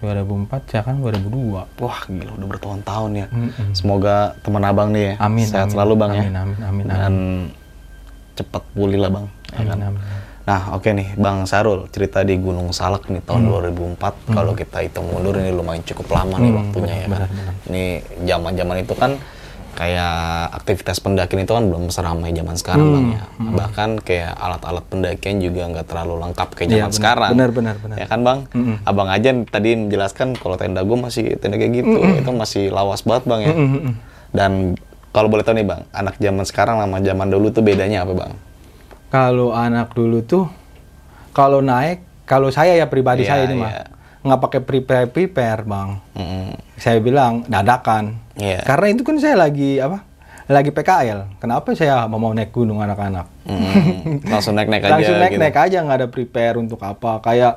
2004 0.01 0.68
saya 0.68 0.83
kan 0.85 0.95
2002 0.99 1.81
Wah, 1.81 1.99
gila 2.05 2.33
udah 2.35 2.49
bertahun-tahun 2.51 3.11
ya. 3.14 3.27
Mm-mm. 3.29 3.72
Semoga 3.72 4.14
teman 4.41 4.62
Abang 4.62 4.93
nih 4.93 5.03
ya 5.03 5.14
Amin, 5.18 5.45
sehat 5.45 5.66
amin. 5.66 5.75
selalu, 5.75 5.93
Bang 5.97 6.11
ya. 6.12 6.22
Amin, 6.22 6.35
amin, 6.37 6.57
amin, 6.61 6.85
Dan 6.87 7.14
cepat 8.35 8.62
pulih 8.70 8.99
lah, 8.99 9.11
Bang. 9.11 9.27
Ya 9.49 9.57
amin 9.57 9.68
kan? 9.68 9.79
amin 9.89 10.03
Nah, 10.45 10.77
oke 10.77 10.93
nih, 10.93 11.16
Bang 11.16 11.49
Sarul, 11.49 11.89
cerita 11.89 12.20
di 12.20 12.37
Gunung 12.37 12.68
Salak 12.68 13.09
nih 13.09 13.25
tahun 13.25 13.49
Hmm. 13.49 13.64
2004. 13.97 14.12
Kalau 14.29 14.53
kita 14.53 14.85
hitung 14.85 15.09
mundur 15.09 15.33
ini 15.35 15.49
lumayan 15.49 15.81
cukup 15.83 16.12
lama 16.12 16.37
nih 16.37 16.47
Hmm, 16.47 16.61
waktunya 16.61 16.95
ya. 16.95 17.07
benar, 17.09 17.29
benar. 17.33 17.55
Ini 17.64 17.85
zaman-zaman 18.22 18.77
itu 18.79 18.93
kan 18.93 19.11
kayak 19.75 20.14
aktivitas 20.55 20.99
pendakian 20.99 21.43
itu 21.43 21.53
kan 21.53 21.66
belum 21.66 21.91
seramai 21.91 22.31
zaman 22.31 22.57
sekarang, 22.57 22.87
Bang 22.89 23.07
ya. 23.12 23.22
Bahkan 23.37 23.91
kayak 24.01 24.33
alat-alat 24.35 24.85
pendakian 24.87 25.39
juga 25.39 25.66
nggak 25.68 25.87
terlalu 25.87 26.14
lengkap 26.22 26.49
kayak 26.55 26.68
Iya, 26.68 26.75
zaman 26.75 26.87
benar. 26.87 26.97
sekarang. 26.97 27.31
Benar, 27.35 27.51
benar, 27.51 27.77
benar. 27.83 27.97
Ya 27.99 28.07
kan, 28.07 28.20
Bang? 28.22 28.39
Mm-mm. 28.55 28.77
Abang 28.83 29.11
aja 29.11 29.31
tadi 29.47 29.70
menjelaskan 29.75 30.39
kalau 30.39 30.55
tenda 30.55 30.81
gue 30.81 30.97
masih 30.97 31.35
tenda 31.37 31.59
kayak 31.59 31.72
gitu, 31.75 31.99
itu 32.01 32.31
masih 32.31 32.64
lawas 32.70 33.03
banget, 33.03 33.25
Bang 33.27 33.41
ya. 33.43 33.53
Mm-mm. 33.53 33.93
Dan 34.31 34.53
Kalau 35.11 35.31
boleh 35.31 35.47
tahu 35.47 35.55
nih 35.55 35.62
bang, 35.62 35.87
anak 35.95 36.18
zaman 36.18 36.43
sekarang 36.43 36.83
sama 36.83 36.99
zaman 36.99 37.31
dulu 37.31 37.47
tuh 37.49 37.62
bedanya 37.62 38.03
apa 38.03 38.18
bang? 38.18 38.33
Kalau 39.11 39.55
anak 39.55 39.95
dulu 39.95 40.27
tuh, 40.27 40.51
kalau 41.31 41.62
naik, 41.62 42.03
kalau 42.27 42.51
saya 42.51 42.75
ya 42.75 42.91
pribadi 42.91 43.22
Iya, 43.22 43.31
saya 43.31 43.43
ini 43.47 43.55
iya. 43.55 43.62
mah, 43.62 43.72
nggak 44.27 44.41
pakai 44.43 44.61
prepare 44.66 45.07
prepare 45.07 45.62
bang. 45.62 46.03
Mm-mm. 46.18 46.59
Saya 46.75 46.99
bilang 46.99 47.47
dadakan. 47.47 48.24
Iya. 48.39 48.61
Karena 48.66 48.87
itu 48.91 49.03
kan 49.07 49.16
saya 49.22 49.37
lagi 49.39 49.78
apa? 49.78 50.03
Lagi 50.45 50.70
PKL. 50.74 51.41
Kenapa 51.41 51.72
saya 51.72 52.05
mau 52.05 52.35
naik 52.37 52.53
gunung 52.53 52.85
anak-anak? 52.85 53.26
Mm-mm. 53.49 54.20
Langsung 54.32 54.53
naik-naik 54.53 54.85
aja. 54.85 54.93
Langsung 55.01 55.16
naik 55.16 55.32
gitu. 55.39 55.41
naik 55.41 55.57
aja 55.57 55.76
nggak 55.80 55.99
ada 56.05 56.09
prepare 56.11 56.61
untuk 56.61 56.80
apa. 56.85 57.22
Kayak 57.24 57.57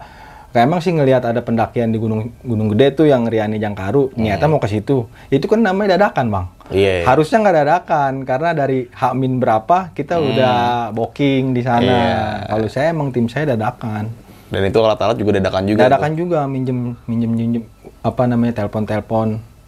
kayak 0.56 0.66
emang 0.72 0.80
sih 0.80 0.96
ngelihat 0.96 1.28
ada 1.28 1.44
pendakian 1.44 1.92
di 1.92 2.00
gunung 2.00 2.32
gunung 2.40 2.72
gede 2.72 2.96
tuh 2.96 3.06
yang 3.12 3.28
Riani 3.28 3.60
Jangkaru. 3.60 4.16
Niatnya 4.16 4.48
mau 4.48 4.64
ke 4.64 4.72
situ. 4.72 5.12
Itu 5.28 5.52
kan 5.52 5.60
namanya 5.60 6.00
dadakan 6.00 6.32
bang. 6.32 6.46
Iya. 6.72 6.94
iya. 7.04 7.06
Harusnya 7.06 7.44
nggak 7.44 7.58
dadakan 7.60 8.14
karena 8.24 8.50
dari 8.56 8.80
Hamin 8.96 9.44
berapa 9.44 9.92
kita 9.92 10.16
udah 10.24 10.56
booking 10.96 11.52
di 11.52 11.62
sana. 11.68 11.84
Iya. 11.84 12.20
Kalau 12.56 12.68
saya 12.72 12.96
emang 12.96 13.12
tim 13.12 13.28
saya 13.28 13.52
dadakan. 13.52 14.08
Dan 14.48 14.64
itu 14.64 14.80
alat-alat 14.80 15.20
juga 15.20 15.44
dadakan 15.44 15.64
juga. 15.68 15.80
Dadakan 15.92 16.12
juga 16.16 16.40
minjem 16.48 16.96
minjem 17.04 17.32
minjem 17.36 17.64
apa 18.00 18.24
namanya 18.24 18.64
telepon 18.64 18.88
telepon. 18.88 19.28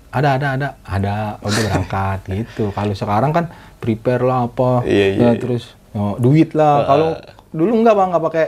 Ada 0.09 0.41
ada 0.41 0.47
ada 0.57 0.67
ada 0.85 1.13
udah 1.41 1.61
berangkat 1.69 2.19
gitu. 2.33 2.73
Kalau 2.73 2.93
sekarang 2.97 3.31
kan 3.31 3.45
prepare 3.77 4.25
lah 4.25 4.49
apa. 4.49 4.81
Iya, 4.85 5.07
iya, 5.13 5.17
ya, 5.17 5.29
iya. 5.35 5.41
Terus 5.41 5.73
oh, 5.93 6.17
duit 6.17 6.53
lah. 6.57 6.85
Kalau 6.85 7.09
dulu 7.53 7.71
enggak 7.81 7.95
bang 7.97 8.09
nggak 8.13 8.23
pakai. 8.25 8.45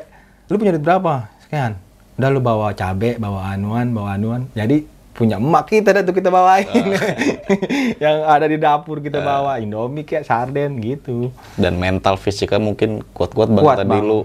Lu 0.49 0.55
punya 0.57 0.73
duit 0.75 0.85
berapa? 0.85 1.29
Sekian. 1.45 1.77
Udah 2.17 2.29
lu 2.29 2.41
bawa 2.43 2.73
cabe, 2.77 3.17
bawa 3.17 3.53
anuan, 3.53 3.93
bawa 3.93 4.17
anuan. 4.19 4.49
Jadi 4.53 4.83
punya 5.21 5.37
emak 5.37 5.69
kita 5.69 5.93
dah 5.93 6.01
tuh 6.01 6.11
kita 6.11 6.27
bawain. 6.27 6.65
yang 7.97 8.25
ada 8.25 8.43
di 8.43 8.57
dapur 8.57 8.97
kita 8.97 9.21
bawa 9.21 9.55
Indomie 9.55 10.01
kayak 10.01 10.25
sarden 10.25 10.77
gitu. 10.77 11.29
Dan 11.53 11.77
mental 11.77 12.17
fisiknya 12.17 12.57
mungkin 12.57 13.05
kuat-kuat 13.07 13.47
banget 13.47 13.63
Kuat, 13.63 13.77
tadi 13.79 13.91
Bang. 13.93 14.03
lu. 14.03 14.21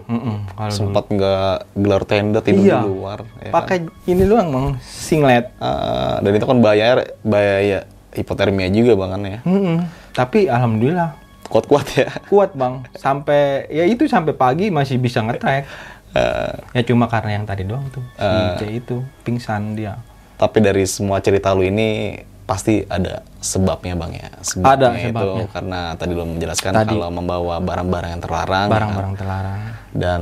Sempat 0.69 1.05
nggak 1.07 1.55
gelar 1.77 2.03
tenda 2.03 2.41
tidur 2.41 2.65
Iya. 2.65 2.81
di 2.81 2.89
luar. 2.89 3.19
ya 3.37 3.43
kan? 3.43 3.53
Pakai 3.55 3.77
ini 4.07 4.23
doang 4.25 4.49
bang, 4.49 4.67
singlet. 4.81 5.53
Ah, 5.59 6.17
dan 6.19 6.33
itu 6.33 6.43
kan 6.43 6.59
bahaya 6.59 6.87
bahaya 7.21 7.85
hipotermia 8.11 8.67
juga 8.69 8.97
bang 8.97 9.11
kan 9.11 9.23
ya. 9.23 9.39
Mm-mm. 9.45 9.77
Tapi 10.11 10.49
alhamdulillah 10.49 11.13
Kuat-kuat 11.47 11.87
ya. 11.95 12.09
kuat 12.27 12.51
bang. 12.53 12.83
Sampai 12.93 13.69
ya 13.69 13.85
itu 13.85 14.03
sampai 14.07 14.33
pagi 14.33 14.67
masih 14.67 14.97
bisa 14.97 15.21
ngetrek. 15.21 15.69
Eh, 16.11 16.53
Ya 16.73 16.83
cuma 16.83 17.07
karena 17.07 17.37
yang 17.37 17.45
tadi 17.45 17.63
doang 17.63 17.85
tuh 17.89 18.01
si. 18.11 18.25
C 18.57 18.81
itu 18.81 18.97
pingsan 19.21 19.77
dia. 19.77 20.01
Tapi 20.37 20.59
dari 20.59 20.85
semua 20.85 21.19
cerita 21.19 21.51
lu 21.51 21.63
ini 21.63 22.17
pasti 22.43 22.79
ada 22.85 23.27
sebabnya 23.41 23.97
bang 23.97 24.13
ya. 24.17 24.29
Ada 24.63 24.95
itu 24.95 25.11
sebabnya. 25.11 25.47
karena 25.51 25.81
tadi 25.93 26.13
lu 26.13 26.25
menjelaskan 26.29 26.73
Tadi. 26.73 26.95
kalau 26.95 27.09
membawa 27.11 27.59
barang-barang 27.59 28.11
yang 28.13 28.23
terlarang. 28.23 28.55
ya 28.61 28.71
kan? 28.71 28.73
Barang-barang 28.73 29.15
terlarang. 29.15 29.61
dan 29.93 30.21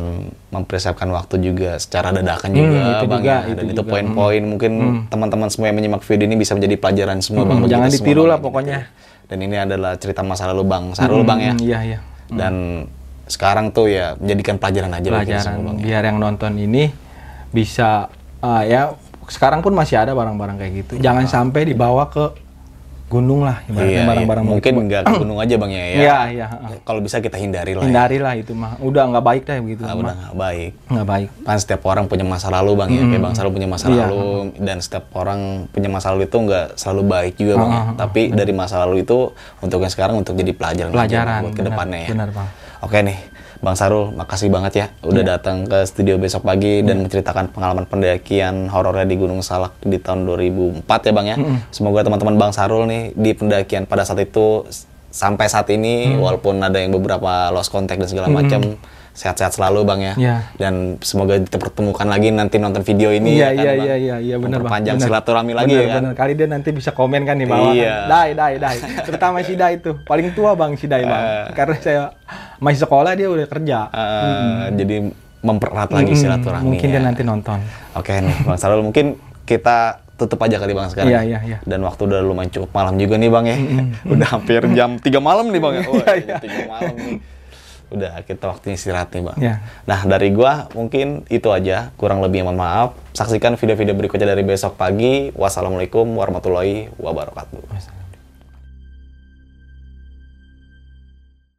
mempersiapkan 0.48 1.10
waktu 1.10 1.42
juga 1.42 1.76
secara 1.76 2.08
dadakan 2.10 2.46
juga 2.48 2.78
Hmm, 2.78 2.92
itu 2.94 3.04
bang 3.04 3.18
juga, 3.18 3.26
ya. 3.28 3.38
itu 3.42 3.50
dan 3.50 3.64
itu 3.64 3.72
juga. 3.72 3.82
Hmm. 3.82 3.90
poin-poin 3.90 4.42
mungkin 4.46 4.72
teman-teman 5.04 5.48
semua 5.48 5.66
yang 5.66 5.76
menyimak 5.76 6.00
video 6.00 6.24
ini 6.24 6.36
bisa 6.36 6.52
menjadi 6.52 6.74
pelajaran 6.76 7.18
semua 7.18 7.42
bang 7.42 7.50
Hmm, 7.52 7.60
bagi 7.60 7.72
jangan 7.74 7.88
ditiru 7.90 8.06
Bang, 8.16 8.24
lah 8.24 8.38
gitu. 8.38 8.46
pokoknya. 8.46 8.78
dan 9.24 9.38
ini 9.40 9.56
adalah 9.58 9.92
cerita 9.94 10.20
masa 10.20 10.46
lalu 10.46 10.62
bang 10.64 10.84
Sarul 10.92 11.22
bang 11.22 11.40
ya 11.42 11.52
Hmm, 11.52 11.60
Iya 11.60 11.78
iya. 11.82 11.98
dan 12.30 12.54
sekarang 13.26 13.66
tuh 13.68 13.88
ya 13.88 14.14
menjadikan 14.14 14.56
pelajaran 14.56 14.92
aja 14.92 15.08
Pelajaran 15.10 15.42
semua 15.44 15.64
bang 15.66 15.76
ya. 15.76 15.84
biar 15.84 16.02
yang 16.06 16.18
nonton 16.18 16.52
ini 16.54 16.84
bisa 17.50 18.08
ah, 18.40 18.62
ya 18.62 18.94
sekarang 19.28 19.60
pun 19.60 19.72
masih 19.72 19.96
ada 19.96 20.12
barang-barang 20.12 20.56
kayak 20.56 20.72
gitu. 20.80 20.92
Jangan 20.98 21.24
sampai 21.24 21.64
dibawa 21.64 22.06
ke 22.06 22.42
gunung 23.04 23.44
lah 23.44 23.60
ibaratnya 23.68 23.84
Iya, 23.86 24.00
iya. 24.00 24.08
barang-barang 24.08 24.44
mungkin 24.48 24.72
nggak 24.80 25.02
ke 25.04 25.12
gunung 25.20 25.38
aja 25.38 25.54
bang 25.54 25.70
ya, 25.70 25.84
ya. 25.84 25.94
Iya 25.94 26.18
iya. 26.32 26.46
ah. 26.50 26.72
kalau 26.82 26.98
bisa 26.98 27.20
kita 27.20 27.36
hindari 27.36 27.76
lah 27.76 27.84
ya. 27.84 27.86
Hindarilah 27.86 28.34
itu 28.34 28.56
mah. 28.56 28.74
Udah 28.80 29.06
nggak 29.06 29.22
baik 29.22 29.42
dah 29.44 29.54
begitu. 29.60 29.84
Nah, 29.84 29.92
mah. 29.92 30.00
udah 30.00 30.14
nggak 30.16 30.34
baik 30.34 30.72
Nggak 30.88 31.06
baik. 31.06 31.28
kan 31.44 31.56
setiap 31.60 31.82
orang 31.84 32.04
punya 32.08 32.24
masa 32.24 32.48
lalu 32.48 32.72
bang 32.74 32.88
ya 32.90 33.02
kayak 33.06 33.22
bang 33.22 33.34
Sarul 33.36 33.52
punya 33.52 33.68
masa 33.68 33.86
Iya. 33.86 34.08
lalu 34.08 34.24
dan 34.58 34.76
setiap 34.80 35.04
orang 35.14 35.40
punya 35.68 35.88
masa 35.88 36.06
lalu 36.10 36.24
itu 36.24 36.36
nggak 36.40 36.66
selalu 36.74 37.02
baik 37.06 37.34
juga 37.36 37.54
bang 37.56 37.70
ya. 37.70 37.82
tapi 37.94 38.22
dari 38.32 38.52
masa 38.52 38.74
lalu 38.82 38.96
itu 38.98 39.18
untuk 39.60 39.78
yang 39.78 39.92
sekarang 39.92 40.14
untuk 40.16 40.34
jadi 40.34 40.50
pelajaran, 40.50 40.90
aja, 40.90 40.96
Pelajaran. 40.96 41.40
Buat 41.44 41.54
ke 41.54 41.62
depannya 41.62 41.98
ya 42.00 42.08
Benar 42.10 42.28
bang. 42.32 42.48
oke 42.80 42.98
nih 42.98 43.18
bang 43.64 43.74
Sarul 43.74 44.12
makasih 44.12 44.48
banget 44.48 44.72
ya 44.74 44.86
udah 45.02 45.18
Iya. 45.18 45.30
datang 45.32 45.64
ke 45.64 45.78
studio 45.82 46.14
besok 46.16 46.44
pagi 46.44 46.84
dan 46.84 47.00
menceritakan 47.00 47.48
pengalaman 47.48 47.84
pendakian 47.84 48.68
horornya 48.68 49.04
di 49.04 49.16
Gunung 49.16 49.40
Salak 49.40 49.72
di 49.80 49.96
tahun 49.96 50.28
2004 50.28 50.84
ya 51.02 51.12
bang 51.12 51.26
ya 51.26 51.36
semoga 51.70 52.04
teman-teman 52.04 52.36
bang 52.36 52.52
Sarul 52.52 52.84
nih 52.84 53.02
di 53.10 53.30
pendakian 53.32 53.84
pada 53.84 54.04
saat 54.04 54.20
itu 54.20 54.68
sampai 55.08 55.46
saat 55.46 55.70
ini 55.70 56.10
Mm. 56.10 56.20
walaupun 56.20 56.54
ada 56.58 56.76
yang 56.76 56.92
beberapa 56.92 57.24
lost 57.48 57.70
contact 57.70 57.96
dan 57.96 58.08
segala 58.10 58.28
macam 58.28 58.76
sehat-sehat 59.14 59.54
selalu 59.54 59.86
bang 59.86 60.00
ya 60.02 60.14
Iya. 60.16 60.36
dan 60.58 60.74
semoga 60.98 61.38
kita 61.38 61.54
pertemukan 61.54 62.02
lagi 62.04 62.28
nanti 62.28 62.58
nonton 62.58 62.82
video 62.82 63.08
ini 63.08 63.38
Iya 63.38 63.48
ya 63.48 63.62
kan, 63.62 63.62
iya 63.64 63.72
iya 63.72 63.94
iya 63.96 64.16
iya 64.20 64.36
benar 64.36 64.58
bang. 64.60 64.82
Benar. 64.84 64.98
silaturahmi 65.00 65.52
lagi 65.52 65.70
Benar, 65.70 65.78
ya 65.78 65.86
kan. 65.88 66.00
Benar 66.02 66.14
kali 66.14 66.32
dia 66.34 66.48
nanti 66.48 66.68
bisa 66.68 66.90
komen 66.90 67.22
kan 67.22 67.36
di 67.36 67.46
bawah. 67.46 67.70
Iya. 67.70 67.94
Kan? 67.96 68.10
Dai 68.10 68.30
dai 68.34 68.54
dai. 68.58 68.76
Terutama 69.00 69.36
si 69.40 69.54
Dai 69.54 69.78
itu 69.78 69.90
paling 70.02 70.34
tua 70.34 70.52
bang 70.52 70.74
si 70.74 70.84
Dai 70.84 71.02
bang. 71.02 71.22
Eh. 71.22 71.46
Karena 71.52 71.76
saya 71.78 72.02
masih 72.58 72.80
sekolah 72.80 73.14
dia 73.14 73.28
udah 73.28 73.46
kerja. 73.46 73.78
Eh, 73.88 74.64
Jadi 74.74 74.96
mempererat 75.40 75.90
lagi 75.90 76.10
Mm-mm. 76.10 76.18
silaturahmi. 76.20 76.66
Mungkin 76.68 76.88
ya. 76.88 76.92
dia 76.92 77.02
nanti 77.04 77.22
nonton. 77.22 77.58
Oke 77.94 78.12
nih 78.12 78.34
Bang 78.42 78.58
Sarul 78.58 78.82
mungkin 78.82 79.14
kita 79.44 80.00
tutup 80.14 80.38
aja 80.40 80.56
kali 80.56 80.72
Bang 80.72 80.88
sekarang. 80.88 81.10
Iya, 81.10 81.20
iya, 81.22 81.38
iya. 81.44 81.58
Dan 81.62 81.82
waktu 81.82 82.02
udah 82.04 82.18
lumayan 82.18 82.46
cukup 82.48 82.70
malam 82.72 82.94
juga 82.96 83.14
nih 83.14 83.28
Bang 83.28 83.44
ya. 83.44 83.56
udah 84.14 84.28
hampir 84.28 84.58
jam 84.72 84.96
3 84.96 85.06
malam 85.20 85.50
nih 85.50 85.60
Bang 85.60 85.74
ya. 85.74 85.82
Oh, 85.84 85.98
Iya, 86.02 86.34
jam 86.34 86.42
3 86.42 86.66
malam 86.66 86.94
nih. 86.96 87.16
Udah 87.94 88.20
kita 88.26 88.50
waktunya 88.50 88.74
istirahat 88.74 89.14
nih 89.14 89.22
Bang. 89.22 89.38
Iya. 89.38 89.54
Nah 89.86 90.00
dari 90.04 90.34
gua 90.34 90.66
mungkin 90.74 91.22
itu 91.30 91.48
aja. 91.54 91.94
Kurang 91.94 92.20
lebih 92.20 92.42
mohon 92.42 92.58
maaf. 92.58 92.98
Saksikan 93.14 93.54
video-video 93.54 93.94
berikutnya 93.94 94.34
dari 94.34 94.42
besok 94.42 94.74
pagi. 94.74 95.30
Wassalamualaikum 95.32 96.04
warahmatullahi 96.18 96.90
wabarakatuh. 96.98 98.03